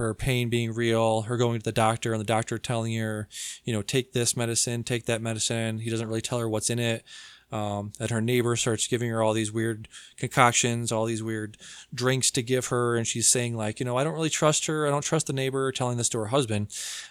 her 0.00 0.14
pain 0.14 0.48
being 0.48 0.72
real, 0.72 1.22
her 1.22 1.36
going 1.36 1.58
to 1.58 1.64
the 1.64 1.72
doctor 1.72 2.12
and 2.12 2.20
the 2.20 2.24
doctor 2.24 2.58
telling 2.58 2.96
her, 2.96 3.28
you 3.64 3.72
know, 3.72 3.82
take 3.82 4.12
this 4.12 4.36
medicine, 4.36 4.82
take 4.82 5.06
that 5.06 5.22
medicine. 5.22 5.78
He 5.78 5.90
doesn't 5.90 6.08
really 6.08 6.22
tell 6.22 6.38
her 6.38 6.48
what's 6.48 6.70
in 6.70 6.78
it. 6.78 7.04
Um, 7.52 7.90
that 7.98 8.10
her 8.10 8.20
neighbor 8.20 8.54
starts 8.54 8.86
giving 8.86 9.10
her 9.10 9.24
all 9.24 9.32
these 9.32 9.50
weird 9.50 9.88
concoctions, 10.16 10.92
all 10.92 11.04
these 11.04 11.20
weird 11.22 11.58
drinks 11.92 12.30
to 12.30 12.42
give 12.42 12.68
her, 12.68 12.96
and 12.96 13.08
she's 13.08 13.26
saying 13.26 13.56
like, 13.56 13.80
you 13.80 13.84
know, 13.86 13.96
I 13.96 14.04
don't 14.04 14.14
really 14.14 14.30
trust 14.30 14.66
her. 14.66 14.86
I 14.86 14.90
don't 14.90 15.02
trust 15.02 15.26
the 15.26 15.32
neighbor. 15.32 15.72
Telling 15.72 15.96
this 15.96 16.08
to 16.10 16.18
her 16.18 16.26
husband, 16.26 16.68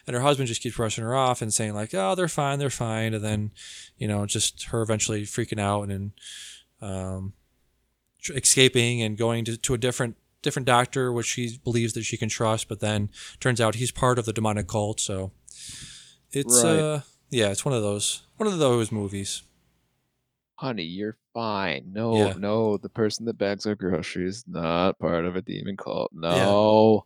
and 0.07 0.15
her 0.15 0.21
husband 0.21 0.47
just 0.47 0.61
keeps 0.61 0.77
brushing 0.77 1.03
her 1.03 1.13
off 1.13 1.41
and 1.41 1.53
saying 1.53 1.73
like, 1.73 1.93
oh, 1.93 2.15
they're 2.15 2.29
fine, 2.29 2.57
they're 2.57 2.69
fine, 2.69 3.13
and 3.13 3.23
then, 3.23 3.51
you 3.97 4.07
know, 4.07 4.25
just 4.25 4.63
her 4.67 4.81
eventually 4.81 5.23
freaking 5.23 5.59
out 5.59 5.89
and, 5.89 6.13
um, 6.81 7.33
escaping 8.33 9.01
and 9.01 9.17
going 9.17 9.43
to, 9.43 9.57
to 9.57 9.73
a 9.73 9.77
different 9.77 10.15
different 10.41 10.65
doctor, 10.65 11.11
which 11.11 11.25
she 11.27 11.57
believes 11.63 11.93
that 11.93 12.03
she 12.03 12.17
can 12.17 12.29
trust, 12.29 12.67
but 12.69 12.79
then 12.79 13.09
turns 13.39 13.59
out 13.59 13.75
he's 13.75 13.91
part 13.91 14.17
of 14.19 14.25
the 14.25 14.33
demonic 14.33 14.67
cult. 14.67 14.99
So 14.99 15.31
it's 16.31 16.63
Right. 16.63 16.79
uh 16.79 17.01
yeah, 17.29 17.49
it's 17.49 17.65
one 17.65 17.73
of 17.75 17.81
those 17.81 18.23
one 18.37 18.47
of 18.47 18.57
those 18.59 18.91
movies. 18.91 19.43
Honey, 20.55 20.83
you're 20.83 21.17
fine. 21.33 21.91
No, 21.93 22.15
Yeah. 22.17 22.33
no, 22.37 22.77
the 22.77 22.89
person 22.89 23.25
that 23.25 23.37
bags 23.37 23.65
our 23.65 23.75
groceries 23.75 24.43
not 24.47 24.99
part 24.99 25.25
of 25.25 25.35
a 25.35 25.41
demon 25.41 25.77
cult. 25.77 26.11
No, 26.13 27.05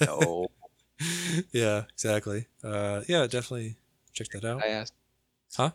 no. 0.00 0.46
yeah, 1.52 1.84
exactly. 1.92 2.46
Uh 2.62 3.02
yeah, 3.08 3.22
definitely 3.26 3.76
check 4.12 4.28
that 4.30 4.44
out. 4.44 4.62
I 4.62 4.68
asked. 4.68 4.94
Huh? 5.56 5.70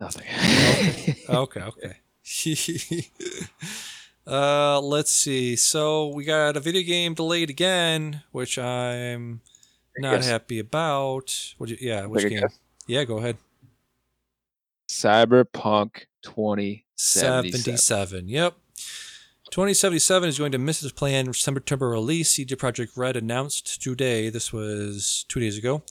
Nothing. 0.00 0.26
okay, 1.28 1.60
okay. 1.62 1.96
uh, 4.26 4.80
let's 4.80 5.10
see. 5.12 5.56
So 5.56 6.08
we 6.08 6.24
got 6.24 6.56
a 6.56 6.60
video 6.60 6.82
game 6.82 7.14
delayed 7.14 7.50
again, 7.50 8.22
which 8.32 8.58
I'm 8.58 9.40
not 9.98 10.14
Yes. 10.14 10.26
happy 10.28 10.58
about. 10.58 11.54
What? 11.58 11.70
Yeah, 11.80 12.06
which 12.06 12.28
game? 12.28 12.40
guess. 12.40 12.58
Yeah, 12.86 13.04
go 13.04 13.18
ahead. 13.18 13.36
Cyberpunk 14.88 16.06
2077. 16.22 17.52
77. 17.52 18.28
Yep. 18.28 18.54
2077 19.50 20.28
is 20.28 20.38
going 20.38 20.52
to 20.52 20.58
miss 20.58 20.82
its 20.82 20.92
planned 20.92 21.34
September 21.36 21.88
release. 21.88 22.30
CD 22.32 22.54
Projekt 22.56 22.96
Red 22.96 23.16
announced 23.16 23.82
today, 23.82 24.28
this 24.30 24.52
was 24.52 25.24
two 25.28 25.38
days 25.40 25.56
ago, 25.58 25.82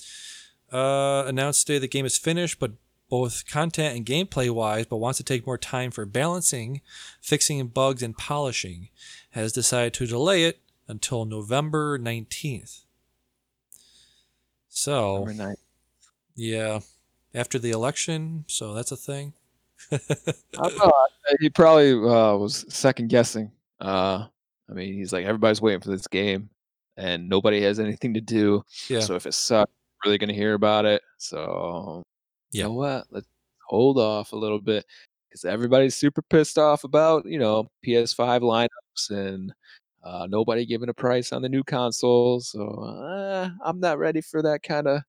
uh, 0.72 1.24
announced 1.28 1.66
today 1.68 1.80
the 1.80 1.88
game 1.88 2.06
is 2.06 2.18
finished, 2.18 2.60
but 2.60 2.72
both 3.10 3.46
content 3.48 3.96
and 3.96 4.06
gameplay 4.06 4.50
wise, 4.50 4.86
but 4.86 4.98
wants 4.98 5.18
to 5.18 5.24
take 5.24 5.46
more 5.46 5.58
time 5.58 5.92
for 5.92 6.06
balancing, 6.06 6.82
fixing 7.22 7.66
bugs, 7.68 8.02
and 8.02 8.18
polishing. 8.18 8.90
Has 9.32 9.52
decided 9.52 9.94
to 9.96 10.08
delay 10.08 10.46
it 10.46 10.60
until 10.88 11.26
November 11.26 11.98
19th. 11.98 12.82
So, 14.70 15.26
nine. 15.26 15.56
yeah, 16.36 16.80
after 17.34 17.60
the 17.60 17.72
election, 17.72 18.46
so 18.48 18.74
that's 18.74 18.92
a 18.92 18.98
thing. 18.98 19.34
Know. 20.56 20.92
He 21.40 21.50
probably 21.50 21.94
uh, 21.94 22.38
was 22.38 22.66
second 22.70 23.10
guessing. 23.10 23.52
Uh, 23.80 24.28
I 24.70 24.74
mean, 24.74 24.94
he's 24.94 25.12
like, 25.12 25.26
everybody's 25.26 25.62
waiting 25.62 25.82
for 25.82 25.90
this 25.90 26.08
game, 26.08 26.50
and 26.96 27.28
nobody 27.28 27.62
has 27.62 27.80
anything 27.80 28.14
to 28.14 28.22
do. 28.22 28.64
Yeah. 28.88 29.00
So 29.00 29.16
if 29.16 29.26
it 29.26 29.34
sucks, 29.34 29.72
really 30.06 30.18
gonna 30.18 30.34
hear 30.34 30.54
about 30.54 30.86
it. 30.86 31.02
So 31.18 32.04
you 32.54 32.60
Yeah. 32.60 32.66
know 32.68 32.74
what? 32.74 33.06
Let's 33.12 33.28
hold 33.68 33.98
off 34.00 34.32
a 34.32 34.36
little 34.38 34.62
bit 34.62 34.86
because 35.30 35.46
everybody's 35.46 35.96
super 35.96 36.22
pissed 36.22 36.58
off 36.58 36.84
about 36.84 37.26
you 37.26 37.40
know 37.40 37.68
PS5 37.86 38.42
lineups 38.42 39.10
and 39.10 39.54
uh, 40.04 40.28
nobody 40.30 40.66
giving 40.66 40.90
a 40.90 40.94
price 40.94 41.32
on 41.32 41.42
the 41.42 41.50
new 41.50 41.64
consoles. 41.64 42.50
So 42.50 42.68
uh, 42.68 43.50
I'm 43.64 43.80
not 43.80 43.98
ready 44.00 44.22
for 44.22 44.42
that 44.42 44.62
kind 44.64 44.88
of 44.88 45.02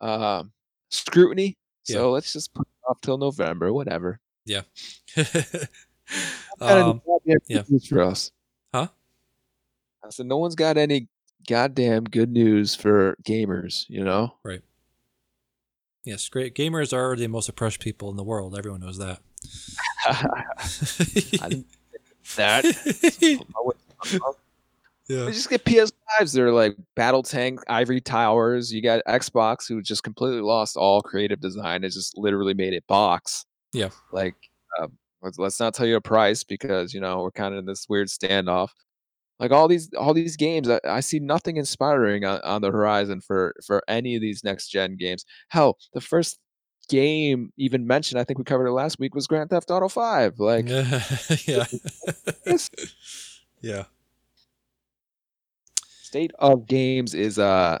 um, 0.00 0.52
scrutiny. 0.90 1.56
Yeah. 1.86 1.94
So 1.96 2.10
let's 2.12 2.32
just 2.32 2.52
put 2.54 2.66
it 2.66 2.90
off 2.90 3.00
till 3.00 3.18
November, 3.18 3.72
whatever. 3.72 4.20
Any 6.60 6.80
um, 6.80 7.00
yeah. 7.46 7.62
for 7.88 8.02
us. 8.02 8.30
Huh? 8.72 8.88
I 10.04 10.10
said 10.10 10.26
no 10.26 10.36
one's 10.36 10.54
got 10.54 10.76
any 10.76 11.08
goddamn 11.48 12.04
good 12.04 12.30
news 12.30 12.74
for 12.74 13.16
gamers, 13.24 13.86
you 13.88 14.04
know? 14.04 14.34
Yes, 16.06 16.28
great 16.30 16.54
gamers 16.54 16.94
are 16.94 17.14
the 17.14 17.26
most 17.26 17.48
oppressed 17.50 17.80
people 17.80 18.08
in 18.08 18.16
the 18.16 18.24
world. 18.24 18.56
Everyone 18.56 18.80
knows 18.80 18.98
that. 18.98 19.20
That. 22.34 22.64
yeah. 25.08 25.24
They 25.24 25.32
just 25.32 25.48
get 25.48 25.64
PS5s. 25.64 26.34
They're 26.34 26.52
like 26.52 26.76
battle 26.94 27.22
tank, 27.22 27.60
ivory 27.68 28.00
towers. 28.00 28.72
You 28.72 28.82
got 28.82 29.02
Xbox, 29.06 29.68
who 29.68 29.80
just 29.80 30.02
completely 30.02 30.40
lost 30.40 30.76
all 30.76 31.02
creative 31.02 31.40
design. 31.40 31.84
It 31.84 31.90
just 31.90 32.18
literally 32.18 32.54
made 32.54 32.72
it 32.72 32.86
box. 32.86 33.46
Yeah. 33.72 33.90
Like, 34.12 34.34
uh, 34.80 34.88
let's, 35.22 35.38
let's 35.38 35.60
not 35.60 35.74
tell 35.74 35.86
you 35.86 35.96
a 35.96 36.00
price 36.00 36.42
because 36.42 36.92
you 36.92 37.00
know 37.00 37.22
we're 37.22 37.30
kind 37.30 37.54
of 37.54 37.60
in 37.60 37.66
this 37.66 37.86
weird 37.88 38.08
standoff. 38.08 38.70
Like 39.38 39.50
all 39.50 39.68
these 39.68 39.92
all 39.94 40.14
these 40.14 40.36
games, 40.36 40.68
I, 40.68 40.80
I 40.84 41.00
see 41.00 41.18
nothing 41.18 41.56
inspiring 41.58 42.24
on, 42.24 42.40
on 42.40 42.62
the 42.62 42.70
horizon 42.70 43.20
for 43.20 43.54
for 43.66 43.82
any 43.88 44.14
of 44.14 44.22
these 44.22 44.42
next 44.44 44.68
gen 44.68 44.96
games. 44.96 45.24
Hell, 45.48 45.76
the 45.92 46.00
first 46.00 46.38
game 46.88 47.52
even 47.56 47.86
mentioned, 47.86 48.18
I 48.20 48.24
think 48.24 48.38
we 48.38 48.44
covered 48.44 48.68
it 48.68 48.72
last 48.72 48.98
week, 48.98 49.14
was 49.14 49.26
Grand 49.26 49.50
Theft 49.50 49.70
Auto 49.70 49.88
Five. 49.88 50.34
Like, 50.38 50.68
yeah. 50.68 51.64
yeah. 53.60 53.84
state 56.02 56.32
of 56.38 56.66
games 56.66 57.14
is 57.14 57.38
uh 57.38 57.78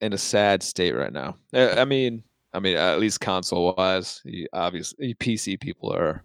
in 0.00 0.12
a 0.12 0.18
sad 0.18 0.62
state 0.62 0.92
right 0.94 1.12
now. 1.12 1.34
I 1.54 1.84
mean, 1.86 2.22
I 2.52 2.60
mean 2.60 2.76
at 2.76 3.00
least 3.00 3.20
console 3.20 3.74
wise, 3.76 4.22
obviously 4.52 5.14
PC 5.14 5.58
people 5.58 5.92
are 5.92 6.22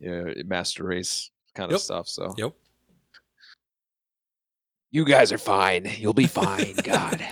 you 0.00 0.10
know, 0.10 0.32
master 0.46 0.84
race 0.84 1.30
kind 1.54 1.66
of 1.70 1.72
Yep. 1.74 1.80
stuff. 1.82 2.08
So 2.08 2.34
Yep. 2.38 2.54
You 4.90 5.04
guys 5.04 5.32
are 5.32 5.38
fine. 5.38 5.90
You'll 5.98 6.14
be 6.14 6.26
fine. 6.26 6.74
God. 6.82 7.24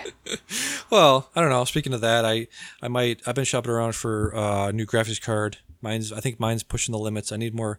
well, 0.91 1.31
I 1.35 1.41
don't 1.41 1.51
know. 1.51 1.65
Speaking 1.65 1.93
of 1.93 2.01
that, 2.03 2.25
I 2.25 2.49
I 2.83 2.89
might 2.89 3.23
I've 3.27 3.35
been 3.35 3.45
shopping 3.45 3.71
around 3.71 3.95
for 3.95 4.35
uh, 4.35 4.69
a 4.69 4.73
new 4.73 4.87
graphics 4.87 5.21
card. 5.21 5.59
Mine's 5.81 6.13
I 6.13 6.21
think 6.21 6.39
mine's 6.39 6.63
pushing 6.63 6.93
the 6.93 6.99
limits. 6.99 7.33
I 7.33 7.37
need 7.37 7.55
more. 7.55 7.79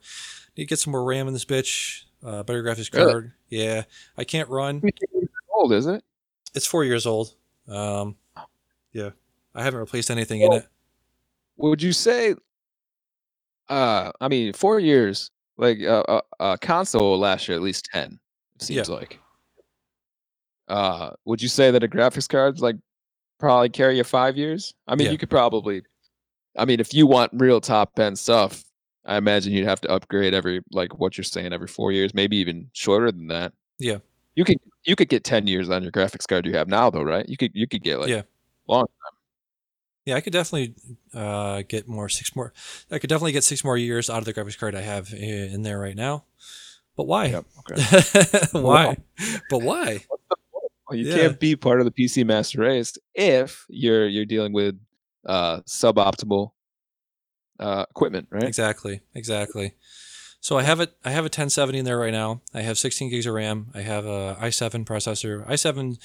Need 0.56 0.66
to 0.66 0.70
get 0.70 0.80
some 0.80 0.92
more 0.92 1.04
RAM 1.04 1.28
in 1.28 1.34
this 1.34 1.46
bitch. 1.46 2.04
Uh, 2.24 2.44
better 2.44 2.64
graphics 2.64 2.92
Really? 2.94 3.12
card. 3.12 3.34
Yeah, 3.50 3.84
I 4.18 4.24
can't 4.24 4.50
run. 4.50 4.82
old, 5.54 5.72
isn't 5.72 5.96
it? 5.96 6.04
It's 6.56 6.66
four 6.66 6.84
years 6.84 7.06
old. 7.06 7.36
Um, 7.68 8.16
yeah, 8.92 9.12
I 9.54 9.64
haven't 9.64 9.80
replaced 9.80 10.10
anything 10.10 10.42
in 10.42 10.54
it. 10.54 10.68
Would 11.58 11.82
you 11.82 11.92
say? 11.94 12.36
Uh, 13.70 14.12
I 14.20 14.28
mean, 14.28 14.54
four 14.54 14.80
years. 14.80 15.30
Like 15.60 15.80
uh, 15.82 16.04
uh, 16.08 16.22
uh 16.40 16.58
console 16.58 17.18
last 17.18 17.48
year, 17.48 17.58
at 17.58 17.64
least 17.64 17.90
ten. 17.92 18.20
It 18.56 18.62
seems 18.62 18.90
like. 18.90 19.20
Uh, 20.68 21.12
would 21.26 21.42
you 21.42 21.48
say 21.48 21.72
that 21.72 21.84
a 21.84 21.88
graphics 21.88 22.28
card's 22.28 22.62
like 22.62 22.76
probably 23.40 23.70
carry 23.70 23.98
you 23.98 24.04
five 24.04 24.38
years? 24.38 24.74
I 24.88 24.96
mean, 24.96 25.06
Yeah. 25.06 25.12
you 25.12 25.18
could 25.18 25.30
probably. 25.30 25.82
I 26.58 26.66
mean, 26.66 26.80
if 26.80 26.94
you 26.94 27.06
want 27.08 27.32
real 27.36 27.62
top 27.62 27.98
end 28.00 28.18
stuff, 28.18 28.64
I 29.06 29.18
imagine 29.18 29.54
you'd 29.54 29.68
have 29.68 29.80
to 29.82 29.90
upgrade 29.92 30.34
every 30.34 30.62
like 30.72 30.98
what 31.00 31.18
you're 31.18 31.24
saying 31.24 31.54
every 31.54 31.68
four 31.68 31.92
years, 31.92 32.14
maybe 32.14 32.38
even 32.38 32.70
shorter 32.74 33.12
than 33.12 33.28
that. 33.28 33.54
Yeah. 33.80 34.00
You 34.36 34.44
could 34.44 34.58
you 34.84 34.96
could 34.96 35.10
get 35.10 35.24
ten 35.24 35.48
years 35.48 35.70
on 35.70 35.84
your 35.84 35.92
graphics 35.92 36.28
card 36.28 36.46
you 36.46 36.54
have 36.54 36.68
now, 36.68 36.90
though, 36.90 37.04
right? 37.04 37.28
You 37.30 37.38
could 37.38 37.52
you 37.54 37.68
could 37.68 37.84
get 37.84 38.00
like 38.00 38.10
Yeah. 38.10 38.24
Long. 38.68 38.86
time. 38.88 39.14
Yeah, 40.06 40.16
I 40.16 40.22
could 40.22 40.32
definitely 40.34 40.74
uh, 41.14 41.64
get 41.68 41.88
more 41.88 42.08
six 42.10 42.36
more. 42.36 42.54
I 42.90 42.98
could 43.00 43.10
definitely 43.10 43.34
get 43.34 43.44
six 43.44 43.64
more 43.64 43.78
years 43.78 44.10
out 44.10 44.20
of 44.20 44.26
the 44.26 44.34
graphics 44.34 44.58
card 44.58 44.74
I 44.76 44.82
have 44.82 45.12
in 45.14 45.64
there 45.64 45.80
right 45.80 45.96
now. 45.96 46.24
But 46.96 47.08
why? 47.08 47.26
Yep. 47.28 47.46
Okay. 47.60 48.40
why? 48.60 48.98
But 49.50 49.62
why? 49.62 50.00
Well, 50.90 50.98
you 50.98 51.08
Yeah. 51.08 51.16
can't 51.16 51.40
be 51.40 51.56
part 51.56 51.80
of 51.82 51.86
the 51.86 51.92
PC 51.92 52.26
master 52.26 52.62
race 52.62 52.98
if 53.14 53.66
you're 53.70 54.08
you're 54.08 54.26
dealing 54.26 54.54
with 54.54 54.80
uh, 55.26 55.62
suboptimal 55.62 56.52
uh, 57.60 57.86
equipment, 57.90 58.28
right? 58.32 58.44
Exactly. 58.44 59.02
Exactly. 59.14 59.74
So 60.40 60.58
I 60.58 60.64
have 60.64 60.80
it. 60.80 60.94
I 61.04 61.10
have 61.12 61.24
a 61.26 61.30
1070 61.34 61.80
in 61.80 61.86
there 61.86 61.98
right 61.98 62.14
now. 62.14 62.42
I 62.54 62.62
have 62.62 62.78
16 62.78 63.10
gigs 63.10 63.26
of 63.26 63.34
RAM. 63.34 63.68
I 63.74 63.82
have 63.82 64.06
a 64.06 64.38
i7 64.40 64.86
processor. 64.86 65.46
i7 65.48 65.98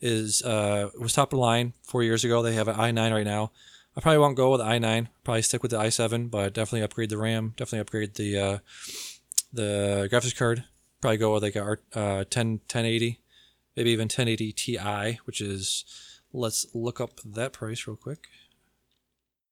is 0.00 0.42
uh, 0.42 0.90
was 1.00 1.12
top 1.14 1.32
of 1.32 1.36
the 1.38 1.40
line 1.40 1.72
four 1.82 2.02
years 2.02 2.24
ago. 2.24 2.42
They 2.42 2.54
have 2.54 2.68
an 2.68 2.74
i9 2.76 3.12
right 3.12 3.24
now. 3.24 3.52
I 3.96 4.00
probably 4.02 4.18
won't 4.18 4.36
go 4.36 4.50
with 4.50 4.60
the 4.60 4.66
i9. 4.66 5.08
Probably 5.24 5.40
stick 5.42 5.62
with 5.62 5.70
the 5.70 5.78
i7, 5.78 6.30
but 6.30 6.52
definitely 6.52 6.82
upgrade 6.82 7.08
the 7.08 7.16
RAM. 7.16 7.54
Definitely 7.56 7.78
upgrade 7.80 8.14
the 8.16 8.38
uh, 8.38 8.58
the 9.52 10.08
graphics 10.12 10.36
card. 10.36 10.64
Probably 11.00 11.16
go 11.16 11.32
with 11.32 11.42
like 11.44 11.56
a 11.56 11.78
uh, 11.94 12.24
10 12.28 12.48
1080, 12.50 13.20
maybe 13.76 13.90
even 13.90 14.04
1080 14.04 14.52
Ti, 14.52 15.18
which 15.24 15.40
is 15.40 15.84
let's 16.32 16.66
look 16.74 17.00
up 17.00 17.20
that 17.24 17.52
price 17.52 17.86
real 17.86 17.96
quick. 17.96 18.28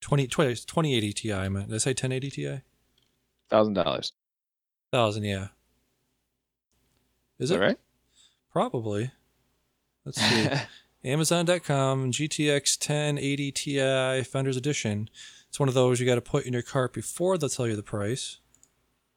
20, 0.01 0.27
20 0.27 0.55
2080 0.55 1.13
Ti. 1.13 1.33
I 1.33 1.49
meant. 1.49 1.67
Did 1.69 1.75
I 1.75 1.77
say 1.79 1.91
1080 1.91 2.29
Ti? 2.31 2.61
Thousand 3.49 3.73
dollars. 3.73 4.13
Thousand, 4.91 5.23
yeah. 5.23 5.47
Is 7.39 7.49
Is 7.49 7.51
it 7.51 7.55
that 7.55 7.65
right? 7.65 7.79
Probably. 8.51 9.11
Let's 10.05 10.21
see. 10.21 10.47
Amazon.com 11.03 12.11
GTX 12.11 12.79
1080 12.89 13.51
Ti 13.51 14.23
Founders 14.23 14.57
Edition. 14.57 15.09
It's 15.49 15.59
one 15.59 15.69
of 15.69 15.75
those 15.75 15.99
you 15.99 16.05
got 16.05 16.15
to 16.15 16.21
put 16.21 16.45
in 16.45 16.53
your 16.53 16.61
cart 16.61 16.93
before 16.93 17.37
they'll 17.37 17.49
tell 17.49 17.67
you 17.67 17.75
the 17.75 17.83
price. 17.83 18.39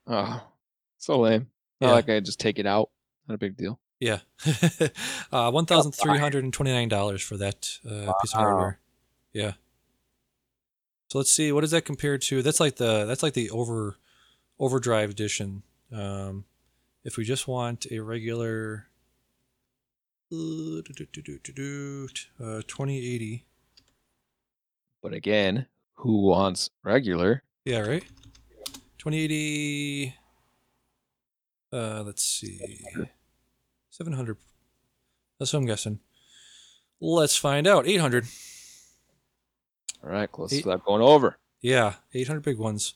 oh, 0.07 0.43
so 0.99 1.19
lame. 1.21 1.49
Not 1.81 1.89
Yeah. 1.89 1.93
like 1.95 2.09
I 2.09 2.21
just 2.21 2.41
take 2.41 2.59
it 2.59 2.67
out. 2.67 2.91
Not 3.27 3.35
a 3.37 3.39
big 3.39 3.57
deal. 3.57 3.79
Yeah, 4.01 4.21
uh, 5.33 5.51
one 5.51 5.67
thousand 5.67 5.93
three 5.93 6.19
hundred 6.19 6.45
and 6.45 6.53
twenty 6.53 6.73
nine 6.73 6.89
dollars 6.89 7.23
for 7.23 7.37
that 7.37 7.79
uh, 7.85 8.13
piece 8.21 8.33
of 8.33 8.41
hardware. 8.41 8.79
Yeah. 9.33 9.53
So 11.09 11.19
let's 11.19 11.33
see 11.33 11.53
what 11.53 11.63
does 11.63 11.71
that 11.71 11.85
compare 11.85 12.19
to? 12.19 12.43
That's 12.43 12.61
like 12.61 12.77
the 12.77 13.07
that's 13.07 13.23
like 13.23 13.33
the 13.33 13.51
over 13.51 13.97
overdrive 14.59 15.11
edition. 15.11 15.63
Um, 15.93 16.45
if 17.05 17.17
we 17.17 17.25
just 17.25 17.49
want 17.49 17.87
a 17.91 18.01
regular 18.01 18.89
uh, 20.31 20.79
uh, 20.79 20.83
2080. 20.83 23.47
But 25.03 25.15
again, 25.15 25.67
who 25.95 26.27
wants 26.27 26.69
regular? 26.83 27.43
Yeah, 27.65 27.81
right. 27.81 28.05
2080. 28.99 30.15
Uh, 31.73 32.03
let's 32.05 32.25
see. 32.25 32.61
700. 33.99 34.37
That's 35.39 35.53
what 35.53 35.59
I'm 35.61 35.67
guessing. 35.67 35.99
Let's 37.01 37.37
find 37.37 37.67
out. 37.67 37.87
800. 37.87 38.27
All 40.05 40.11
right, 40.11 40.31
close 40.31 40.53
Eight- 40.53 40.63
to 40.63 40.69
that 40.71 40.85
going 40.85 41.03
over. 41.03 41.37
Yeah, 41.61 41.95
800 42.15 42.41
big 42.43 42.59
ones. 42.59 42.95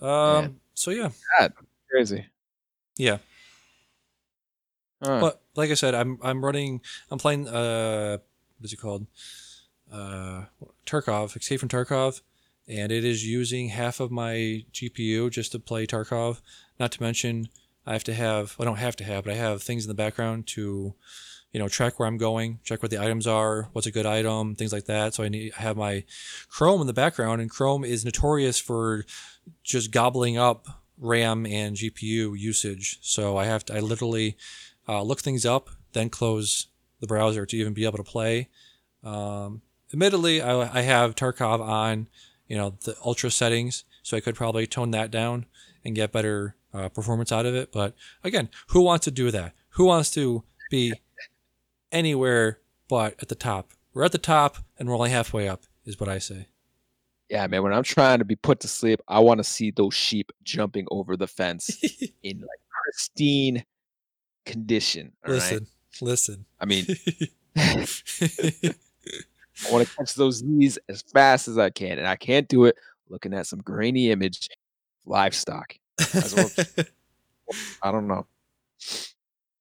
Um. 0.00 0.08
Man. 0.08 0.60
So 0.74 0.90
yeah, 0.90 1.10
Crazy. 1.90 2.26
yeah. 2.96 3.18
All 5.04 5.10
right. 5.12 5.20
But 5.20 5.42
like 5.54 5.70
I 5.70 5.74
said, 5.74 5.94
I'm 5.94 6.18
I'm 6.22 6.44
running. 6.44 6.80
I'm 7.10 7.18
playing. 7.18 7.46
Uh, 7.48 8.18
what's 8.58 8.72
it 8.72 8.76
called? 8.78 9.06
Uh, 9.92 10.44
Tarkov. 10.86 11.36
Escape 11.36 11.60
from 11.60 11.68
Tarkov, 11.68 12.20
and 12.68 12.90
it 12.90 13.04
is 13.04 13.26
using 13.26 13.68
half 13.68 14.00
of 14.00 14.10
my 14.10 14.64
GPU 14.72 15.30
just 15.30 15.52
to 15.52 15.58
play 15.60 15.86
Tarkov. 15.86 16.40
Not 16.80 16.90
to 16.92 17.02
mention, 17.02 17.48
I 17.86 17.92
have 17.92 18.04
to 18.04 18.14
have. 18.14 18.56
I 18.60 18.64
don't 18.64 18.76
have 18.76 18.96
to 18.96 19.04
have, 19.04 19.24
but 19.24 19.32
I 19.32 19.36
have 19.36 19.62
things 19.62 19.84
in 19.84 19.88
the 19.88 19.94
background 19.94 20.46
to, 20.48 20.94
you 21.52 21.60
know, 21.60 21.68
track 21.68 21.98
where 21.98 22.08
I'm 22.08 22.16
going, 22.16 22.60
check 22.62 22.82
what 22.82 22.90
the 22.90 23.02
items 23.02 23.26
are, 23.26 23.68
what's 23.72 23.86
a 23.86 23.92
good 23.92 24.06
item, 24.06 24.54
things 24.54 24.72
like 24.72 24.84
that. 24.86 25.14
So 25.14 25.24
I 25.24 25.28
need 25.28 25.52
I 25.58 25.62
have 25.62 25.76
my 25.76 26.04
Chrome 26.48 26.80
in 26.80 26.86
the 26.86 26.92
background, 26.92 27.40
and 27.40 27.50
Chrome 27.50 27.84
is 27.84 28.04
notorious 28.04 28.58
for 28.58 29.04
just 29.64 29.90
gobbling 29.90 30.38
up 30.38 30.66
RAM 30.98 31.44
and 31.46 31.76
GPU 31.76 32.38
usage. 32.38 32.98
So 33.02 33.36
I 33.36 33.46
have 33.46 33.64
to. 33.66 33.76
I 33.76 33.80
literally 33.80 34.36
uh, 34.88 35.02
look 35.02 35.20
things 35.20 35.44
up, 35.44 35.70
then 35.92 36.08
close 36.08 36.68
the 37.00 37.06
browser 37.06 37.44
to 37.44 37.56
even 37.56 37.74
be 37.74 37.84
able 37.84 37.98
to 37.98 38.04
play. 38.04 38.48
Um, 39.02 39.62
admittedly, 39.92 40.40
I, 40.40 40.78
I 40.78 40.82
have 40.82 41.16
Tarkov 41.16 41.60
on, 41.60 42.08
you 42.46 42.56
know, 42.56 42.76
the 42.84 42.96
ultra 43.04 43.30
settings, 43.30 43.84
so 44.02 44.16
I 44.16 44.20
could 44.20 44.36
probably 44.36 44.66
tone 44.66 44.92
that 44.92 45.10
down 45.10 45.46
and 45.84 45.96
get 45.96 46.12
better 46.12 46.54
uh, 46.74 46.88
performance 46.88 47.32
out 47.32 47.46
of 47.46 47.54
it. 47.54 47.72
But 47.72 47.94
again, 48.24 48.48
who 48.68 48.82
wants 48.82 49.04
to 49.04 49.10
do 49.10 49.30
that? 49.30 49.54
Who 49.70 49.86
wants 49.86 50.10
to 50.12 50.44
be 50.70 50.94
anywhere 51.90 52.58
but 52.88 53.14
at 53.20 53.28
the 53.28 53.34
top? 53.34 53.72
We're 53.94 54.04
at 54.04 54.12
the 54.12 54.18
top 54.18 54.58
and 54.78 54.88
we're 54.88 54.96
only 54.96 55.10
halfway 55.10 55.48
up, 55.48 55.64
is 55.84 56.00
what 56.00 56.08
I 56.08 56.18
say. 56.18 56.48
yeah, 57.28 57.46
man. 57.46 57.62
When 57.62 57.72
I'm 57.72 57.82
trying 57.82 58.18
to 58.18 58.24
be 58.24 58.36
put 58.36 58.60
to 58.60 58.68
sleep, 58.68 59.00
I 59.08 59.20
want 59.20 59.38
to 59.38 59.44
see 59.44 59.70
those 59.70 59.94
sheep 59.94 60.32
jumping 60.42 60.86
over 60.90 61.16
the 61.16 61.26
fence 61.26 61.78
in 62.22 62.40
like 62.40 62.60
pristine 62.84 63.64
condition. 64.44 65.12
all 65.26 65.32
right? 65.32 65.40
listen, 65.40 65.66
listen. 66.00 66.44
I 66.60 66.64
mean, 66.64 66.86
I 67.56 67.86
want 69.70 69.86
to 69.86 69.96
catch 69.96 70.14
those 70.14 70.42
knees 70.42 70.78
as 70.88 71.02
fast 71.02 71.48
as 71.48 71.58
I 71.58 71.70
can, 71.70 71.98
and 71.98 72.06
I 72.06 72.16
can't 72.16 72.48
do 72.48 72.64
it 72.64 72.76
looking 73.08 73.34
at 73.34 73.46
some 73.46 73.60
grainy 73.60 74.10
image 74.10 74.48
livestock. 75.04 75.76
Well. 76.36 76.50
I 77.82 77.92
don't 77.92 78.06
know. 78.06 78.26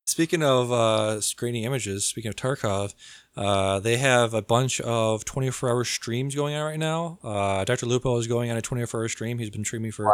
Speaking 0.06 0.44
of 0.44 0.72
uh, 0.74 1.22
grainy 1.38 1.64
images, 1.64 2.06
speaking 2.06 2.30
of 2.30 2.36
Tarkov, 2.36 2.94
uh, 3.38 3.80
they 3.80 3.96
have 3.96 4.34
a 4.34 4.42
bunch 4.42 4.82
of 4.82 5.24
24 5.24 5.70
hour 5.70 5.84
streams 5.86 6.36
going 6.36 6.54
on 6.54 6.66
right 6.66 6.80
now. 6.80 7.18
Uh, 7.24 7.64
Dr. 7.64 7.86
Lupo 7.86 8.18
is 8.18 8.28
going 8.28 8.52
on 8.52 8.58
a 8.58 8.62
24 8.62 9.00
hour 9.00 9.08
stream. 9.08 9.38
He's 9.39 9.50
been 9.50 9.64
streaming 9.64 9.94
for 9.94 10.14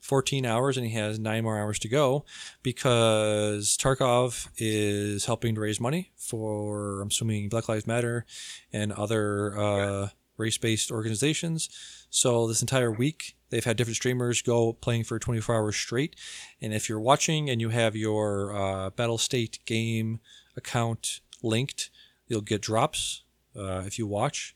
14 0.00 0.44
hours 0.44 0.76
and 0.76 0.86
he 0.86 0.92
has 0.92 1.18
nine 1.18 1.44
more 1.44 1.58
hours 1.58 1.78
to 1.78 1.88
go 1.88 2.26
because 2.62 3.78
Tarkov 3.78 4.48
is 4.58 5.24
helping 5.24 5.54
to 5.54 5.60
raise 5.62 5.80
money 5.80 6.10
for, 6.14 7.00
I'm 7.00 7.08
assuming, 7.08 7.48
Black 7.48 7.70
Lives 7.70 7.86
Matter 7.86 8.26
and 8.70 8.92
other 8.92 9.58
uh, 9.58 10.08
race 10.38 10.58
based 10.58 10.90
organizations. 10.90 11.68
So 12.10 12.46
this 12.46 12.62
entire 12.62 12.90
week, 12.90 13.36
they've 13.50 13.64
had 13.64 13.76
different 13.76 13.96
streamers 13.96 14.42
go 14.42 14.72
playing 14.72 15.04
for 15.04 15.18
24 15.18 15.54
hours 15.54 15.76
straight. 15.76 16.16
And 16.60 16.72
if 16.72 16.88
you're 16.88 17.00
watching 17.00 17.50
and 17.50 17.60
you 17.60 17.68
have 17.68 17.94
your 17.94 18.54
uh, 18.54 18.90
Battlestate 18.90 19.64
game 19.66 20.20
account 20.56 21.20
linked, 21.42 21.90
you'll 22.26 22.40
get 22.40 22.62
drops 22.62 23.22
uh, 23.56 23.82
if 23.86 23.98
you 23.98 24.06
watch. 24.06 24.54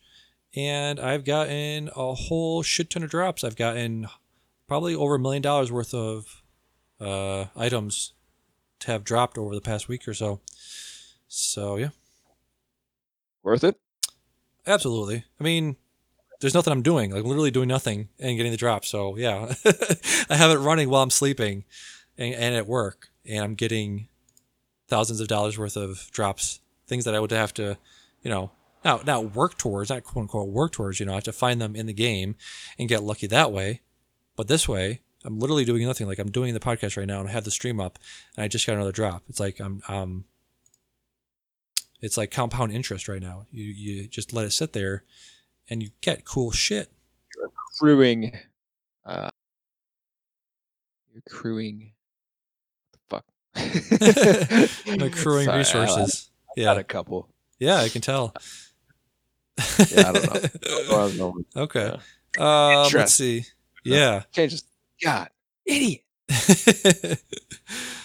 And 0.54 1.00
I've 1.00 1.24
gotten 1.24 1.90
a 1.96 2.14
whole 2.14 2.62
shit 2.62 2.90
ton 2.90 3.02
of 3.02 3.10
drops. 3.10 3.42
I've 3.44 3.56
gotten 3.56 4.06
probably 4.68 4.94
over 4.94 5.16
a 5.16 5.18
million 5.18 5.42
dollars 5.42 5.72
worth 5.72 5.94
of 5.94 6.42
uh, 7.00 7.46
items 7.56 8.12
to 8.80 8.90
have 8.90 9.04
dropped 9.04 9.38
over 9.38 9.54
the 9.54 9.60
past 9.60 9.88
week 9.88 10.06
or 10.06 10.14
so. 10.14 10.40
So 11.28 11.76
yeah, 11.76 11.88
Worth 13.42 13.64
it? 13.64 13.76
Absolutely. 14.66 15.24
I 15.40 15.44
mean, 15.44 15.76
there's 16.40 16.54
nothing 16.54 16.72
I'm 16.72 16.82
doing. 16.82 17.12
Like 17.12 17.22
I'm 17.22 17.28
literally 17.28 17.50
doing 17.50 17.68
nothing 17.68 18.08
and 18.18 18.36
getting 18.36 18.52
the 18.52 18.58
drop. 18.58 18.84
So 18.84 19.16
yeah, 19.16 19.54
I 20.28 20.36
have 20.36 20.50
it 20.50 20.58
running 20.58 20.90
while 20.90 21.02
I'm 21.02 21.10
sleeping, 21.10 21.64
and, 22.18 22.34
and 22.34 22.54
at 22.54 22.66
work, 22.66 23.08
and 23.24 23.42
I'm 23.42 23.54
getting 23.54 24.08
thousands 24.88 25.20
of 25.20 25.28
dollars 25.28 25.58
worth 25.58 25.76
of 25.76 26.08
drops. 26.10 26.60
Things 26.86 27.04
that 27.04 27.14
I 27.14 27.20
would 27.20 27.30
have 27.30 27.54
to, 27.54 27.78
you 28.22 28.30
know, 28.30 28.50
not 28.84 29.06
not 29.06 29.34
work 29.34 29.56
towards, 29.56 29.88
not 29.90 30.02
quote 30.02 30.22
unquote 30.22 30.48
work 30.48 30.72
towards. 30.72 31.00
You 31.00 31.06
know, 31.06 31.12
I 31.12 31.16
have 31.16 31.24
to 31.24 31.32
find 31.32 31.62
them 31.62 31.76
in 31.76 31.86
the 31.86 31.92
game 31.92 32.34
and 32.78 32.88
get 32.88 33.02
lucky 33.02 33.28
that 33.28 33.52
way. 33.52 33.80
But 34.36 34.48
this 34.48 34.68
way, 34.68 35.00
I'm 35.24 35.38
literally 35.38 35.64
doing 35.64 35.86
nothing. 35.86 36.08
Like 36.08 36.18
I'm 36.18 36.30
doing 36.30 36.54
the 36.54 36.60
podcast 36.60 36.96
right 36.96 37.06
now 37.06 37.20
and 37.20 37.28
I 37.28 37.32
have 37.32 37.44
the 37.44 37.50
stream 37.50 37.80
up, 37.80 37.98
and 38.36 38.44
I 38.44 38.48
just 38.48 38.66
got 38.66 38.74
another 38.74 38.92
drop. 38.92 39.22
It's 39.28 39.40
like 39.40 39.60
I'm 39.60 39.82
um. 39.88 40.24
It's 42.02 42.16
like 42.16 42.32
compound 42.32 42.72
interest 42.72 43.08
right 43.08 43.22
now. 43.22 43.46
You 43.52 43.64
you 43.64 44.08
just 44.08 44.32
let 44.32 44.44
it 44.44 44.50
sit 44.50 44.72
there, 44.72 45.04
and 45.70 45.82
you 45.82 45.90
get 46.00 46.24
cool 46.24 46.50
shit. 46.50 46.90
Crewing. 47.78 48.36
Uh, 49.06 49.30
you're. 51.26 51.92
What 53.08 53.24
the 53.54 54.58
fuck? 54.58 55.00
accruing 55.02 55.46
Sorry, 55.46 55.58
resources. 55.58 56.30
I 56.50 56.60
yeah, 56.60 56.64
got 56.64 56.78
a 56.78 56.84
couple. 56.84 57.28
yeah, 57.58 57.76
I 57.76 57.88
can 57.88 58.02
tell. 58.02 58.34
Yeah, 59.90 60.08
I 60.08 60.12
don't 60.12 60.26
know. 60.26 60.40
I 60.42 60.88
don't 60.88 61.16
know. 61.18 61.34
okay. 61.62 61.96
Uh, 62.38 62.88
let's 62.92 63.14
see. 63.14 63.44
Yeah. 63.84 64.22
Just 64.32 64.66
God, 65.02 65.28
idiot. 65.64 66.02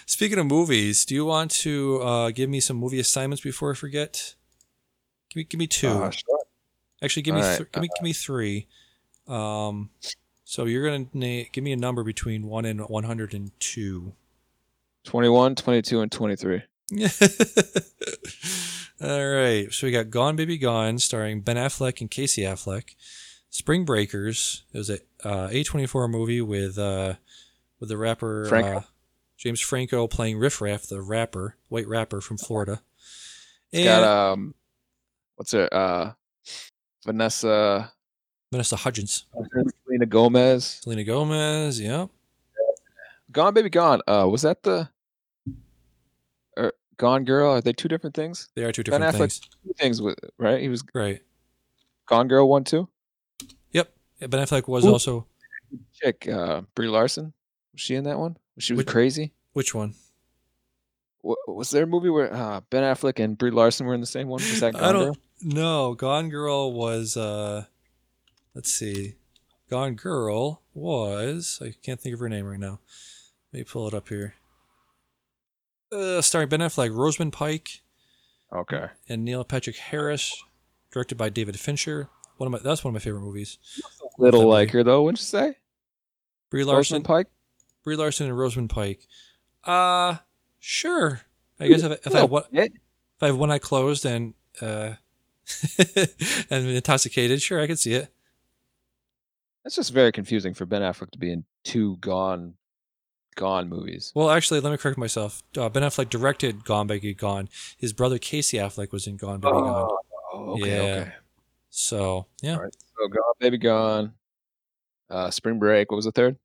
Speaking 0.07 0.39
of 0.39 0.45
movies, 0.45 1.03
do 1.03 1.13
you 1.13 1.25
want 1.25 1.51
to 1.51 2.01
uh, 2.01 2.31
give 2.31 2.49
me 2.49 2.61
some 2.61 2.77
movie 2.77 2.97
assignments 2.99 3.43
before 3.43 3.71
I 3.71 3.75
forget? 3.75 4.35
Give 5.29 5.35
me, 5.35 5.43
give 5.43 5.59
me 5.59 5.67
two. 5.67 5.89
Uh, 5.89 6.09
sure. 6.09 6.39
Actually, 7.03 7.23
give 7.23 7.35
me 7.35 7.41
All 7.41 7.47
right, 7.47 7.57
th- 7.57 7.71
give 7.73 7.81
me 7.81 7.89
give 7.93 8.03
me 8.03 8.13
three. 8.13 8.67
Um, 9.27 9.89
so 10.45 10.63
you're 10.63 10.89
gonna 10.89 11.07
na- 11.13 11.43
give 11.51 11.61
me 11.61 11.73
a 11.73 11.77
number 11.77 12.05
between 12.05 12.47
one 12.47 12.63
and 12.63 12.79
one 12.87 13.03
hundred 13.03 13.33
and 13.33 13.51
two. 13.59 14.13
21, 15.03 15.55
22, 15.55 16.01
and 16.01 16.11
23. 16.11 16.61
All 19.01 19.25
right. 19.29 19.71
So 19.71 19.87
we 19.87 19.91
got 19.91 20.09
Gone 20.09 20.35
Baby 20.35 20.57
Gone, 20.57 20.99
starring 20.99 21.39
Ben 21.41 21.55
Affleck 21.55 22.01
and 22.01 22.11
Casey 22.11 22.41
Affleck. 22.41 22.95
Spring 23.49 23.85
Breakers. 23.85 24.63
It 24.73 24.77
was 24.77 24.89
a 24.89 24.99
uh, 25.23 25.47
A24 25.49 26.09
movie 26.09 26.41
with 26.41 26.77
uh, 26.77 27.13
with 27.79 27.87
the 27.87 27.97
rapper 27.97 28.47
Franco. 28.47 28.77
Uh, 28.79 28.81
James 29.37 29.61
Franco 29.61 30.07
playing 30.07 30.37
Riff 30.39 30.61
Raff, 30.61 30.83
the 30.87 31.01
rapper, 31.01 31.55
white 31.69 31.87
rapper 31.87 32.21
from 32.21 32.37
Florida. 32.37 32.81
It's 33.71 33.85
got 33.85 34.03
um, 34.03 34.55
what's 35.35 35.53
it? 35.53 35.71
Uh, 35.71 36.13
Vanessa, 37.05 37.91
Vanessa 38.51 38.75
Hudgens, 38.75 39.25
Selena 39.85 40.05
Gomez. 40.05 40.65
Selena 40.65 41.03
Gomez. 41.03 41.79
Yep. 41.79 42.09
Gone 43.31 43.53
Baby 43.53 43.69
Gone. 43.69 44.01
Uh, 44.07 44.27
was 44.29 44.41
that 44.41 44.63
the? 44.63 44.89
Or 46.55 46.73
Gone 46.97 47.23
Girl? 47.25 47.51
Are 47.51 47.61
they 47.61 47.73
two 47.73 47.87
different 47.87 48.15
things? 48.15 48.49
They 48.55 48.63
are 48.63 48.71
two 48.71 48.83
Ben 48.83 49.01
different 49.01 49.15
Affleck- 49.15 49.19
things. 49.19 49.39
Two 49.65 49.73
things 49.77 50.01
with 50.01 50.17
right. 50.37 50.59
He 50.61 50.69
was 50.69 50.83
Right. 50.95 51.21
Gone 52.07 52.27
Girl 52.27 52.47
one 52.49 52.63
too. 52.63 52.87
Yep. 53.71 53.93
Ben 54.21 54.31
Affleck 54.45 54.67
was 54.67 54.83
Who- 54.83 54.91
also 54.93 55.27
Chick, 55.93 56.27
uh, 56.29 56.61
Brie 56.73 56.87
Larson. 56.87 57.33
Was 57.73 57.81
she 57.81 57.95
in 57.95 58.05
that 58.05 58.17
one? 58.17 58.37
She 58.59 58.73
was 58.73 58.77
Which- 58.79 58.87
crazy. 58.87 59.33
which 59.53 59.73
one? 59.75 59.95
Wa- 61.21 61.35
Was 61.47 61.71
there 61.71 61.83
a 61.83 61.87
movie 61.87 62.09
where 62.09 62.33
uh, 62.33 62.61
Ben 62.69 62.83
Affleck 62.83 63.23
and 63.23 63.37
Brie 63.37 63.51
Larson 63.51 63.85
were 63.85 63.93
in 63.93 64.01
the 64.01 64.07
same 64.07 64.27
one? 64.27 64.41
Was 64.41 64.59
that 64.61 64.75
I 64.75 64.79
Gone 64.79 64.93
don't 64.93 65.05
Girl? 65.05 65.17
No, 65.41 65.93
Gone 65.93 66.29
Girl 66.29 66.71
was 66.73 67.15
uh 67.17 67.65
let's 68.55 68.71
see. 68.73 69.15
Gone 69.69 69.93
Girl 69.95 70.61
was 70.73 71.59
I 71.61 71.73
can't 71.83 71.99
think 71.99 72.13
of 72.13 72.19
her 72.19 72.29
name 72.29 72.45
right 72.45 72.59
now. 72.59 72.79
Let 73.53 73.59
me 73.59 73.63
pull 73.63 73.87
it 73.87 73.93
up 73.93 74.09
here. 74.09 74.35
Uh 75.91 76.21
starring 76.21 76.49
Ben 76.49 76.59
Affleck, 76.59 76.93
Rosamund 76.95 77.33
Pike, 77.33 77.81
Okay. 78.53 78.87
and 79.07 79.23
Neil 79.23 79.43
Patrick 79.43 79.77
Harris, 79.77 80.43
directed 80.91 81.15
by 81.17 81.29
David 81.29 81.59
Fincher. 81.59 82.09
One 82.37 82.47
of 82.47 82.51
my 82.51 82.59
that's 82.67 82.83
one 82.83 82.89
of 82.91 82.99
my 83.01 83.03
favorite 83.03 83.21
movies. 83.21 83.57
Little 84.17 84.47
like 84.47 84.69
movie. 84.69 84.77
her 84.79 84.83
though, 84.83 85.03
wouldn't 85.03 85.19
you 85.19 85.25
say? 85.25 85.55
Brie 86.49 86.63
Larson, 86.63 86.95
Rosamund 86.97 87.05
Pike. 87.05 87.27
Brie 87.87 87.95
Larson 87.95 88.27
and 88.27 88.37
Rosamund 88.37 88.69
Pike. 88.69 89.07
Uh 89.63 90.17
sure. 90.59 91.21
I 91.57 91.69
guess 91.69 91.83
if, 91.83 92.05
if 92.05 92.13
I 92.13 92.25
what 92.25 92.51
bit. 92.51 92.73
if 92.73 93.23
I 93.23 93.27
have 93.27 93.37
one 93.37 93.49
eye 93.49 93.59
closed 93.59 94.05
and 94.05 94.33
uh 94.61 94.95
and 96.49 96.67
intoxicated, 96.67 97.41
sure 97.41 97.61
I 97.61 97.65
could 97.65 97.79
see 97.79 97.93
it. 97.93 98.09
That's 99.63 99.77
just 99.77 99.93
very 99.93 100.11
confusing 100.11 100.53
for 100.53 100.65
Ben 100.65 100.81
Affleck 100.81 101.11
to 101.11 101.17
be 101.17 101.31
in 101.31 101.45
two 101.63 101.95
Gone, 102.01 102.55
Gone 103.35 103.69
movies. 103.69 104.11
Well, 104.13 104.31
actually, 104.31 104.59
let 104.59 104.71
me 104.71 104.77
correct 104.77 104.97
myself. 104.97 105.41
Uh, 105.57 105.69
ben 105.69 105.83
Affleck 105.83 106.09
directed 106.09 106.65
Gone 106.65 106.87
Baby 106.87 107.13
Gone. 107.13 107.47
His 107.77 107.93
brother 107.93 108.17
Casey 108.17 108.57
Affleck 108.57 108.91
was 108.91 109.07
in 109.07 109.15
Gone 109.15 109.39
Baby 109.39 109.53
Gone. 109.53 109.97
Oh, 110.33 110.51
okay, 110.59 110.69
Yeah. 110.75 110.99
okay. 111.03 111.11
So 111.69 112.25
yeah, 112.41 112.55
All 112.55 112.63
right. 112.63 112.75
So 112.97 113.07
Gone, 113.07 113.33
Baby 113.39 113.57
Gone. 113.59 114.11
Uh, 115.09 115.31
Spring 115.31 115.57
Break. 115.57 115.89
What 115.89 115.95
was 115.95 116.05
the 116.05 116.11
third? 116.11 116.35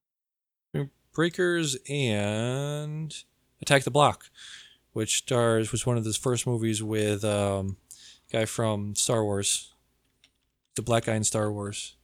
Breakers 1.12 1.76
and 1.88 3.14
Attack 3.60 3.84
the 3.84 3.90
Block, 3.90 4.30
which 4.92 5.18
stars 5.18 5.72
was 5.72 5.86
one 5.86 5.98
of 5.98 6.04
his 6.04 6.16
first 6.16 6.46
movies 6.46 6.82
with 6.82 7.24
um, 7.24 7.76
guy 8.32 8.46
from 8.46 8.94
Star 8.94 9.22
Wars, 9.22 9.72
the 10.74 10.82
black 10.82 11.04
guy 11.04 11.14
in 11.14 11.24
Star 11.24 11.52
Wars. 11.52 11.96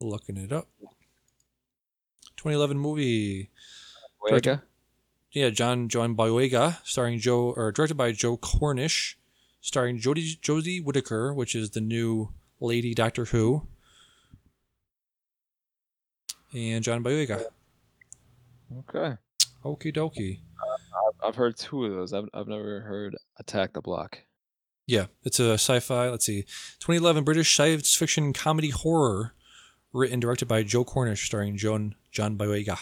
Looking 0.00 0.36
it 0.36 0.52
up. 0.52 0.68
2011 2.36 2.78
movie. 2.78 3.50
Boyega? 4.22 4.62
Yeah, 5.32 5.50
John 5.50 5.88
John 5.88 6.14
Boyega, 6.14 6.78
starring 6.84 7.18
Joe 7.18 7.52
or 7.56 7.72
directed 7.72 7.96
by 7.96 8.12
Joe 8.12 8.36
Cornish, 8.36 9.18
starring 9.60 9.98
Jodie 9.98 10.40
Josie 10.40 10.80
Whittaker, 10.80 11.34
which 11.34 11.54
is 11.54 11.70
the 11.70 11.80
new 11.80 12.32
Lady 12.60 12.94
Doctor 12.94 13.26
Who, 13.26 13.66
and 16.54 16.84
John 16.84 17.02
Boyega. 17.02 17.44
Okay. 18.78 19.16
Okie 19.64 19.94
dokie. 19.94 20.40
I've, 20.62 21.28
I've 21.28 21.36
heard 21.36 21.56
two 21.56 21.84
of 21.84 21.92
those. 21.92 22.12
I've, 22.12 22.28
I've 22.32 22.48
never 22.48 22.80
heard 22.80 23.16
Attack 23.38 23.72
the 23.72 23.80
Block. 23.80 24.18
Yeah, 24.86 25.06
it's 25.22 25.40
a 25.40 25.54
sci-fi. 25.54 26.10
Let's 26.10 26.26
see, 26.26 26.42
2011 26.42 27.24
British 27.24 27.56
science 27.56 27.94
fiction 27.94 28.32
comedy 28.32 28.68
horror, 28.68 29.32
written 29.92 30.14
and 30.14 30.22
directed 30.22 30.46
by 30.46 30.62
Joe 30.62 30.84
Cornish, 30.84 31.24
starring 31.24 31.56
John 31.56 31.94
John 32.10 32.36
Boyega 32.36 32.78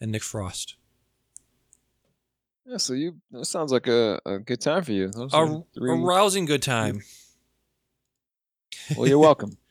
and 0.00 0.10
Nick 0.10 0.22
Frost. 0.22 0.76
Yeah, 2.64 2.78
so 2.78 2.94
you 2.94 3.16
that 3.30 3.44
sounds 3.44 3.72
like 3.72 3.88
a, 3.88 4.20
a 4.24 4.38
good 4.38 4.60
time 4.60 4.84
for 4.84 4.92
you. 4.92 5.10
A, 5.32 5.36
a 5.36 5.64
rousing 5.96 6.46
good 6.46 6.62
time. 6.62 7.02
well, 8.96 9.06
you're 9.06 9.18
welcome. 9.18 9.58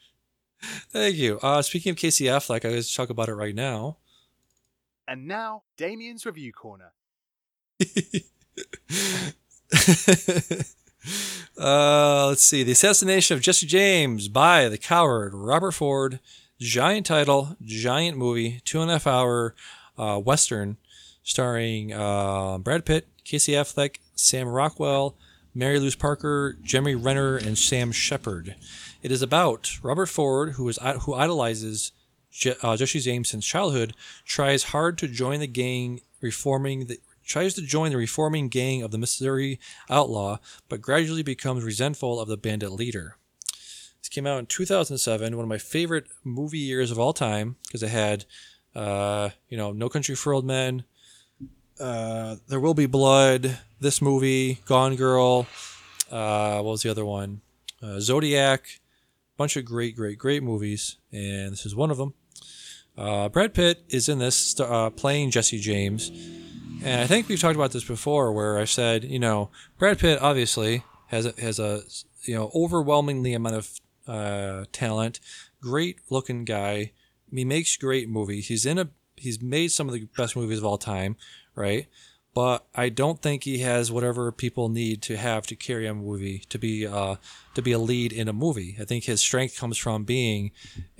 Thank 0.92 1.16
you. 1.16 1.40
Uh, 1.42 1.62
speaking 1.62 1.92
of 1.92 1.98
Casey 1.98 2.26
Affleck, 2.26 2.66
I 2.66 2.74
was 2.74 2.94
talk 2.94 3.10
about 3.10 3.30
it 3.30 3.36
right 3.36 3.56
now. 3.56 3.98
And 5.08 5.28
now, 5.28 5.64
Damian's 5.78 6.26
Review 6.26 6.52
Corner. 6.52 6.94
uh, 11.58 12.28
let's 12.28 12.44
see. 12.44 12.64
The 12.64 12.72
assassination 12.72 13.36
of 13.38 13.42
Jesse 13.42 13.68
James 13.68 14.28
by 14.28 14.68
the 14.68 14.78
coward 14.78 15.34
Robert 15.34 15.72
Ford. 15.72 16.20
Giant 16.60 17.06
title, 17.06 17.56
giant 17.62 18.18
movie, 18.18 18.62
two 18.66 18.82
and 18.82 18.90
a 18.90 18.94
half 18.94 19.06
hour 19.06 19.54
uh, 19.96 20.18
western, 20.18 20.78
starring 21.22 21.94
uh, 21.94 22.58
Brad 22.58 22.84
Pitt, 22.84 23.08
Casey 23.24 23.52
Affleck, 23.52 23.98
Sam 24.16 24.48
Rockwell, 24.48 25.16
Mary 25.54 25.80
Louise 25.80 25.96
Parker, 25.96 26.58
Jeremy 26.64 26.96
Renner, 26.96 27.36
and 27.38 27.58
Sam 27.58 27.92
Shepard. 27.92 28.56
It 29.02 29.12
is 29.12 29.22
about 29.22 29.80
Robert 29.84 30.08
Ford, 30.08 30.54
who 30.54 30.68
is 30.70 30.80
who 31.02 31.14
idolizes 31.14 31.92
Je- 32.32 32.56
uh, 32.62 32.78
Jesse 32.78 33.00
James 33.00 33.30
since 33.30 33.46
childhood, 33.46 33.94
tries 34.26 34.66
hard 34.66 34.98
to 35.00 35.08
join 35.08 35.40
the 35.40 35.48
gang, 35.48 36.02
reforming 36.22 36.88
the 36.88 37.00
tries 37.26 37.54
to 37.56 37.62
join 37.62 37.92
the 37.92 37.98
reforming 37.98 38.48
gang 38.48 38.82
of 38.82 38.92
the 38.92 38.98
Missouri 38.98 39.60
outlaw, 39.90 40.40
but 40.70 40.82
gradually 40.82 41.24
becomes 41.24 41.64
resentful 41.64 42.20
of 42.20 42.28
the 42.30 42.38
bandit 42.38 42.72
leader. 42.72 43.18
This 44.00 44.10
came 44.10 44.26
out 44.26 44.40
in 44.40 44.46
2007, 44.46 45.36
one 45.36 45.44
of 45.44 45.50
my 45.50 45.58
favorite 45.58 46.08
movie 46.24 46.60
years 46.60 46.90
of 46.90 46.98
all 46.98 47.12
time, 47.12 47.58
because 47.66 47.84
it 47.84 47.90
had, 47.90 48.24
uh, 48.74 49.32
you 49.50 49.58
know, 49.58 49.74
No 49.74 49.90
Country 49.90 50.16
for 50.16 50.32
Old 50.32 50.46
Men, 50.46 50.86
uh, 51.80 52.38
There 52.48 52.62
Will 52.62 52.74
Be 52.74 52.86
Blood, 52.86 53.58
this 53.82 54.02
movie, 54.02 54.60
Gone 54.66 54.96
Girl, 54.96 55.48
uh, 56.10 56.62
what 56.62 56.72
was 56.72 56.84
the 56.84 56.90
other 56.90 57.06
one? 57.06 57.42
Uh, 57.84 58.00
Zodiac, 58.00 58.80
bunch 59.38 59.56
of 59.56 59.66
great, 59.66 59.96
great, 59.96 60.18
great 60.18 60.44
movies, 60.44 60.98
and 61.12 61.52
this 61.52 61.66
is 61.66 61.76
one 61.76 61.92
of 61.92 61.98
them. 61.98 62.14
Uh, 62.98 63.30
Brad 63.30 63.54
Pitt 63.54 63.84
is 63.90 64.10
in 64.10 64.20
this, 64.20 64.60
uh, 64.60 64.90
playing 64.90 65.32
Jesse 65.32 65.60
James. 65.60 66.10
And 66.84 67.02
I 67.02 67.08
think 67.08 67.28
we've 67.28 67.40
talked 67.40 67.56
about 67.56 67.72
this 67.72 67.84
before, 67.84 68.32
where 68.32 68.58
I 68.58 68.66
said, 68.66 69.04
you 69.04 69.20
know, 69.20 69.50
Brad 69.78 70.00
Pitt 70.00 70.22
obviously 70.22 70.84
has 71.08 71.26
a, 71.26 71.34
has 71.40 71.60
a 71.60 71.82
you 72.24 72.36
know 72.36 72.52
overwhelmingly 72.54 73.34
amount 73.34 73.56
of 73.56 73.82
uh, 74.08 74.66
talent, 74.72 75.20
great 75.62 76.00
looking 76.10 76.46
guy. 76.46 76.92
He 77.32 77.46
makes 77.46 77.76
great 77.78 78.10
movies. 78.10 78.48
He's 78.48 78.66
in 78.66 78.78
a 78.78 78.90
he's 79.16 79.42
made 79.42 79.72
some 79.72 79.88
of 79.88 79.94
the 79.94 80.08
best 80.18 80.36
movies 80.36 80.60
of 80.60 80.66
all 80.66 80.78
time, 80.78 81.16
right? 81.56 81.88
But 82.38 82.68
I 82.76 82.90
don't 82.90 83.20
think 83.20 83.46
he 83.46 83.62
has 83.62 83.92
whatever 83.92 84.32
people 84.32 84.70
need 84.70 85.02
to 85.02 85.18
have 85.18 85.48
to 85.48 85.56
carry 85.56 85.88
a 85.88 85.96
movie 85.96 86.44
to 86.50 86.60
be 86.60 86.86
uh, 86.86 87.16
to 87.56 87.64
be 87.64 87.72
a 87.72 87.80
lead 87.80 88.14
in 88.14 88.28
a 88.28 88.34
movie. 88.34 88.78
I 88.80 88.86
think 88.86 89.06
his 89.06 89.22
strength 89.22 89.58
comes 89.58 89.76
from 89.76 90.04
being 90.04 90.52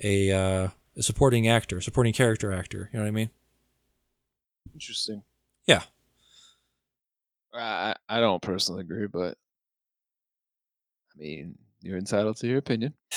a, 0.02 0.32
uh, 0.32 0.68
a 0.96 1.02
supporting 1.04 1.46
actor, 1.46 1.80
supporting 1.80 2.12
character 2.12 2.52
actor. 2.52 2.90
You 2.92 2.98
know 2.98 3.04
what 3.04 3.08
I 3.10 3.12
mean? 3.12 3.30
Interesting. 4.74 5.22
Yeah. 5.64 5.82
I 7.54 7.94
I 8.08 8.18
don't 8.18 8.42
personally 8.42 8.80
agree, 8.80 9.06
but 9.06 9.38
I 11.14 11.20
mean, 11.20 11.56
you're 11.82 11.98
entitled 11.98 12.38
to 12.38 12.48
your 12.48 12.58
opinion. 12.58 12.94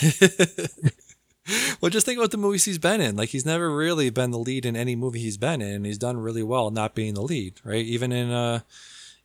well, 1.81 1.89
just 1.89 2.05
think 2.05 2.17
about 2.17 2.31
the 2.31 2.37
movies 2.37 2.65
he's 2.65 2.77
been 2.77 3.01
in. 3.01 3.15
Like 3.15 3.29
he's 3.29 3.45
never 3.45 3.73
really 3.73 4.09
been 4.09 4.31
the 4.31 4.39
lead 4.39 4.65
in 4.65 4.75
any 4.75 4.95
movie 4.95 5.19
he's 5.19 5.37
been 5.37 5.61
in, 5.61 5.75
and 5.75 5.85
he's 5.85 5.97
done 5.97 6.17
really 6.17 6.43
well 6.43 6.71
not 6.71 6.95
being 6.95 7.13
the 7.13 7.21
lead, 7.21 7.59
right? 7.63 7.85
Even 7.85 8.11
in 8.11 8.31
uh, 8.31 8.59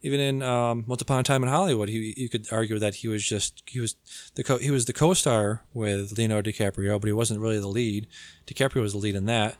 even 0.02 0.20
in 0.20 0.42
um, 0.42 0.84
Once 0.86 1.02
Upon 1.02 1.20
a 1.20 1.22
Time 1.22 1.42
in 1.42 1.48
Hollywood, 1.48 1.88
he 1.88 2.14
you 2.16 2.28
could 2.28 2.46
argue 2.52 2.78
that 2.78 2.96
he 2.96 3.08
was 3.08 3.24
just 3.24 3.62
he 3.66 3.80
was 3.80 3.96
the 4.34 4.44
co- 4.44 4.58
he 4.58 4.70
was 4.70 4.86
the 4.86 4.92
co-star 4.92 5.62
with 5.74 6.16
Leonardo 6.16 6.50
DiCaprio, 6.50 7.00
but 7.00 7.06
he 7.06 7.12
wasn't 7.12 7.40
really 7.40 7.58
the 7.58 7.68
lead. 7.68 8.06
DiCaprio 8.46 8.82
was 8.82 8.92
the 8.92 8.98
lead 8.98 9.14
in 9.14 9.26
that. 9.26 9.56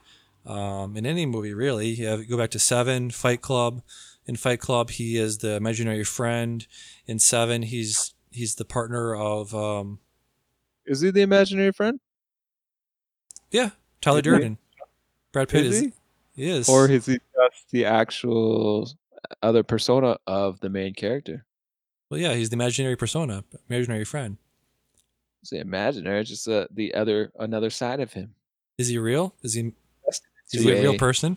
Um, 0.47 0.97
in 0.97 1.05
any 1.05 1.27
movie, 1.27 1.53
really, 1.53 1.97
have, 1.97 2.29
go 2.29 2.37
back 2.37 2.51
to 2.51 2.61
Seven, 2.61 3.11
Fight 3.11 3.41
Club, 3.41 3.83
In 4.27 4.37
Fight 4.37 4.61
Club, 4.61 4.91
he 4.91 5.17
is 5.17 5.39
the 5.39 5.57
imaginary 5.57 6.05
friend. 6.05 6.65
In 7.07 7.19
Seven, 7.19 7.63
he's 7.63 8.15
he's 8.31 8.55
the 8.55 8.65
partner 8.65 9.15
of 9.15 9.55
um, 9.55 9.99
Is 10.87 11.01
he 11.01 11.11
the 11.11 11.23
imaginary 11.23 11.73
friend? 11.73 11.99
Yeah 13.57 13.71
Tyler 14.01 14.19
Is 14.21 14.25
he? 14.25 14.31
Durden. 14.31 14.59
Brad 15.33 15.49
Pitt 15.49 15.67
Is 15.67 15.75
is, 15.77 15.81
he? 15.83 15.93
he 16.45 16.51
is 16.51 16.69
Or 16.69 16.89
is 16.89 17.07
he 17.07 17.15
just 17.15 17.71
the 17.71 17.85
actual 17.85 18.89
other 19.43 19.63
persona 19.63 20.17
of 20.27 20.61
the 20.61 20.69
main 20.71 20.95
character? 20.95 21.45
well 22.11 22.21
yeah 22.21 22.35
he's 22.35 22.51
the 22.51 22.55
imaginary 22.57 22.97
persona, 22.97 23.45
imaginary 23.69 24.05
friend. 24.05 24.37
Say 25.45 25.59
imaginary, 25.59 26.25
just 26.25 26.49
uh, 26.49 26.67
the 26.73 26.93
other 26.95 27.31
another 27.39 27.71
side 27.71 28.01
of 28.01 28.13
him. 28.13 28.35
Is 28.79 28.89
he 28.89 28.99
real? 28.99 29.33
Is 29.43 29.55
he 29.55 29.73
is 30.53 30.63
he 30.63 30.71
a 30.73 30.81
real 30.83 30.99
person? 30.99 31.37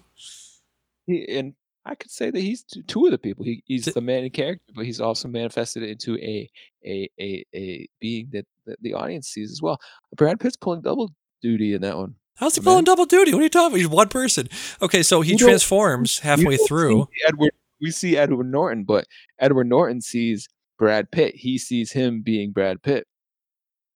He, 1.05 1.27
and 1.37 1.53
I 1.85 1.95
could 1.95 2.11
say 2.11 2.29
that 2.31 2.39
he's 2.39 2.63
two 2.63 3.05
of 3.05 3.11
the 3.11 3.17
people. 3.17 3.45
He, 3.45 3.63
he's 3.65 3.85
Th- 3.85 3.93
the 3.95 4.01
main 4.01 4.29
character, 4.31 4.73
but 4.75 4.85
he's 4.85 4.99
also 5.01 5.27
manifested 5.27 5.83
into 5.83 6.17
a 6.17 6.49
a 6.85 7.09
a, 7.19 7.45
a 7.55 7.87
being 7.99 8.29
that, 8.33 8.45
that 8.65 8.81
the 8.81 8.93
audience 8.95 9.27
sees 9.29 9.51
as 9.51 9.61
well. 9.61 9.79
Brad 10.15 10.39
Pitt's 10.39 10.57
pulling 10.57 10.81
double 10.81 11.11
duty 11.41 11.73
in 11.73 11.81
that 11.81 11.97
one. 11.97 12.15
How's 12.35 12.55
he 12.55 12.61
pulling 12.61 12.85
double 12.85 13.05
duty? 13.05 13.33
What 13.33 13.41
are 13.41 13.43
you 13.43 13.49
talking 13.49 13.67
about? 13.67 13.77
He's 13.77 13.87
one 13.89 14.07
person. 14.07 14.47
Okay, 14.81 15.03
so 15.03 15.19
he 15.21 15.33
You 15.33 15.37
transforms 15.37 16.19
halfway 16.19 16.55
through. 16.55 17.09
Edward, 17.27 17.51
we 17.81 17.91
see 17.91 18.15
Edward 18.15 18.49
Norton, 18.49 18.85
but 18.85 19.05
Edward 19.39 19.67
Norton 19.67 19.99
sees 20.01 20.47
Brad 20.77 21.11
Pitt. 21.11 21.35
He 21.35 21.57
sees 21.57 21.91
him 21.91 22.21
being 22.21 22.51
Brad 22.51 22.81
Pitt. 22.81 23.05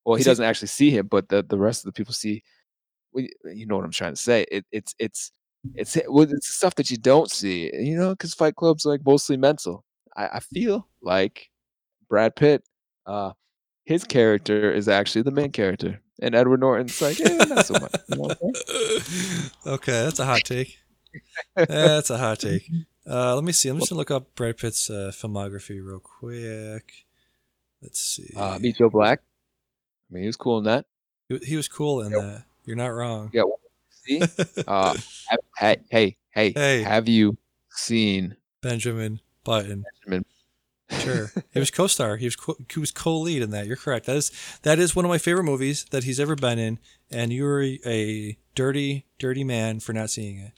Well, 0.03 0.17
he 0.17 0.23
See- 0.23 0.29
doesn't 0.29 0.43
actually 0.45 0.67
see 0.67 0.89
him, 0.89 1.07
but 1.07 1.29
the, 1.29 1.43
the 1.43 1.57
rest 1.57 1.85
of 1.85 1.85
the 1.85 1.97
people 1.97 2.13
see. 2.13 2.43
You 3.15 3.65
know 3.65 3.77
what 3.77 3.85
I'm 3.85 3.91
trying 3.91 4.13
to 4.13 4.21
say? 4.21 4.45
It, 4.51 4.65
it's 4.71 4.93
it's 4.99 5.31
it's 5.75 5.95
it's 5.95 6.47
stuff 6.47 6.75
that 6.75 6.91
you 6.91 6.97
don't 6.97 7.31
see. 7.31 7.71
You 7.73 7.95
know, 7.95 8.09
because 8.09 8.33
Fight 8.33 8.55
Club's 8.55 8.85
like 8.85 9.05
mostly 9.05 9.37
mental. 9.37 9.85
I, 10.17 10.27
I 10.33 10.39
feel 10.41 10.89
like 11.01 11.49
Brad 12.09 12.35
Pitt, 12.35 12.63
uh, 13.05 13.31
his 13.85 14.03
character 14.03 14.71
is 14.73 14.89
actually 14.89 15.21
the 15.21 15.31
main 15.31 15.51
character, 15.51 16.01
and 16.21 16.35
Edward 16.35 16.59
Norton's 16.59 17.01
like, 17.01 17.19
eh, 17.19 17.45
not 17.45 17.65
so 17.65 17.73
much. 17.79 17.93
You 18.07 18.15
know 18.17 18.21
what 18.23 18.37
I'm 18.43 18.53
saying? 18.53 19.49
okay, 19.67 19.91
that's 20.03 20.19
a 20.19 20.25
hot 20.25 20.43
take. 20.43 20.77
That's 21.55 22.09
a 22.09 22.17
hot 22.17 22.39
take. 22.39 22.69
Uh, 23.09 23.35
let 23.35 23.43
me 23.43 23.51
see. 23.51 23.69
I'm 23.69 23.77
just 23.79 23.89
gonna 23.89 23.97
look 23.99 24.11
up 24.11 24.33
Brad 24.35 24.57
Pitt's 24.57 24.89
uh, 24.89 25.11
filmography 25.13 25.85
real 25.85 25.99
quick. 25.99 27.05
Let's 27.81 28.01
see. 28.01 28.29
Uh, 28.35 28.57
Meet 28.59 28.77
Joe 28.77 28.89
Black. 28.89 29.19
I 30.09 30.13
mean, 30.13 30.23
he 30.23 30.27
was 30.27 30.37
cool 30.37 30.59
in 30.59 30.63
that. 30.65 30.85
he, 31.29 31.37
he 31.39 31.55
was 31.57 31.67
cool 31.67 32.01
in 32.01 32.11
Yep. 32.11 32.21
that. 32.21 32.43
You're 32.65 32.77
not 32.77 32.87
wrong. 32.87 33.29
Yeah. 33.33 33.43
See, 34.05 34.21
uh, 34.67 34.95
have, 35.27 35.39
hey, 35.57 35.77
hey, 35.89 36.17
hey, 36.31 36.51
Hey. 36.53 36.81
have 36.83 37.07
you 37.09 37.37
seen 37.69 38.37
Benjamin 38.61 39.19
Button. 39.43 39.83
Benjamin? 40.05 40.25
Sure, 40.89 41.31
he 41.53 41.59
was 41.59 41.71
co-star. 41.71 42.17
He 42.17 42.25
was 42.25 42.35
co- 42.35 42.57
he 42.71 42.79
was 42.79 42.91
co-lead 42.91 43.41
in 43.41 43.51
that. 43.51 43.65
You're 43.67 43.75
correct. 43.77 44.05
That 44.05 44.15
is 44.15 44.31
that 44.63 44.79
is 44.79 44.95
one 44.95 45.05
of 45.05 45.09
my 45.09 45.17
favorite 45.17 45.43
movies 45.43 45.85
that 45.91 46.03
he's 46.03 46.19
ever 46.19 46.35
been 46.35 46.59
in. 46.59 46.79
And 47.09 47.31
you 47.31 47.43
were 47.43 47.61
a, 47.85 48.37
dirty, 48.55 49.05
dirty 49.19 49.43
man 49.43 49.79
for 49.79 49.93
not 49.93 50.09
seeing 50.09 50.51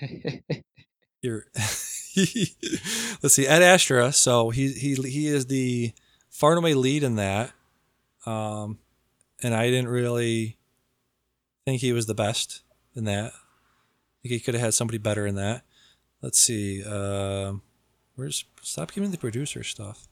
it. 0.00 0.64
You're 1.22 1.46
let's 1.54 3.34
see 3.34 3.46
Ad 3.46 3.62
Astra. 3.62 4.12
So 4.12 4.50
he 4.50 4.72
he 4.72 4.94
he 4.94 5.26
is 5.28 5.46
the 5.46 5.92
far 6.30 6.52
and 6.52 6.58
away 6.58 6.74
lead 6.74 7.02
in 7.02 7.16
that. 7.16 7.52
Um, 8.26 8.78
and 9.42 9.54
I 9.54 9.70
didn't 9.70 9.88
really 9.88 10.56
think 11.64 11.80
he 11.80 11.92
was 11.92 12.06
the 12.06 12.14
best 12.14 12.62
in 12.94 13.04
that. 13.04 13.32
I 13.32 14.22
think 14.22 14.32
he 14.32 14.40
could 14.40 14.54
have 14.54 14.62
had 14.62 14.74
somebody 14.74 14.98
better 14.98 15.26
in 15.26 15.34
that. 15.36 15.62
Let's 16.22 16.40
see. 16.40 16.84
Um, 16.84 17.62
where's 18.14 18.44
stop 18.66 18.92
giving 18.92 19.10
the 19.10 19.18
producer 19.18 19.62
stuff. 19.62 20.08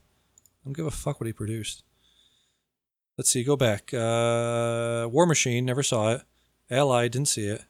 I 0.47 0.65
don't 0.65 0.77
give 0.77 0.87
a 0.87 0.91
fuck 0.91 1.21
what 1.21 1.27
he 1.27 1.33
produced. 1.33 1.83
Let's 3.19 3.31
see. 3.31 3.45
Go 3.45 3.57
back. 3.57 3.93
Uh, 3.93 5.09
War 5.11 5.27
Machine. 5.27 5.65
Never 5.65 5.83
saw 5.83 6.13
it. 6.13 6.23
Allied. 6.71 7.13
Didn't 7.13 7.29
see 7.29 7.47
it. 7.47 7.65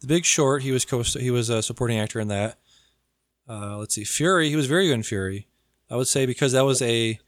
The 0.00 0.06
Big 0.06 0.24
Short. 0.24 0.62
He 0.62 0.70
was 0.70 0.84
co- 0.84 1.02
he 1.02 1.30
was 1.30 1.48
a 1.48 1.62
supporting 1.62 1.98
actor 1.98 2.20
in 2.20 2.28
that. 2.28 2.58
Uh, 3.48 3.78
let's 3.78 3.94
see, 3.94 4.04
Fury. 4.04 4.50
He 4.50 4.56
was 4.56 4.66
very 4.66 4.86
good 4.86 4.94
in 4.94 5.02
Fury. 5.02 5.48
I 5.90 5.96
would 5.96 6.08
say 6.08 6.26
because 6.26 6.52
that 6.52 6.64
was 6.64 6.82
a 6.82 7.18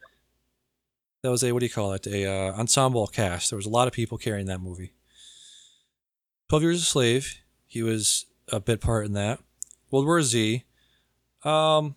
that 1.23 1.31
was 1.31 1.43
a 1.43 1.53
what 1.53 1.61
do 1.61 1.67
you 1.67 1.73
call 1.73 1.93
it? 1.95 2.07
A 2.07 2.27
uh, 2.27 2.53
ensemble 2.53 3.07
cast. 3.07 3.51
There 3.51 3.57
was 3.57 3.67
a 3.67 3.71
lot 3.71 3.89
of 3.89 3.95
people 3.95 4.19
carrying 4.19 4.47
that 4.47 4.61
movie. 4.61 4.93
Twelve 6.49 6.63
Years 6.63 6.83
a 6.83 6.85
Slave. 6.85 7.39
He 7.67 7.83
was 7.83 8.27
a 8.49 8.61
bit 8.61 8.81
part 8.81 9.07
in 9.07 9.15
that. 9.15 9.41
World 9.91 10.07
War 10.07 10.23
Z. 10.23 10.65
Um, 11.43 11.97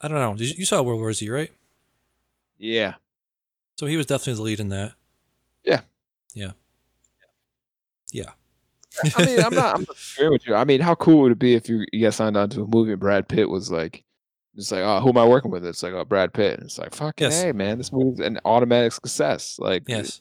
I 0.00 0.08
don't 0.08 0.18
know. 0.18 0.34
Did 0.34 0.50
you, 0.50 0.54
you 0.58 0.64
saw 0.64 0.82
World 0.82 1.00
War 1.00 1.12
Z, 1.12 1.28
right? 1.28 1.50
yeah, 2.58 2.94
So 3.76 3.86
he 3.86 3.96
was 3.96 4.06
definitely 4.06 4.34
the 4.34 4.42
lead 4.42 4.60
in 4.60 4.68
that. 4.70 4.92
Yeah. 5.64 5.80
Yeah. 6.34 6.52
Yeah. 8.12 8.30
I 9.16 9.24
mean, 9.26 9.40
I'm 9.40 9.54
not. 9.54 9.74
I'm 9.76 9.80
not 9.82 9.96
agreeing 10.16 10.32
with 10.32 10.46
you. 10.46 10.54
I 10.54 10.64
mean, 10.64 10.80
how 10.80 10.94
cool 10.94 11.20
would 11.22 11.32
it 11.32 11.38
be 11.38 11.54
if 11.54 11.68
you, 11.68 11.84
you 11.92 12.02
got 12.06 12.14
signed 12.14 12.36
on 12.36 12.48
to 12.50 12.62
a 12.62 12.66
movie 12.66 12.90
and 12.92 13.00
Brad 13.00 13.28
Pitt 13.28 13.48
was 13.48 13.70
like, 13.70 14.02
just 14.56 14.72
like, 14.72 14.80
oh, 14.80 15.00
who 15.00 15.10
am 15.10 15.18
I 15.18 15.24
working 15.24 15.50
with? 15.52 15.64
It's 15.64 15.82
like, 15.84 15.92
oh, 15.92 16.04
Brad 16.04 16.32
Pitt. 16.32 16.54
And 16.54 16.64
it's 16.64 16.78
like, 16.78 16.94
fucking 16.94 17.26
Yes. 17.26 17.42
hey, 17.42 17.52
man, 17.52 17.78
this 17.78 17.92
movie's 17.92 18.18
an 18.20 18.40
automatic 18.44 18.92
success. 18.92 19.56
Like, 19.60 19.84
Yes. 19.86 20.20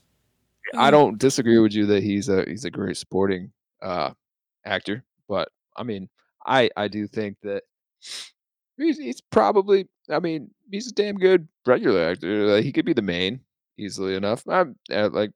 I 0.75 0.91
don't 0.91 1.17
disagree 1.17 1.57
with 1.59 1.73
you 1.73 1.85
that 1.87 2.03
he's 2.03 2.27
a 2.27 2.43
he's 2.45 2.65
a 2.65 2.69
great 2.69 2.97
supporting 2.97 3.51
uh 3.81 4.11
actor, 4.65 5.05
but 5.29 5.47
I 5.77 5.83
mean, 5.83 6.09
I 6.45 6.69
I 6.75 6.89
do 6.89 7.07
think 7.07 7.37
that 7.43 7.63
he's 8.77 8.97
he's 8.97 9.21
probably 9.21 9.87
I 10.09 10.19
mean 10.19 10.51
he's 10.71 10.87
a 10.87 10.93
damn 10.93 11.15
good 11.17 11.47
regular 11.65 12.09
actor. 12.09 12.45
Like, 12.47 12.63
he 12.63 12.71
could 12.71 12.85
be 12.85 12.93
the 12.93 13.01
main 13.01 13.41
easily 13.77 14.15
enough. 14.15 14.43
I'm 14.47 14.75
uh, 14.91 15.09
like 15.09 15.31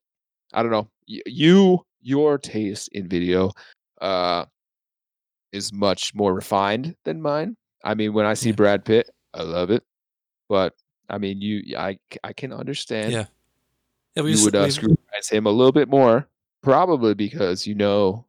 I 0.53 0.63
don't 0.63 0.71
know 0.71 0.89
y- 1.07 1.21
you 1.25 1.85
your 2.01 2.37
taste 2.37 2.89
in 2.93 3.07
video 3.07 3.51
uh 4.01 4.45
is 5.51 5.73
much 5.73 6.15
more 6.15 6.33
refined 6.33 6.95
than 7.03 7.21
mine. 7.21 7.57
I 7.83 7.93
mean, 7.93 8.13
when 8.13 8.25
I 8.25 8.33
see 8.35 8.49
Yeah. 8.49 8.55
Brad 8.55 8.85
Pitt, 8.85 9.09
I 9.33 9.43
love 9.43 9.69
it, 9.69 9.83
but 10.47 10.73
I 11.09 11.17
mean, 11.17 11.41
you, 11.41 11.77
I, 11.77 11.97
I 12.23 12.31
can 12.31 12.53
understand 12.53 13.11
Yeah. 13.11 13.25
Yeah. 14.15 14.23
we 14.23 14.31
you 14.31 14.43
would 14.45 14.55
uh, 14.55 14.69
scrutinize 14.69 15.29
him 15.29 15.45
a 15.45 15.51
little 15.51 15.73
bit 15.73 15.89
more, 15.89 16.27
probably 16.63 17.13
because 17.15 17.67
you 17.67 17.75
know 17.75 18.25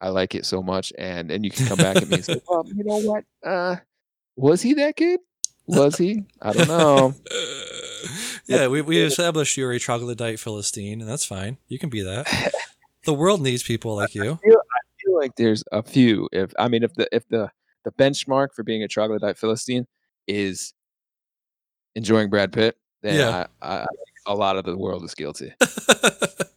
I 0.00 0.08
like 0.08 0.34
it 0.34 0.46
so 0.46 0.62
much, 0.62 0.92
and 0.96 1.30
and 1.30 1.44
you 1.44 1.50
can 1.50 1.66
come 1.66 1.78
back 1.78 1.96
at 1.96 2.08
me 2.08 2.16
and 2.16 2.24
say, 2.24 2.40
well, 2.48 2.64
you 2.66 2.84
know 2.84 2.98
what? 2.98 3.24
Uh, 3.44 3.76
was 4.36 4.62
he 4.62 4.74
that 4.74 4.96
good? 4.96 5.20
Was 5.66 5.96
he? 5.98 6.24
I 6.40 6.52
don't 6.52 6.68
know. 6.68 7.14
yeah, 8.46 8.68
we, 8.68 8.82
we 8.82 8.98
established 8.98 9.56
you're 9.56 9.72
a 9.72 9.78
troglodyte 9.80 10.38
Philistine, 10.38 11.00
and 11.00 11.10
that's 11.10 11.24
fine. 11.24 11.58
You 11.66 11.78
can 11.78 11.90
be 11.90 12.02
that. 12.02 12.52
The 13.04 13.14
world 13.14 13.40
needs 13.40 13.62
people 13.62 13.96
like 13.96 14.14
you. 14.14 14.32
I 14.32 14.36
feel 15.04 15.16
like 15.16 15.36
there's 15.36 15.64
a 15.72 15.82
few. 15.82 16.28
If 16.32 16.52
I 16.58 16.68
mean, 16.68 16.82
if 16.82 16.94
the 16.94 17.08
if 17.12 17.28
the 17.28 17.50
the 17.84 17.90
benchmark 17.92 18.48
for 18.54 18.62
being 18.62 18.82
a 18.82 18.88
troglodyte 18.88 19.38
Philistine 19.38 19.86
is 20.26 20.72
enjoying 21.94 22.30
Brad 22.30 22.52
Pitt, 22.52 22.76
then 23.02 23.14
Yeah. 23.18 23.46
I, 23.62 23.68
I, 23.68 23.76
I 23.82 23.86
think 23.86 24.18
a 24.26 24.34
lot 24.34 24.56
of 24.56 24.64
the 24.64 24.76
world 24.76 25.04
is 25.04 25.14
guilty. 25.14 25.52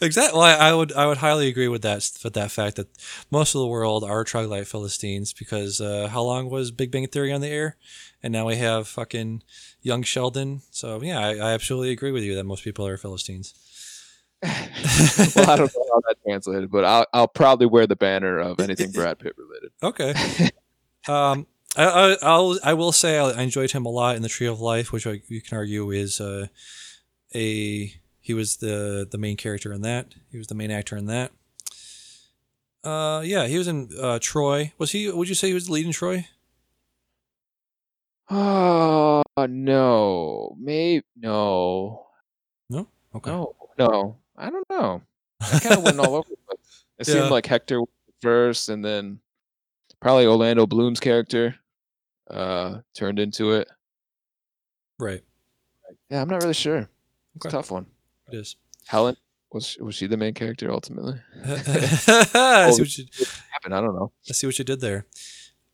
exactly. 0.00 0.38
Well, 0.38 0.60
I 0.60 0.72
would 0.72 0.92
I 0.92 1.06
would 1.06 1.18
highly 1.18 1.48
agree 1.48 1.68
with 1.68 1.82
that 1.82 2.10
with 2.24 2.34
that 2.34 2.50
fact 2.50 2.76
that 2.76 2.88
most 3.30 3.54
of 3.54 3.60
the 3.60 3.66
world 3.66 4.04
are 4.04 4.24
troglodyte 4.24 4.66
Philistines 4.66 5.32
because 5.32 5.80
uh, 5.80 6.08
how 6.08 6.22
long 6.22 6.50
was 6.50 6.70
Big 6.70 6.90
Bang 6.90 7.06
Theory 7.06 7.32
on 7.32 7.40
the 7.40 7.48
air, 7.48 7.76
and 8.22 8.32
now 8.32 8.46
we 8.46 8.56
have 8.56 8.88
fucking 8.88 9.42
young 9.82 10.02
Sheldon. 10.02 10.62
So 10.70 11.02
yeah, 11.02 11.20
I, 11.20 11.36
I 11.36 11.52
absolutely 11.52 11.90
agree 11.90 12.12
with 12.12 12.22
you 12.22 12.34
that 12.34 12.44
most 12.44 12.64
people 12.64 12.86
are 12.86 12.96
Philistines. 12.96 13.54
well, 14.42 14.52
I 14.52 15.56
don't 15.56 15.74
know 15.74 15.86
how 15.92 16.00
that 16.08 16.16
translated, 16.24 16.70
but 16.70 16.84
I'll 16.84 17.06
I'll 17.12 17.28
probably 17.28 17.66
wear 17.66 17.86
the 17.86 17.96
banner 17.96 18.38
of 18.38 18.60
anything 18.60 18.92
Brad 18.92 19.18
Pitt 19.18 19.34
related. 19.36 19.72
Okay. 19.82 20.14
um, 21.08 21.46
I, 21.76 21.84
I 21.84 22.16
I'll 22.22 22.58
I 22.62 22.74
will 22.74 22.92
say 22.92 23.18
I 23.18 23.42
enjoyed 23.42 23.72
him 23.72 23.84
a 23.84 23.90
lot 23.90 24.16
in 24.16 24.22
the 24.22 24.28
Tree 24.28 24.46
of 24.46 24.60
Life, 24.60 24.92
which 24.92 25.06
I, 25.06 25.22
you 25.28 25.40
can 25.40 25.58
argue 25.58 25.90
is 25.90 26.20
uh, 26.20 26.46
a 27.34 27.92
he 28.28 28.34
was 28.34 28.58
the 28.58 29.08
the 29.10 29.16
main 29.18 29.38
character 29.38 29.72
in 29.72 29.80
that. 29.80 30.14
He 30.30 30.36
was 30.36 30.46
the 30.48 30.54
main 30.54 30.70
actor 30.70 30.96
in 30.98 31.06
that. 31.06 31.32
Uh, 32.84 33.22
yeah, 33.24 33.46
he 33.46 33.56
was 33.56 33.66
in 33.66 33.88
uh, 33.98 34.18
Troy. 34.20 34.72
Was 34.76 34.92
he? 34.92 35.10
Would 35.10 35.28
you 35.30 35.34
say 35.34 35.48
he 35.48 35.54
was 35.54 35.66
the 35.66 35.72
lead 35.72 35.86
in 35.86 35.92
Troy? 35.92 36.26
Oh 38.30 39.22
no, 39.48 40.54
maybe 40.60 41.04
no, 41.16 42.06
No. 42.68 42.86
Okay. 43.14 43.30
no, 43.30 43.54
no. 43.78 44.16
I 44.36 44.50
don't 44.50 44.68
know. 44.68 45.00
I 45.40 45.58
kind 45.60 45.78
of 45.78 45.82
went 45.88 45.98
all 45.98 46.14
over. 46.16 46.28
It 46.98 47.08
Yeah. 47.08 47.14
seemed 47.14 47.30
like 47.30 47.46
Hector 47.46 47.80
first, 48.20 48.68
and 48.68 48.84
then 48.84 49.20
probably 50.00 50.26
Orlando 50.26 50.66
Bloom's 50.66 51.00
character 51.00 51.56
uh 52.30 52.80
turned 52.94 53.18
into 53.18 53.52
it. 53.52 53.68
Right. 54.98 55.24
Yeah, 56.10 56.20
I'm 56.20 56.28
not 56.28 56.42
really 56.42 56.52
sure. 56.54 56.90
It's 57.36 57.46
Okay. 57.46 57.48
a 57.48 57.52
tough 57.52 57.70
one. 57.70 57.86
It 58.30 58.36
is. 58.36 58.56
Helen 58.86 59.16
was 59.52 59.66
she- 59.66 59.82
was 59.82 59.94
she 59.94 60.06
the 60.06 60.16
main 60.16 60.34
character 60.34 60.70
ultimately? 60.70 61.20
I 61.44 62.70
see 62.72 62.82
what 62.82 62.98
you 62.98 63.04
Happened. 63.52 63.74
I 63.74 63.80
don't 63.80 63.94
know. 63.94 64.12
I 64.28 64.32
see 64.32 64.46
what 64.46 64.58
you 64.58 64.64
did 64.64 64.80
there. 64.80 65.06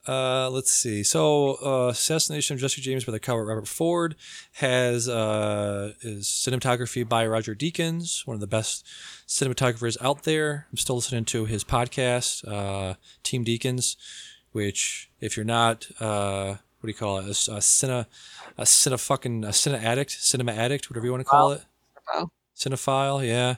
Uh, 0.06 0.50
let's 0.50 0.70
see. 0.70 1.02
So, 1.02 1.56
uh, 1.64 1.88
Assassination 1.88 2.54
of 2.54 2.60
Jesse 2.60 2.82
James 2.82 3.04
by 3.06 3.12
the 3.12 3.18
coward 3.18 3.46
Robert 3.46 3.66
Ford 3.66 4.16
has 4.54 5.08
uh, 5.08 5.94
is 6.02 6.26
cinematography 6.26 7.08
by 7.08 7.26
Roger 7.26 7.54
Deakins, 7.54 8.26
one 8.26 8.34
of 8.34 8.40
the 8.42 8.46
best 8.46 8.86
cinematographers 9.26 9.96
out 10.02 10.24
there. 10.24 10.66
I'm 10.70 10.76
still 10.76 10.96
listening 10.96 11.24
to 11.26 11.46
his 11.46 11.64
podcast, 11.64 12.46
uh, 12.46 12.94
Team 13.22 13.46
Deakins, 13.46 13.96
which 14.52 15.10
if 15.20 15.38
you're 15.38 15.44
not, 15.46 15.86
uh, 16.00 16.56
what 16.80 16.82
do 16.86 16.88
you 16.88 16.94
call 16.94 17.18
it? 17.20 17.24
A, 17.24 17.30
a 17.30 17.60
cine, 17.60 18.04
a 18.58 18.62
cine 18.64 19.00
fucking 19.00 19.42
a 19.44 19.48
cine 19.48 19.82
addict, 19.82 20.10
cinema 20.10 20.52
addict, 20.52 20.90
whatever 20.90 21.06
you 21.06 21.12
want 21.12 21.22
to 21.22 21.30
call 21.30 21.52
it. 21.52 21.62
Cinephile? 22.14 22.28
Cinephile, 22.56 23.26
yeah, 23.26 23.56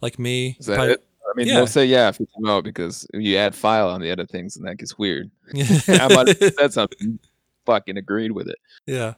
like 0.00 0.18
me. 0.18 0.56
Is 0.58 0.66
that 0.66 0.74
Probably- 0.76 0.94
it? 0.94 1.02
I 1.28 1.36
mean, 1.36 1.48
Yeah. 1.48 1.54
don't 1.54 1.66
say 1.66 1.84
yeah 1.86 2.08
if 2.08 2.20
you 2.20 2.26
come 2.34 2.46
out 2.48 2.62
because 2.62 3.04
you 3.12 3.36
add 3.36 3.54
file 3.54 3.88
on 3.88 4.00
the 4.00 4.12
other 4.12 4.24
things 4.24 4.56
and 4.56 4.66
that 4.68 4.76
gets 4.76 4.96
weird. 4.96 5.30
I 5.54 6.08
might 6.14 6.28
have 6.28 6.54
said 6.54 6.72
something, 6.72 7.18
fucking 7.66 7.96
agreed 7.96 8.30
with 8.32 8.48
it. 8.48 8.58
yeah. 8.86 9.14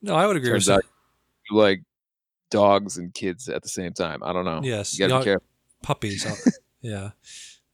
No, 0.00 0.14
I 0.14 0.26
would 0.26 0.36
agree 0.36 0.50
Turns 0.50 0.68
with 0.68 0.76
out 0.78 0.84
you 1.50 1.56
like 1.56 1.82
dogs 2.50 2.96
and 2.98 3.12
kids 3.12 3.48
at 3.48 3.62
the 3.62 3.68
same 3.68 3.92
time. 3.92 4.22
I 4.22 4.32
don't 4.32 4.44
know. 4.44 4.60
Yes, 4.62 4.94
you 4.98 5.00
gotta 5.00 5.14
you 5.14 5.18
know- 5.18 5.24
careful. 5.24 5.46
puppies. 5.82 6.60
yeah. 6.80 7.10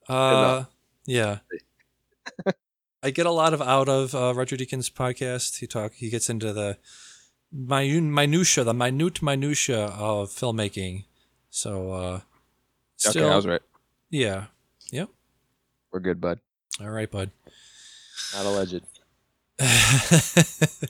Uh, 0.08 0.64
yeah. 1.04 1.38
I 3.02 3.10
get 3.10 3.26
a 3.26 3.30
lot 3.30 3.54
of 3.54 3.62
out 3.62 3.88
of 3.88 4.14
uh, 4.14 4.32
Roger 4.34 4.56
Deakins' 4.56 4.90
podcast. 4.92 5.58
He 5.60 5.66
talk. 5.66 5.92
He 5.94 6.08
gets 6.10 6.28
into 6.28 6.52
the 6.52 6.78
minute 7.52 8.02
minutia, 8.02 8.64
the 8.64 8.74
minute 8.74 9.22
minutia 9.22 9.86
of 9.86 10.30
filmmaking. 10.30 11.04
So, 11.50 11.92
uh, 11.92 12.20
still, 12.96 13.24
okay, 13.24 13.32
I 13.32 13.36
was 13.36 13.46
right. 13.46 13.62
yeah. 14.10 14.46
Yep. 14.92 15.08
We're 15.90 16.00
good, 16.00 16.20
bud. 16.20 16.40
All 16.80 16.90
right, 16.90 17.10
bud. 17.10 17.30
Not 18.34 18.46
alleged. 18.46 18.82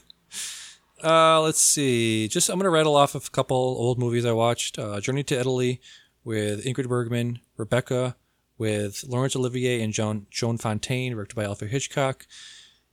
uh, 1.05 1.41
let's 1.41 1.61
see. 1.61 2.29
Just 2.29 2.49
I'm 2.49 2.59
gonna 2.59 2.71
rattle 2.71 2.97
off 2.97 3.15
a 3.15 3.21
couple 3.21 3.57
old 3.57 3.99
movies 3.99 4.25
I 4.25 4.33
watched. 4.33 4.79
Uh, 4.79 5.01
Journey 5.01 5.23
to 5.25 5.39
Italy 5.39 5.81
with 6.25 6.65
Ingrid 6.65 6.89
Bergman, 6.89 7.41
Rebecca 7.57 8.17
with 8.59 9.05
Laurence 9.07 9.37
Olivier 9.37 9.83
and 9.83 9.93
Joan 9.93 10.27
Joan 10.31 10.59
Fontaine, 10.59 11.13
directed 11.13 11.37
by 11.37 11.45
Alfred 11.45 11.71
Hitchcock. 11.71 12.27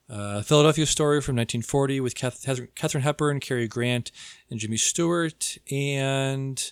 Philadelphia 0.09 0.85
Story 0.85 1.21
from 1.21 1.35
1940 1.35 1.99
with 1.99 2.15
Katharine 2.15 3.03
Hepburn, 3.03 3.39
Cary 3.39 3.67
Grant, 3.67 4.11
and 4.49 4.59
Jimmy 4.59 4.77
Stewart, 4.77 5.57
and 5.71 6.71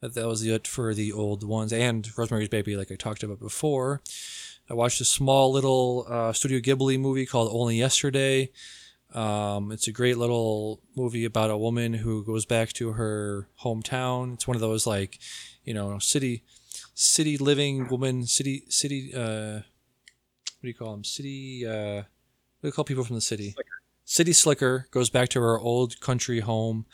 that 0.00 0.14
that 0.14 0.26
was 0.26 0.44
it 0.44 0.66
for 0.66 0.94
the 0.94 1.12
old 1.12 1.42
ones. 1.42 1.72
And 1.72 2.06
Rosemary's 2.16 2.48
Baby, 2.48 2.76
like 2.76 2.90
I 2.92 2.96
talked 2.96 3.22
about 3.22 3.40
before. 3.40 4.02
I 4.68 4.74
watched 4.74 5.00
a 5.00 5.04
small 5.04 5.52
little 5.52 6.06
uh, 6.08 6.32
Studio 6.32 6.58
Ghibli 6.58 6.98
movie 6.98 7.26
called 7.26 7.50
Only 7.52 7.76
Yesterday. 7.76 8.50
Um, 9.14 9.70
it's 9.70 9.86
a 9.86 9.92
great 9.92 10.18
little 10.18 10.82
movie 10.96 11.24
about 11.24 11.50
a 11.50 11.56
woman 11.56 11.94
who 11.94 12.24
goes 12.24 12.44
back 12.44 12.72
to 12.74 12.92
her 12.92 13.48
hometown. 13.62 14.34
It's 14.34 14.48
one 14.48 14.56
of 14.56 14.60
those 14.60 14.86
like, 14.86 15.18
you 15.64 15.72
know, 15.72 15.98
city, 15.98 16.42
city 16.94 17.38
living 17.38 17.88
woman, 17.88 18.26
city, 18.26 18.64
city. 18.68 19.12
Uh, 19.14 19.60
what 19.60 20.62
do 20.62 20.68
you 20.68 20.74
call 20.74 20.92
them? 20.92 21.04
City. 21.04 21.64
Uh, 21.66 22.02
you 22.68 22.72
call 22.72 22.84
people 22.84 23.04
from 23.04 23.14
the 23.16 23.20
city? 23.22 23.54
City 24.04 24.32
slicker 24.32 24.86
goes 24.90 25.10
back 25.10 25.28
to 25.30 25.40
her 25.40 25.58
old 25.58 26.00
country 26.00 26.40
home 26.40 26.86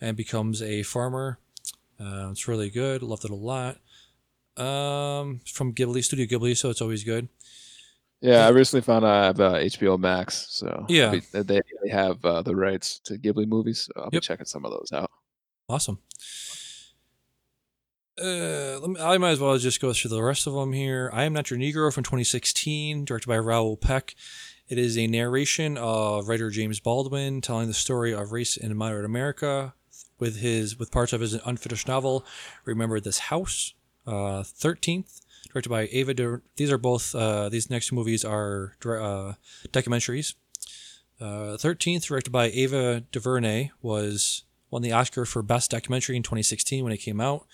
and 0.00 0.16
becomes 0.16 0.62
a 0.62 0.82
farmer. 0.82 1.38
Uh, 2.00 2.28
it's 2.30 2.48
really 2.48 2.70
good. 2.70 3.02
Loved 3.02 3.24
it 3.24 3.30
a 3.30 3.34
lot. 3.34 3.78
Um, 4.56 5.40
from 5.46 5.74
Ghibli, 5.74 6.02
Studio 6.02 6.26
Ghibli, 6.26 6.56
so 6.56 6.70
it's 6.70 6.80
always 6.80 7.04
good. 7.04 7.28
Yeah, 8.22 8.46
I 8.46 8.48
recently 8.48 8.80
found 8.80 9.04
out 9.04 9.10
I 9.14 9.24
have 9.26 9.40
uh, 9.40 9.52
HBO 9.54 9.98
Max, 9.98 10.46
so 10.50 10.86
Yeah. 10.88 11.12
we- 11.12 11.20
they, 11.32 11.60
they 11.82 11.90
have 11.90 12.24
uh, 12.24 12.40
the 12.42 12.56
rights 12.56 12.98
to 13.04 13.18
Ghibli 13.18 13.46
movies. 13.46 13.88
So 13.94 14.02
I'll 14.02 14.10
be 14.10 14.16
Yep. 14.16 14.22
checking 14.22 14.46
some 14.46 14.64
of 14.64 14.70
those 14.72 14.90
out. 14.94 15.10
Awesome. 15.68 15.98
Uh, 18.18 18.78
let 18.80 18.88
me, 18.90 19.00
I 19.00 19.18
might 19.18 19.32
as 19.32 19.40
well 19.40 19.58
just 19.58 19.80
go 19.80 19.92
through 19.92 20.08
the 20.10 20.22
rest 20.22 20.46
of 20.46 20.54
them 20.54 20.72
here. 20.72 21.10
I 21.12 21.24
Am 21.24 21.34
Not 21.34 21.50
Your 21.50 21.58
Negro 21.58 21.92
from 21.92 22.02
2016, 22.02 23.04
directed 23.04 23.28
by 23.28 23.36
Raoul 23.36 23.76
Peck. 23.76 24.14
It 24.68 24.78
is 24.78 24.98
a 24.98 25.06
narration 25.06 25.78
of 25.78 26.28
writer 26.28 26.50
James 26.50 26.80
Baldwin 26.80 27.40
telling 27.40 27.68
the 27.68 27.74
story 27.74 28.12
of 28.12 28.32
race 28.32 28.56
in 28.56 28.76
modern 28.76 29.04
America 29.04 29.74
with 30.18 30.38
his 30.38 30.76
with 30.76 30.90
parts 30.90 31.12
of 31.12 31.20
his 31.20 31.34
unfinished 31.34 31.86
novel, 31.86 32.24
Remember 32.64 32.98
This 32.98 33.18
House. 33.18 33.74
Uh, 34.08 34.42
13th, 34.42 35.20
directed 35.52 35.68
by 35.68 35.88
Ava. 35.92 36.14
De, 36.14 36.40
these 36.56 36.72
are 36.72 36.78
both 36.78 37.14
uh, 37.14 37.48
these 37.48 37.70
next 37.70 37.92
movies 37.92 38.24
are 38.24 38.76
uh, 38.84 39.34
documentaries. 39.68 40.34
Uh, 41.20 41.56
13th, 41.56 42.06
directed 42.06 42.30
by 42.30 42.46
Ava 42.46 43.00
DuVernay, 43.12 43.70
was 43.82 44.42
won 44.70 44.82
the 44.82 44.92
Oscar 44.92 45.24
for 45.24 45.42
Best 45.42 45.70
Documentary 45.70 46.16
in 46.16 46.24
2016 46.24 46.82
when 46.82 46.92
it 46.92 46.98
came 46.98 47.20
out. 47.20 47.46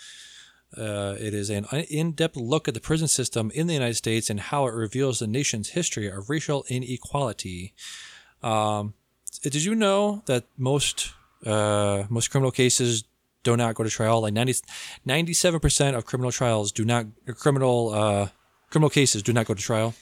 Uh, 0.77 1.17
it 1.21 1.35
is 1.35 1.51
an 1.51 1.65
in-depth 1.91 2.37
look 2.37 2.67
at 2.67 2.75
the 2.75 2.81
prison 2.81 3.09
system 3.09 3.51
in 3.55 3.67
the 3.67 3.75
United 3.75 3.95
States 3.95 4.31
and 4.31 4.41
how 4.41 4.67
it 4.67 4.75
reveals 4.75 5.19
the 5.19 5.27
nation's 5.27 5.71
history 5.71 6.09
of 6.09 6.31
racial 6.31 6.65
inequality. 6.69 7.75
Um, 8.43 8.95
did 9.43 9.65
you 9.65 9.75
know 9.75 10.23
that 10.27 10.45
most 10.57 11.13
uh, 11.45 12.05
most 12.09 12.31
criminal 12.31 12.51
cases 12.51 13.05
do 13.43 13.57
not 13.57 13.75
go 13.75 13.85
to 13.85 13.91
trial? 13.91 14.23
Like 14.23 14.35
97 14.35 15.61
percent 15.61 15.97
of 15.97 16.07
criminal 16.07 16.33
trials 16.33 16.73
do 16.73 16.85
not 16.85 17.07
criminal 17.37 17.91
uh, 17.93 18.29
criminal 18.71 18.91
cases 18.91 19.23
do 19.23 19.33
not 19.33 19.47
go 19.47 19.55
to 19.55 19.63
trial 19.63 19.95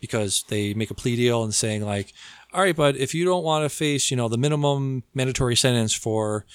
because 0.00 0.44
they 0.48 0.74
make 0.74 0.90
a 0.90 0.94
plea 0.94 1.16
deal 1.16 1.44
and 1.44 1.54
saying 1.54 1.84
like, 1.84 2.12
all 2.52 2.62
right, 2.62 2.74
but 2.74 2.96
if 2.96 3.14
you 3.14 3.24
don't 3.24 3.44
want 3.44 3.64
to 3.64 3.68
face, 3.68 4.10
you 4.10 4.16
know, 4.16 4.28
the 4.28 4.38
minimum 4.38 5.04
mandatory 5.14 5.54
sentence 5.54 5.92
for, 5.92 6.46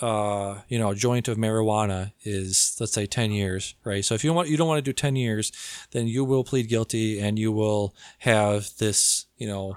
uh, 0.00 0.60
you 0.68 0.78
know, 0.78 0.90
a 0.90 0.94
joint 0.94 1.28
of 1.28 1.36
marijuana 1.36 2.12
is 2.22 2.76
let's 2.80 2.92
say 2.92 3.06
ten 3.06 3.30
years, 3.30 3.74
right? 3.84 4.04
So 4.04 4.14
if 4.14 4.24
you 4.24 4.32
want, 4.32 4.48
you 4.48 4.56
don't 4.56 4.68
want 4.68 4.78
to 4.78 4.88
do 4.88 4.92
ten 4.92 5.16
years, 5.16 5.52
then 5.90 6.06
you 6.08 6.24
will 6.24 6.44
plead 6.44 6.68
guilty 6.68 7.20
and 7.20 7.38
you 7.38 7.52
will 7.52 7.94
have 8.20 8.70
this, 8.78 9.26
you 9.36 9.46
know, 9.46 9.76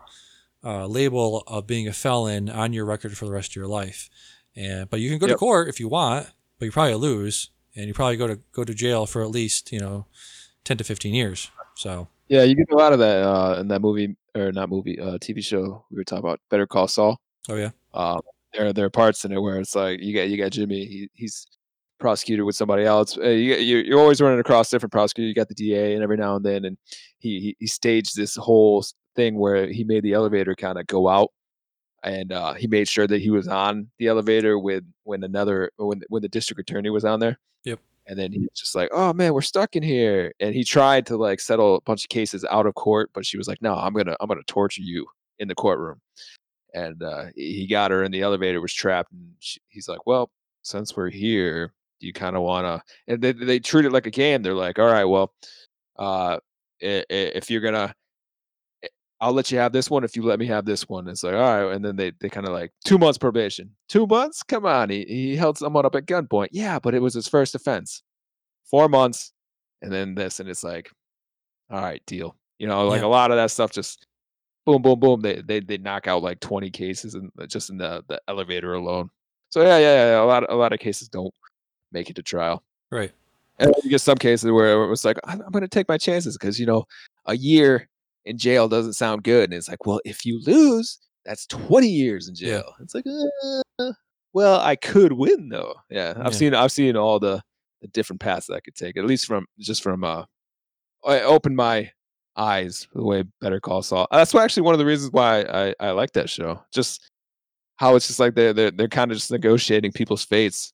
uh, 0.63 0.88
label 0.88 1.43
of 1.47 1.67
being 1.67 1.88
a 1.88 1.93
felon 1.93 2.49
on 2.49 2.74
your 2.74 2.86
record 2.86 3.17
for 3.17 3.26
the 3.26 3.32
rest 3.32 3.51
of 3.51 3.55
your 3.55 3.67
life. 3.67 4.09
And 4.55 4.89
but 4.89 4.99
you 4.99 5.09
can 5.09 5.19
go 5.19 5.28
to 5.28 5.36
court 5.36 5.67
if 5.67 5.80
you 5.80 5.88
want, 5.88 6.28
but 6.59 6.65
you 6.65 6.71
probably 6.71 6.95
lose, 6.95 7.49
and 7.76 7.88
you 7.88 7.93
probably 7.93 8.17
go 8.17 8.28
to 8.28 8.39
go 8.51 8.63
to 8.63 8.74
jail 8.74 9.05
for 9.05 9.21
at 9.21 9.32
least 9.32 9.71
you 9.71 9.80
know, 9.80 10.05
ten 10.63 10.78
to 10.78 10.84
fifteen 10.84 11.13
years. 11.13 11.51
So 11.76 12.07
Yeah, 12.28 12.43
you 12.43 12.55
get 12.55 12.71
a 12.71 12.76
lot 12.76 12.93
of 12.93 12.99
that 12.99 13.24
uh, 13.24 13.57
in 13.59 13.67
that 13.69 13.82
movie 13.82 14.15
or 14.36 14.51
not 14.51 14.69
movie, 14.69 14.99
uh, 14.99 15.17
TV 15.17 15.43
show 15.43 15.86
we 15.91 15.97
were 15.97 16.03
talking 16.03 16.24
about, 16.24 16.39
Better 16.49 16.65
Call 16.67 16.88
Saul. 16.88 17.19
oh 17.49 17.55
yeah, 17.55 17.71
Um, 17.93 18.21
there 18.54 18.74
there 18.74 18.86
are 18.86 18.89
parts 18.89 19.26
in 19.26 19.32
it 19.32 19.41
where 19.41 19.60
it's 19.60 19.76
like 19.76 20.01
you 20.01 20.16
got 20.16 20.30
you 20.30 20.38
got 20.38 20.51
Jimmy, 20.51 20.86
he, 20.86 21.10
he's 21.14 21.47
prosecuted 21.99 22.45
with 22.45 22.56
somebody 22.56 22.84
else. 22.84 23.18
Uh, 23.18 23.30
you, 23.30 23.56
you 23.56 23.78
you're 23.78 23.99
always 23.99 24.22
running 24.22 24.39
across 24.39 24.70
different 24.70 24.91
prosecutors. 24.91 25.30
You 25.30 25.36
got 25.36 25.47
the 25.47 25.56
DA, 25.56 25.93
and 25.93 26.04
every 26.04 26.18
now 26.18 26.36
and 26.36 26.45
then, 26.45 26.66
and 26.66 26.78
he 27.20 27.39
he, 27.39 27.56
he 27.60 27.68
staged 27.68 28.16
this 28.16 28.36
whole 28.36 28.84
thing 29.16 29.38
where 29.38 29.68
he 29.68 29.84
made 29.84 30.04
the 30.04 30.14
elevator 30.14 30.56
kind 30.56 30.78
of 30.78 30.88
go 30.88 31.08
out, 31.08 31.32
and 32.04 32.32
uh, 32.32 32.54
he 32.54 32.68
made 32.68 32.88
sure 32.88 33.08
that 33.08 33.22
he 33.22 33.30
was 33.30 33.47
on 33.47 33.88
the 33.99 34.08
elevator 34.08 34.60
with 34.60 34.84
when 35.04 35.24
another 35.24 35.72
when 35.78 36.01
when 36.10 36.22
the 36.22 36.30
district 36.30 36.60
attorney 36.60 36.89
was 36.89 37.06
on 37.06 37.20
there. 37.20 37.39
Yep. 37.64 37.80
And 38.06 38.20
then 38.20 38.34
he 38.34 38.39
was 38.39 38.51
just 38.54 38.76
like, 38.76 38.89
"Oh 38.91 39.14
man, 39.14 39.34
we're 39.34 39.41
stuck 39.41 39.76
in 39.76 39.84
here." 39.84 40.34
And 40.39 40.54
he 40.54 40.64
tried 40.64 41.06
to 41.08 41.18
like 41.18 41.39
settle 41.39 41.78
a 41.78 41.82
bunch 41.82 42.04
of 42.04 42.10
cases 42.10 42.45
out 42.49 42.66
of 42.66 42.76
court, 42.76 43.10
but 43.14 43.26
she 43.26 43.38
was 43.38 43.47
like, 43.47 43.62
"No, 43.62 43.76
I'm 43.76 43.93
gonna 43.93 44.18
I'm 44.20 44.28
gonna 44.28 44.41
torture 44.45 44.82
you 44.82 45.08
in 45.39 45.47
the 45.47 45.56
courtroom." 45.56 46.01
And 46.74 47.01
uh, 47.03 47.26
he 47.36 47.67
got 47.67 47.91
her 47.91 48.03
in 48.03 48.11
the 48.11 48.21
elevator 48.21 48.59
was 48.61 48.74
trapped 48.74 49.11
and 49.11 49.34
she, 49.39 49.59
he's 49.67 49.88
like 49.88 50.05
well 50.07 50.32
since 50.63 50.95
we're 50.95 51.09
here 51.09 51.74
do 51.99 52.07
you 52.07 52.13
kind 52.13 52.36
of 52.36 52.41
want 52.41 52.65
to 52.65 52.82
and 53.11 53.21
they, 53.21 53.32
they 53.32 53.59
treat 53.59 53.86
it 53.86 53.91
like 53.91 54.07
a 54.07 54.11
game. 54.11 54.41
They're 54.41 54.53
like 54.53 54.80
all 54.80 54.88
right 54.91 55.05
well 55.05 55.34
uh 55.97 56.39
if 56.80 57.49
you're 57.51 57.61
gonna 57.61 57.93
i'll 59.21 59.32
let 59.32 59.51
you 59.51 59.57
have 59.57 59.71
this 59.71 59.89
one 59.89 60.03
if 60.03 60.15
you 60.17 60.24
let 60.24 60.39
me 60.39 60.45
have 60.47 60.65
this 60.65 60.89
one. 60.89 61.07
It's 61.07 61.24
like 61.24 61.36
all 61.36 61.39
right 61.65 61.76
and 61.76 61.84
then 61.86 61.95
they, 61.95 62.11
they 62.19 62.30
kind 62.30 62.47
of 62.47 62.53
like 62.53 62.71
two 62.84 62.97
months 62.97 63.17
probation. 63.17 63.69
Two 63.88 64.05
months? 64.07 64.43
Come 64.43 64.65
on 64.65 64.89
he, 64.89 65.05
he 65.05 65.36
held 65.36 65.57
someone 65.57 65.86
up 65.86 65.95
at 65.95 66.05
gunpoint. 66.07 66.49
Yeah 66.51 66.80
but 66.80 66.93
it 66.95 67.01
was 67.01 67.13
his 67.13 67.28
first 67.28 67.55
offense. 67.55 68.03
Four 68.69 68.89
months. 68.89 69.32
And 69.82 69.91
then 69.91 70.15
this 70.15 70.39
and 70.39 70.49
it's 70.49 70.63
like 70.63 70.89
all 71.69 71.82
right 71.82 72.01
deal. 72.05 72.36
You 72.59 72.67
know 72.67 72.88
like 72.88 73.01
Yeah. 73.01 73.07
a 73.07 73.09
lot 73.09 73.32
of 73.32 73.38
that 73.38 73.51
stuff 73.51 73.71
just 73.71 74.07
boom, 74.66 74.82
boom, 74.82 74.99
boom. 74.99 75.22
They 75.22 75.41
they 75.41 75.59
they 75.59 75.78
knock 75.78 76.07
out 76.07 76.24
like 76.24 76.39
twenty 76.39 76.70
cases 76.70 77.16
and 77.16 77.32
just 77.47 77.70
in 77.70 77.78
the 77.78 78.03
the 78.07 78.22
elevator 78.28 78.74
alone. 78.74 79.09
So 79.49 79.61
yeah, 79.61 79.78
yeah, 79.78 80.11
yeah. 80.11 80.22
A 80.22 80.26
lot 80.26 80.49
a 80.51 80.55
lot 80.55 80.74
of 80.74 80.80
cases 80.80 81.07
don't 81.09 81.34
make 81.91 82.09
it 82.09 82.16
to 82.16 82.24
trial. 82.24 82.64
right. 82.91 83.11
And 83.59 83.72
you 83.84 83.91
get 83.91 84.01
some 84.01 84.18
cases 84.18 84.51
where 84.51 84.84
it 84.84 84.88
was 84.88 85.05
like, 85.05 85.20
I'm, 85.26 85.39
I'm 85.41 85.51
going 85.51 85.61
to 85.61 85.68
take 85.68 85.88
my 85.88 85.97
chances 85.99 86.36
because 86.36 86.59
you 86.59 86.66
know 86.66 86.86
a 87.28 87.36
year 87.38 87.88
in 88.26 88.36
jail 88.38 88.68
doesn't 88.68 88.93
sound 88.93 89.24
good, 89.24 89.43
and 89.45 89.53
it's 89.53 89.70
like, 89.70 89.86
well, 89.86 90.01
if 90.05 90.26
you 90.26 90.41
lose, 90.43 90.97
that's 91.24 91.45
20 91.45 91.88
years 91.88 92.28
in 92.28 92.34
Yeah. 92.36 92.47
jail. 92.61 92.74
It's 92.80 92.95
like, 92.95 93.05
uh, 93.05 93.91
well, 94.34 94.59
I 94.59 94.76
could 94.76 95.14
win 95.14 95.49
though. 95.49 95.76
Yeah, 95.91 96.14
I've 96.18 96.34
Yeah. 96.34 96.38
seen 96.39 96.55
I've 96.55 96.72
seen 96.72 96.95
all 96.97 97.20
the 97.20 97.41
the 97.82 97.88
different 97.89 98.22
paths 98.22 98.47
that 98.47 98.55
I 98.55 98.59
could 98.61 98.76
take, 98.76 98.97
at 98.97 99.05
least 99.05 99.28
from 99.28 99.45
just 99.59 99.84
from 99.84 100.03
uh, 100.03 100.24
I 101.05 101.22
opened 101.22 101.55
my 101.55 101.91
eyes 102.36 102.88
the 102.93 103.03
way 103.03 103.23
Better 103.41 103.59
Call 103.59 103.81
Saul. 103.81 104.07
That's 104.11 104.34
actually 104.36 104.63
one 104.63 104.73
of 104.73 104.79
the 104.79 104.86
reasons 104.86 105.11
why 105.11 105.41
I, 105.41 105.75
I 105.79 105.91
like 105.91 106.13
that 106.13 106.29
show. 106.29 106.61
Just 106.73 107.11
how 107.77 107.95
it's 107.95 108.07
just 108.07 108.19
like 108.19 108.36
they're 108.36 108.53
they're, 108.53 108.71
they're 108.71 108.88
kind 108.88 109.11
of 109.11 109.17
just 109.17 109.31
negotiating 109.31 109.91
people's 109.91 110.23
fates 110.23 110.73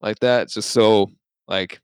like 0.00 0.18
that. 0.20 0.48
Just 0.48 0.70
so 0.70 1.10
like, 1.48 1.80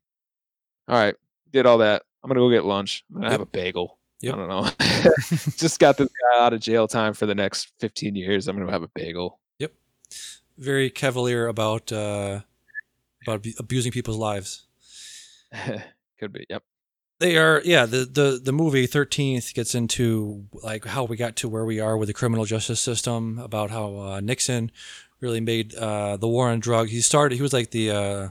all 0.87 0.95
right, 0.97 1.15
did 1.51 1.65
all 1.65 1.79
that. 1.79 2.03
I'm 2.23 2.27
gonna 2.27 2.39
go 2.39 2.49
get 2.49 2.65
lunch. 2.65 3.03
I'm 3.09 3.21
gonna 3.21 3.31
have 3.31 3.41
a 3.41 3.45
bagel. 3.45 3.97
Yep. 4.21 4.33
I 4.33 4.37
don't 4.37 4.49
know. 4.49 4.69
just 5.57 5.79
got 5.79 5.97
this 5.97 6.09
guy 6.09 6.45
out 6.45 6.53
of 6.53 6.59
jail 6.59 6.87
time 6.87 7.13
for 7.13 7.25
the 7.25 7.35
next 7.35 7.71
15 7.79 8.15
years. 8.15 8.47
I'm 8.47 8.57
gonna 8.57 8.71
have 8.71 8.83
a 8.83 8.89
bagel. 8.93 9.39
Yep. 9.59 9.73
Very 10.57 10.89
cavalier 10.89 11.47
about 11.47 11.91
uh, 11.91 12.41
about 13.25 13.35
abu- 13.35 13.53
abusing 13.59 13.91
people's 13.91 14.17
lives. 14.17 14.67
Could 16.19 16.33
be. 16.33 16.45
Yep. 16.49 16.63
They 17.19 17.37
are, 17.37 17.61
yeah. 17.65 17.85
The 17.85 18.05
the 18.05 18.39
the 18.41 18.53
movie 18.53 18.87
Thirteenth 18.87 19.53
gets 19.53 19.75
into 19.75 20.45
like 20.63 20.85
how 20.85 21.03
we 21.03 21.17
got 21.17 21.35
to 21.37 21.49
where 21.49 21.65
we 21.65 21.79
are 21.79 21.97
with 21.97 22.07
the 22.07 22.13
criminal 22.13 22.45
justice 22.45 22.79
system, 22.79 23.39
about 23.39 23.71
how 23.71 23.97
uh, 23.97 24.19
Nixon 24.21 24.71
really 25.19 25.41
made 25.41 25.75
uh, 25.75 26.15
the 26.15 26.29
war 26.29 26.49
on 26.49 26.61
drugs. 26.61 26.91
He 26.91 27.01
started. 27.01 27.35
He 27.35 27.41
was 27.41 27.51
like 27.51 27.71
the 27.71 27.91
uh, 27.91 28.29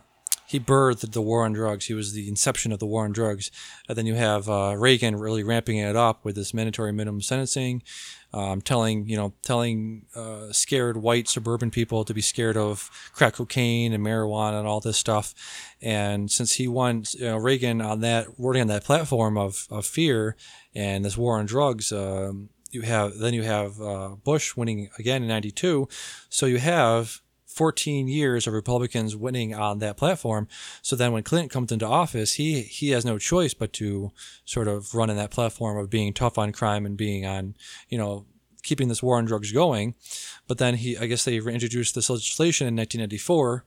he 0.48 0.58
birthed 0.58 1.12
the 1.12 1.20
war 1.20 1.44
on 1.44 1.52
drugs. 1.52 1.84
He 1.84 1.94
was 1.94 2.14
the 2.14 2.26
inception 2.26 2.72
of 2.72 2.78
the 2.78 2.86
war 2.86 3.04
on 3.04 3.12
drugs. 3.12 3.50
And 3.86 3.98
then 3.98 4.06
you 4.06 4.14
have 4.14 4.48
uh, 4.48 4.74
Reagan 4.78 5.16
really 5.16 5.42
ramping 5.42 5.76
it 5.76 5.94
up 5.94 6.24
with 6.24 6.36
this 6.36 6.54
mandatory 6.54 6.90
minimum 6.90 7.20
sentencing, 7.20 7.82
um, 8.32 8.60
telling 8.60 9.06
you 9.06 9.16
know 9.16 9.32
telling 9.42 10.06
uh, 10.14 10.52
scared 10.52 10.98
white 10.98 11.28
suburban 11.28 11.70
people 11.70 12.04
to 12.04 12.14
be 12.14 12.20
scared 12.20 12.56
of 12.56 12.90
crack 13.12 13.34
cocaine 13.34 13.92
and 13.92 14.04
marijuana 14.04 14.58
and 14.58 14.68
all 14.68 14.80
this 14.80 14.98
stuff. 14.98 15.34
And 15.80 16.30
since 16.30 16.54
he 16.54 16.68
won 16.68 17.04
you 17.12 17.26
know, 17.26 17.36
Reagan 17.36 17.80
on 17.80 18.00
that 18.00 18.38
wording 18.38 18.62
on 18.62 18.68
that 18.68 18.84
platform 18.84 19.38
of, 19.38 19.66
of 19.70 19.86
fear 19.86 20.36
and 20.74 21.04
this 21.04 21.16
war 21.16 21.38
on 21.38 21.46
drugs, 21.46 21.92
um, 21.92 22.50
you 22.70 22.82
have 22.82 23.18
then 23.18 23.34
you 23.34 23.42
have 23.42 23.80
uh, 23.80 24.16
Bush 24.22 24.56
winning 24.56 24.90
again 24.98 25.22
in 25.22 25.28
'92. 25.28 25.88
So 26.28 26.46
you 26.46 26.58
have 26.58 27.20
14 27.58 28.06
years 28.06 28.46
of 28.46 28.54
Republicans 28.54 29.16
winning 29.16 29.52
on 29.52 29.80
that 29.80 29.96
platform. 29.96 30.46
So 30.80 30.94
then 30.94 31.10
when 31.10 31.24
Clinton 31.24 31.48
comes 31.48 31.72
into 31.72 31.88
office, 31.88 32.34
he 32.34 32.62
he 32.62 32.90
has 32.90 33.04
no 33.04 33.18
choice 33.18 33.52
but 33.52 33.72
to 33.74 34.12
sort 34.44 34.68
of 34.68 34.94
run 34.94 35.10
in 35.10 35.16
that 35.16 35.32
platform 35.32 35.76
of 35.76 35.90
being 35.90 36.14
tough 36.14 36.38
on 36.38 36.52
crime 36.52 36.86
and 36.86 36.96
being 36.96 37.26
on, 37.26 37.56
you 37.88 37.98
know, 37.98 38.26
keeping 38.62 38.86
this 38.86 39.02
war 39.02 39.16
on 39.16 39.24
drugs 39.24 39.50
going. 39.50 39.96
But 40.46 40.58
then 40.58 40.74
he 40.76 40.96
I 40.96 41.06
guess 41.06 41.24
they 41.24 41.38
introduced 41.38 41.96
this 41.96 42.08
legislation 42.08 42.68
in 42.68 42.76
1994 42.76 43.64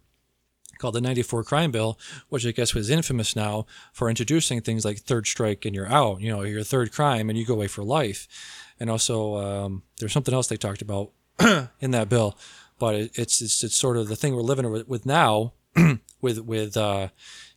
called 0.78 0.96
the 0.96 1.02
94 1.02 1.44
crime 1.44 1.70
bill 1.70 2.00
which 2.30 2.44
i 2.44 2.50
guess 2.50 2.74
was 2.74 2.89
infamous 2.89 3.36
now 3.36 3.68
for 3.94 4.10
introducing 4.10 4.62
things 4.62 4.84
like 4.84 4.98
third 4.98 5.28
strike 5.28 5.64
and 5.64 5.76
you're 5.76 5.88
out 5.88 6.22
you 6.22 6.32
know 6.32 6.42
your 6.42 6.64
third 6.64 6.92
crime 6.92 7.30
and 7.30 7.38
you 7.38 7.46
go 7.46 7.54
away 7.54 7.68
for 7.68 7.84
life 7.84 8.28
and 8.80 8.89
also 8.89 9.36
um, 9.36 9.84
there's 10.00 10.12
something 10.12 10.34
else 10.34 10.48
they 10.48 10.58
talked 10.58 10.82
about 10.82 11.12
in 11.82 11.92
that 11.92 12.10
bill 12.10 12.36
but 12.82 12.96
it, 12.96 13.12
it's, 13.18 13.42
it's 13.42 13.64
it's 13.64 13.76
sort 13.76 13.96
of 13.96 14.10
the 14.10 14.16
thing 14.18 14.36
we're 14.36 14.42
living 14.42 14.70
with, 14.70 14.88
with 14.90 15.06
now 15.06 15.54
with 16.22 16.40
with 16.40 16.76
uh, 16.76 17.08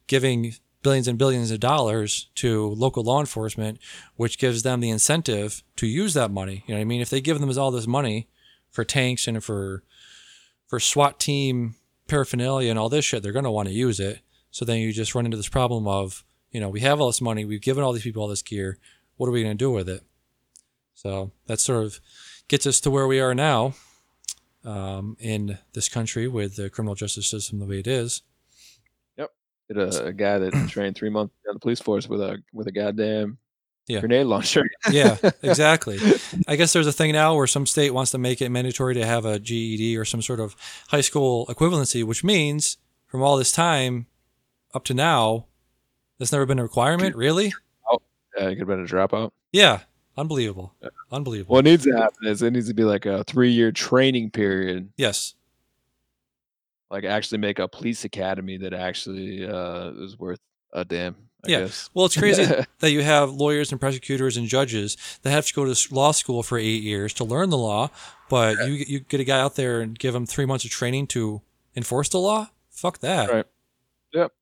giving 0.06 0.54
billions 0.82 1.08
and 1.08 1.18
billions 1.18 1.50
of 1.50 1.58
dollars 1.58 2.28
to 2.34 2.68
local 2.68 3.02
law 3.02 3.18
enforcement 3.18 3.78
which 4.16 4.38
gives 4.38 4.62
them 4.62 4.80
the 4.80 4.90
incentive 4.90 5.62
to 5.76 5.86
use 5.86 6.12
that 6.12 6.30
money 6.30 6.62
you 6.66 6.74
know 6.74 6.78
what 6.78 6.82
i 6.82 6.84
mean 6.84 7.00
if 7.00 7.08
they 7.08 7.22
give 7.22 7.40
them 7.40 7.58
all 7.58 7.70
this 7.70 7.86
money 7.86 8.28
for 8.70 8.84
tanks 8.84 9.26
and 9.26 9.42
for 9.42 9.82
for 10.66 10.80
SWAT 10.80 11.20
team 11.20 11.76
paraphernalia 12.08 12.70
and 12.70 12.78
all 12.78 12.88
this 12.88 13.04
shit, 13.04 13.22
they're 13.22 13.32
going 13.32 13.44
to 13.44 13.50
want 13.50 13.68
to 13.68 13.74
use 13.74 14.00
it. 14.00 14.20
So 14.50 14.64
then 14.64 14.78
you 14.78 14.92
just 14.92 15.14
run 15.14 15.24
into 15.24 15.36
this 15.36 15.48
problem 15.48 15.86
of, 15.86 16.24
you 16.50 16.60
know, 16.60 16.68
we 16.68 16.80
have 16.80 17.00
all 17.00 17.06
this 17.06 17.20
money, 17.20 17.44
we've 17.44 17.60
given 17.60 17.84
all 17.84 17.92
these 17.92 18.02
people 18.02 18.22
all 18.22 18.28
this 18.28 18.42
gear. 18.42 18.78
What 19.16 19.28
are 19.28 19.32
we 19.32 19.42
going 19.42 19.56
to 19.56 19.64
do 19.64 19.70
with 19.70 19.88
it? 19.88 20.02
So 20.94 21.32
that 21.46 21.60
sort 21.60 21.84
of 21.84 22.00
gets 22.48 22.66
us 22.66 22.80
to 22.80 22.90
where 22.90 23.06
we 23.06 23.20
are 23.20 23.34
now 23.34 23.74
um, 24.64 25.16
in 25.20 25.58
this 25.72 25.88
country 25.88 26.26
with 26.28 26.56
the 26.56 26.70
criminal 26.70 26.94
justice 26.94 27.28
system 27.28 27.58
the 27.58 27.66
way 27.66 27.78
it 27.80 27.86
is. 27.86 28.22
Did 29.66 29.78
a, 29.78 30.04
a 30.08 30.12
guy 30.12 30.38
that 30.38 30.52
trained 30.68 30.94
three 30.94 31.08
months 31.08 31.34
on 31.48 31.54
the 31.54 31.58
police 31.60 31.80
force 31.80 32.06
with 32.06 32.20
a 32.20 32.36
with 32.52 32.66
a 32.66 32.70
goddamn 32.70 33.38
Yeah. 33.88 34.00
grenade 34.00 34.26
launcher. 34.26 34.62
Yeah, 34.90 35.16
exactly. 35.42 35.98
I 36.46 36.56
guess 36.56 36.74
there's 36.74 36.86
a 36.86 36.92
thing 36.92 37.12
now 37.12 37.34
where 37.34 37.46
some 37.46 37.64
state 37.64 37.94
wants 37.94 38.10
to 38.10 38.18
make 38.18 38.42
it 38.42 38.50
mandatory 38.50 38.92
to 38.92 39.06
have 39.06 39.24
a 39.24 39.38
GED 39.38 39.96
or 39.96 40.04
some 40.04 40.20
sort 40.20 40.38
of 40.38 40.54
high 40.88 41.00
school 41.00 41.46
equivalency, 41.46 42.04
which 42.04 42.22
means 42.22 42.76
from 43.06 43.22
all 43.22 43.38
this 43.38 43.52
time 43.52 44.06
up 44.74 44.84
to 44.84 44.92
now, 44.92 45.46
that's 46.18 46.30
never 46.32 46.44
been 46.44 46.58
a 46.58 46.62
requirement. 46.62 47.16
Really? 47.16 47.50
Oh, 47.90 48.00
yeah, 48.36 48.48
it 48.48 48.56
could 48.56 48.68
have 48.68 48.68
been 48.68 48.80
a 48.80 48.86
dropout. 48.86 49.30
Yeah, 49.50 49.80
unbelievable, 50.16 50.74
unbelievable. 51.10 51.54
What 51.54 51.64
needs 51.64 51.84
to 51.84 51.92
happen 51.92 52.26
is 52.26 52.42
it 52.42 52.52
needs 52.52 52.68
to 52.68 52.74
be 52.74 52.84
like 52.84 53.06
a 53.06 53.24
three 53.24 53.50
year 53.50 53.72
training 53.72 54.30
period. 54.30 54.90
Yes, 54.96 55.34
Like 56.90 57.04
actually 57.04 57.38
make 57.38 57.58
a 57.58 57.66
police 57.68 58.04
academy 58.04 58.56
that 58.58 58.72
actually 58.74 59.46
uh, 59.46 59.90
is 60.04 60.18
worth 60.18 60.40
a 60.72 60.84
damn. 60.84 61.16
I 61.46 61.50
Yeah. 61.50 61.58
guess. 61.60 61.90
Well, 61.92 62.06
it's 62.06 62.16
crazy 62.16 62.44
that 62.78 62.90
you 62.90 63.02
have 63.02 63.30
lawyers 63.32 63.70
and 63.70 63.80
prosecutors 63.80 64.36
and 64.36 64.46
judges 64.46 64.96
that 65.22 65.30
have 65.30 65.46
to 65.46 65.52
go 65.54 65.64
to 65.72 65.94
law 65.94 66.12
school 66.12 66.42
for 66.42 66.56
eight 66.58 66.82
years 66.82 67.12
to 67.14 67.24
learn 67.24 67.50
the 67.50 67.58
law, 67.58 67.90
but 68.30 68.56
you 68.66 68.72
you 68.86 69.00
get 69.00 69.20
a 69.20 69.24
guy 69.24 69.40
out 69.40 69.56
there 69.56 69.80
and 69.80 69.98
give 69.98 70.14
him 70.14 70.24
three 70.26 70.46
months 70.46 70.64
of 70.64 70.70
training 70.70 71.06
to 71.08 71.42
enforce 71.76 72.08
the 72.08 72.18
law. 72.18 72.48
Fuck 72.70 72.98
that. 73.00 73.30
Right. 73.30 73.46
Yep. 74.12 74.32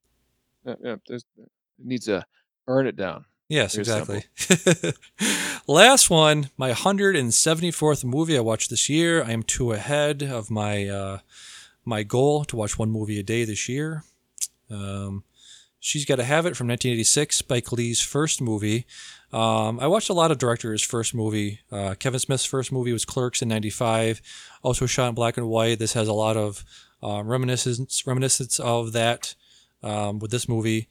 Yep. 0.84 1.00
There's, 1.08 1.24
it 1.38 1.50
needs 1.78 2.04
to 2.06 2.24
burn 2.66 2.86
it 2.86 2.94
down. 2.96 3.24
Yes, 3.52 3.74
Very 3.74 3.82
exactly. 3.82 4.94
Last 5.66 6.08
one, 6.08 6.48
my 6.56 6.72
174th 6.72 8.02
movie 8.02 8.38
I 8.38 8.40
watched 8.40 8.70
this 8.70 8.88
year. 8.88 9.22
I 9.22 9.32
am 9.32 9.42
two 9.42 9.72
ahead 9.72 10.22
of 10.22 10.50
my 10.50 10.88
uh, 10.88 11.18
my 11.84 12.02
goal 12.02 12.46
to 12.46 12.56
watch 12.56 12.78
one 12.78 12.90
movie 12.90 13.18
a 13.18 13.22
day 13.22 13.44
this 13.44 13.68
year. 13.68 14.04
Um, 14.70 15.24
She's 15.80 16.06
Got 16.06 16.16
to 16.16 16.24
Have 16.24 16.46
It 16.46 16.56
from 16.56 16.66
1986, 16.68 17.36
Spike 17.36 17.72
Lee's 17.72 18.00
first 18.00 18.40
movie. 18.40 18.86
Um, 19.34 19.78
I 19.80 19.86
watched 19.86 20.08
a 20.08 20.14
lot 20.14 20.30
of 20.30 20.38
directors' 20.38 20.80
first 20.80 21.14
movie. 21.14 21.60
Uh, 21.70 21.94
Kevin 21.98 22.20
Smith's 22.20 22.46
first 22.46 22.72
movie 22.72 22.94
was 22.94 23.04
Clerks 23.04 23.42
in 23.42 23.48
'95, 23.48 24.22
also 24.62 24.86
shot 24.86 25.10
in 25.10 25.14
black 25.14 25.36
and 25.36 25.50
white. 25.50 25.78
This 25.78 25.92
has 25.92 26.08
a 26.08 26.14
lot 26.14 26.38
of 26.38 26.64
um, 27.02 27.28
reminiscence 27.28 28.06
reminiscence 28.06 28.58
of 28.58 28.92
that 28.92 29.34
um, 29.82 30.20
with 30.20 30.30
this 30.30 30.48
movie. 30.48 30.88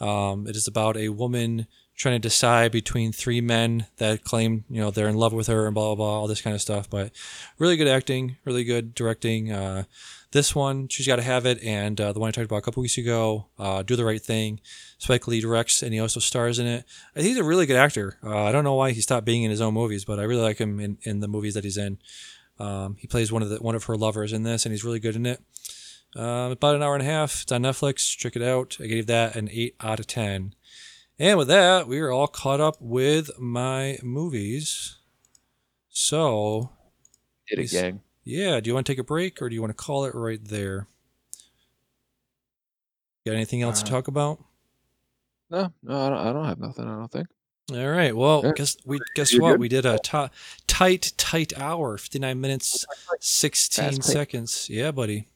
Um, 0.00 0.46
it 0.46 0.54
is 0.54 0.68
about 0.68 0.96
a 0.96 1.08
woman 1.08 1.66
trying 1.96 2.14
to 2.14 2.18
decide 2.28 2.72
between 2.72 3.12
three 3.12 3.40
men 3.40 3.86
that 3.98 4.24
claim 4.24 4.64
you 4.68 4.80
know 4.80 4.90
they're 4.90 5.08
in 5.08 5.16
love 5.16 5.32
with 5.32 5.46
her 5.46 5.66
and 5.66 5.74
blah 5.74 5.94
blah 5.94 5.94
blah 5.94 6.20
all 6.20 6.26
this 6.26 6.42
kind 6.42 6.54
of 6.54 6.62
stuff. 6.62 6.88
But 6.88 7.12
really 7.58 7.76
good 7.76 7.88
acting, 7.88 8.36
really 8.44 8.64
good 8.64 8.94
directing. 8.94 9.52
Uh, 9.52 9.84
this 10.34 10.52
one, 10.52 10.88
she's 10.88 11.06
got 11.06 11.16
to 11.16 11.22
have 11.22 11.46
it, 11.46 11.62
and 11.62 12.00
uh, 12.00 12.12
the 12.12 12.18
one 12.18 12.26
I 12.26 12.32
talked 12.32 12.46
about 12.46 12.56
a 12.56 12.62
couple 12.62 12.80
weeks 12.80 12.98
ago, 12.98 13.46
uh, 13.56 13.82
Do 13.82 13.94
the 13.94 14.04
Right 14.04 14.20
Thing. 14.20 14.60
Spike 14.98 15.28
Lee 15.28 15.40
directs, 15.40 15.80
and 15.80 15.94
he 15.94 16.00
also 16.00 16.18
stars 16.18 16.58
in 16.58 16.66
it. 16.66 16.84
He's 17.14 17.36
a 17.36 17.44
really 17.44 17.66
good 17.66 17.76
actor. 17.76 18.18
Uh, 18.20 18.42
I 18.42 18.50
don't 18.50 18.64
know 18.64 18.74
why 18.74 18.90
he 18.90 19.00
stopped 19.00 19.24
being 19.24 19.44
in 19.44 19.52
his 19.52 19.60
own 19.60 19.74
movies, 19.74 20.04
but 20.04 20.18
I 20.18 20.24
really 20.24 20.42
like 20.42 20.58
him 20.58 20.80
in, 20.80 20.98
in 21.02 21.20
the 21.20 21.28
movies 21.28 21.54
that 21.54 21.62
he's 21.62 21.76
in. 21.76 21.98
Um, 22.58 22.96
he 22.98 23.06
plays 23.06 23.30
one 23.30 23.42
of 23.42 23.48
the 23.48 23.58
one 23.58 23.76
of 23.76 23.84
her 23.84 23.96
lovers 23.96 24.32
in 24.32 24.42
this, 24.42 24.66
and 24.66 24.72
he's 24.72 24.82
really 24.82 24.98
good 24.98 25.14
in 25.14 25.24
it. 25.24 25.40
Uh, 26.16 26.50
about 26.50 26.74
an 26.74 26.82
hour 26.82 26.94
and 26.94 27.02
a 27.02 27.10
half. 27.10 27.42
It's 27.42 27.52
on 27.52 27.62
Netflix. 27.62 28.16
Check 28.16 28.34
it 28.34 28.42
out. 28.42 28.76
I 28.80 28.86
gave 28.86 29.06
that 29.06 29.36
an 29.36 29.48
eight 29.52 29.76
out 29.80 30.00
of 30.00 30.08
ten. 30.08 30.54
And 31.18 31.38
with 31.38 31.48
that, 31.48 31.86
we 31.86 32.00
are 32.00 32.10
all 32.10 32.26
caught 32.26 32.60
up 32.60 32.76
with 32.80 33.30
my 33.38 33.98
movies. 34.02 34.96
So, 35.88 36.70
Did 37.48 37.58
it, 37.58 37.62
Nice. 37.62 37.72
gang. 37.72 38.00
yeah, 38.24 38.58
do 38.60 38.68
you 38.68 38.74
want 38.74 38.86
to 38.86 38.92
take 38.92 38.98
a 38.98 39.04
break 39.04 39.40
or 39.40 39.48
do 39.48 39.54
you 39.54 39.60
want 39.60 39.70
to 39.70 39.74
call 39.74 40.04
it 40.06 40.14
right 40.14 40.42
there? 40.44 40.88
Got 43.24 43.34
anything 43.36 43.62
else 43.62 43.80
to 43.82 43.86
Uh, 43.88 43.90
talk 43.90 44.08
about? 44.08 44.42
No, 45.50 45.72
no, 45.82 46.00
I 46.06 46.08
don't, 46.08 46.18
I 46.18 46.32
don't 46.32 46.44
have 46.46 46.58
nothing. 46.58 46.84
I 46.86 46.96
don't 46.96 47.12
think. 47.12 47.28
All 47.72 47.88
right. 47.90 48.14
Well, 48.14 48.42
Yeah. 48.44 48.52
guess 48.56 48.76
we 48.84 48.98
guess 49.14 49.32
You're 49.32 49.42
what? 49.42 49.50
good. 49.52 49.60
We 49.60 49.68
did 49.68 49.86
a 49.86 49.98
tight, 50.66 51.12
tight 51.16 51.58
hour, 51.58 51.96
fifty 51.96 52.18
nine 52.18 52.40
minutes, 52.40 52.84
sixteen 53.20 53.84
Fast 53.86 54.00
pace. 54.02 54.12
seconds. 54.12 54.68
Yeah, 54.68 54.90
buddy. 54.90 55.28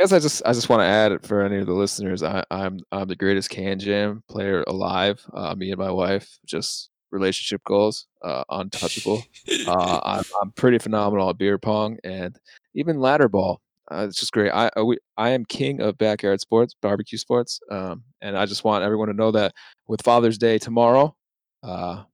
I 0.00 0.04
guess 0.04 0.12
I 0.12 0.18
just 0.18 0.42
I 0.46 0.52
just 0.54 0.70
want 0.70 0.80
to 0.80 0.86
add 0.86 1.12
it 1.12 1.26
for 1.26 1.42
any 1.42 1.58
of 1.58 1.66
the 1.66 1.74
listeners. 1.74 2.22
I, 2.22 2.42
I'm 2.50 2.80
I'm 2.90 3.06
the 3.06 3.16
greatest 3.16 3.50
KanJam 3.50 4.22
player 4.30 4.64
alive. 4.66 5.22
Uh, 5.34 5.54
me 5.54 5.70
and 5.72 5.78
my 5.78 5.90
wife, 5.90 6.38
just 6.46 6.88
relationship 7.10 7.60
goals, 7.66 8.06
uh, 8.24 8.42
untouchable. 8.48 9.22
uh, 9.66 10.00
I'm 10.04 10.24
I'm 10.40 10.52
pretty 10.52 10.78
phenomenal 10.78 11.28
at 11.28 11.36
beer 11.36 11.58
pong 11.58 11.98
and 12.02 12.34
even 12.74 12.98
ladder 12.98 13.28
ball. 13.28 13.60
Uh, 13.92 14.06
it's 14.08 14.18
just 14.18 14.32
great. 14.32 14.50
I 14.52 14.70
I, 14.74 14.80
we, 14.80 14.96
I 15.18 15.30
am 15.30 15.44
king 15.44 15.82
of 15.82 15.98
backyard 15.98 16.40
sports, 16.40 16.74
barbecue 16.80 17.18
sports, 17.18 17.60
um, 17.70 18.02
and 18.22 18.38
I 18.38 18.46
just 18.46 18.64
want 18.64 18.82
everyone 18.84 19.08
to 19.08 19.14
know 19.14 19.32
that 19.32 19.52
with 19.86 20.00
Father's 20.02 20.38
Day 20.38 20.56
tomorrow, 20.56 21.14
uh, 21.62 22.04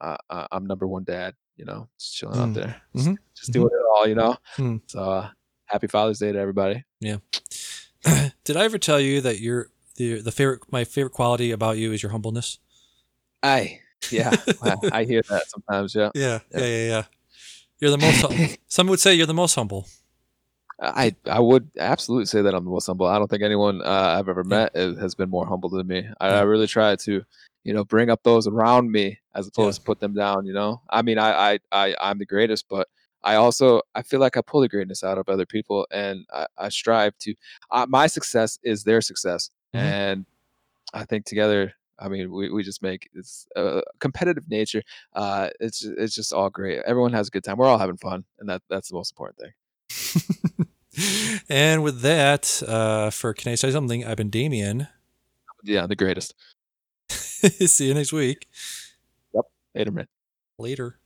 I, 0.00 0.16
I'm 0.50 0.64
number 0.66 0.86
one 0.86 1.04
dad. 1.04 1.34
You 1.58 1.66
know, 1.66 1.88
just 2.00 2.14
chilling 2.16 2.38
Mm. 2.38 2.42
out 2.48 2.54
there, 2.54 2.76
just, 2.96 3.08
Mhm. 3.10 3.16
just 3.36 3.52
doing 3.52 3.68
it 3.70 3.84
all. 3.98 4.08
You 4.08 4.14
know, 4.14 4.36
Mm. 4.56 4.80
so 4.86 4.98
uh, 5.10 5.28
happy 5.66 5.86
Father's 5.86 6.18
Day 6.18 6.32
to 6.32 6.38
everybody. 6.38 6.84
Yeah. 7.00 7.16
Did 8.44 8.56
I 8.56 8.64
ever 8.64 8.78
tell 8.78 9.00
you 9.00 9.20
that 9.22 9.40
you're 9.40 9.68
the 9.96 10.20
the 10.20 10.32
favorite 10.32 10.60
my 10.70 10.84
favorite 10.84 11.12
quality 11.12 11.50
about 11.50 11.78
you 11.78 11.92
is 11.92 12.02
your 12.02 12.12
humbleness? 12.12 12.58
I 13.42 13.80
Yeah, 14.10 14.30
I, 14.62 14.76
I 14.92 15.04
hear 15.04 15.22
that 15.28 15.44
sometimes. 15.48 15.94
Yeah, 15.94 16.10
Yeah, 16.14 16.40
Yeah. 16.52 16.60
yeah, 16.60 16.66
yeah, 16.66 16.86
yeah. 16.88 17.02
You're 17.80 17.90
the 17.90 17.98
most. 17.98 18.20
hum- 18.22 18.48
some 18.68 18.86
would 18.88 19.00
say 19.00 19.14
you're 19.14 19.26
the 19.26 19.34
most 19.34 19.54
humble. 19.54 19.86
I 20.80 21.14
I 21.30 21.38
would 21.40 21.70
absolutely 21.78 22.26
say 22.26 22.42
that 22.42 22.54
I'm 22.54 22.64
the 22.64 22.70
most 22.70 22.86
humble. 22.86 23.06
I 23.06 23.18
don't 23.18 23.28
think 23.28 23.42
anyone 23.42 23.80
uh, 23.82 24.16
I've 24.18 24.28
ever 24.28 24.42
met 24.44 24.72
is, 24.74 24.98
has 24.98 25.14
been 25.14 25.30
more 25.30 25.46
humble 25.46 25.68
than 25.70 25.86
me. 25.86 26.04
I, 26.20 26.28
Yeah. 26.30 26.38
I 26.38 26.42
really 26.42 26.66
try 26.66 26.96
to, 26.96 27.22
you 27.62 27.72
know, 27.72 27.84
bring 27.84 28.10
up 28.10 28.22
those 28.24 28.46
around 28.48 28.90
me 28.90 29.18
as 29.34 29.46
Yeah. 29.46 29.50
opposed 29.54 29.80
to 29.80 29.84
put 29.86 30.00
them 30.00 30.14
down. 30.14 30.46
You 30.46 30.52
know, 30.52 30.82
I 30.90 31.02
mean, 31.02 31.18
I 31.18 31.52
I, 31.54 31.58
I 31.72 31.96
I'm 32.00 32.18
the 32.18 32.26
greatest, 32.26 32.68
but 32.68 32.88
I 33.24 33.34
also 33.36 33.80
I 33.94 34.02
feel 34.02 34.20
like 34.20 34.36
I 34.36 34.42
pull 34.42 34.60
the 34.60 34.68
greatness 34.68 35.02
out 35.02 35.18
of 35.18 35.28
other 35.28 35.46
people, 35.46 35.86
and 35.90 36.24
I, 36.32 36.46
I 36.58 36.68
strive 36.68 37.18
to. 37.20 37.34
Uh, 37.70 37.86
my 37.88 38.06
success 38.06 38.58
is 38.62 38.84
their 38.84 39.00
success, 39.00 39.50
Mhm. 39.74 39.80
and 39.80 40.26
I 40.92 41.04
think 41.04 41.24
together. 41.26 41.72
I 41.98 42.08
mean, 42.08 42.32
we, 42.32 42.50
we 42.50 42.64
just 42.64 42.82
make 42.82 43.08
it's 43.14 43.46
a 43.56 43.80
competitive 44.00 44.48
nature. 44.50 44.82
Uh, 45.14 45.48
it's 45.60 45.84
it's 45.84 46.14
just 46.14 46.32
all 46.32 46.50
great. 46.50 46.80
Everyone 46.86 47.12
has 47.12 47.28
a 47.28 47.30
good 47.30 47.44
time. 47.44 47.56
We're 47.56 47.66
all 47.68 47.78
having 47.78 47.96
fun, 47.96 48.24
and 48.40 48.48
that 48.48 48.62
that's 48.68 48.88
the 48.88 48.94
most 48.96 49.12
important 49.12 49.38
thing. 49.38 50.66
and 51.48 51.82
with 51.82 52.00
that, 52.02 52.62
uh, 52.66 53.10
for 53.10 53.32
Can 53.32 53.52
I 53.52 53.54
Say 53.54 53.70
Something? 53.70 54.04
I've 54.04 54.16
been 54.16 54.30
Damian. 54.30 54.88
Yeah, 55.62 55.86
the 55.86 55.96
greatest. 55.96 56.34
See 57.08 57.86
you 57.88 57.94
next 57.94 58.12
week. 58.12 58.48
Yep. 59.34 59.44
Later, 59.74 59.90
man. 59.92 60.08
Later. 60.58 60.98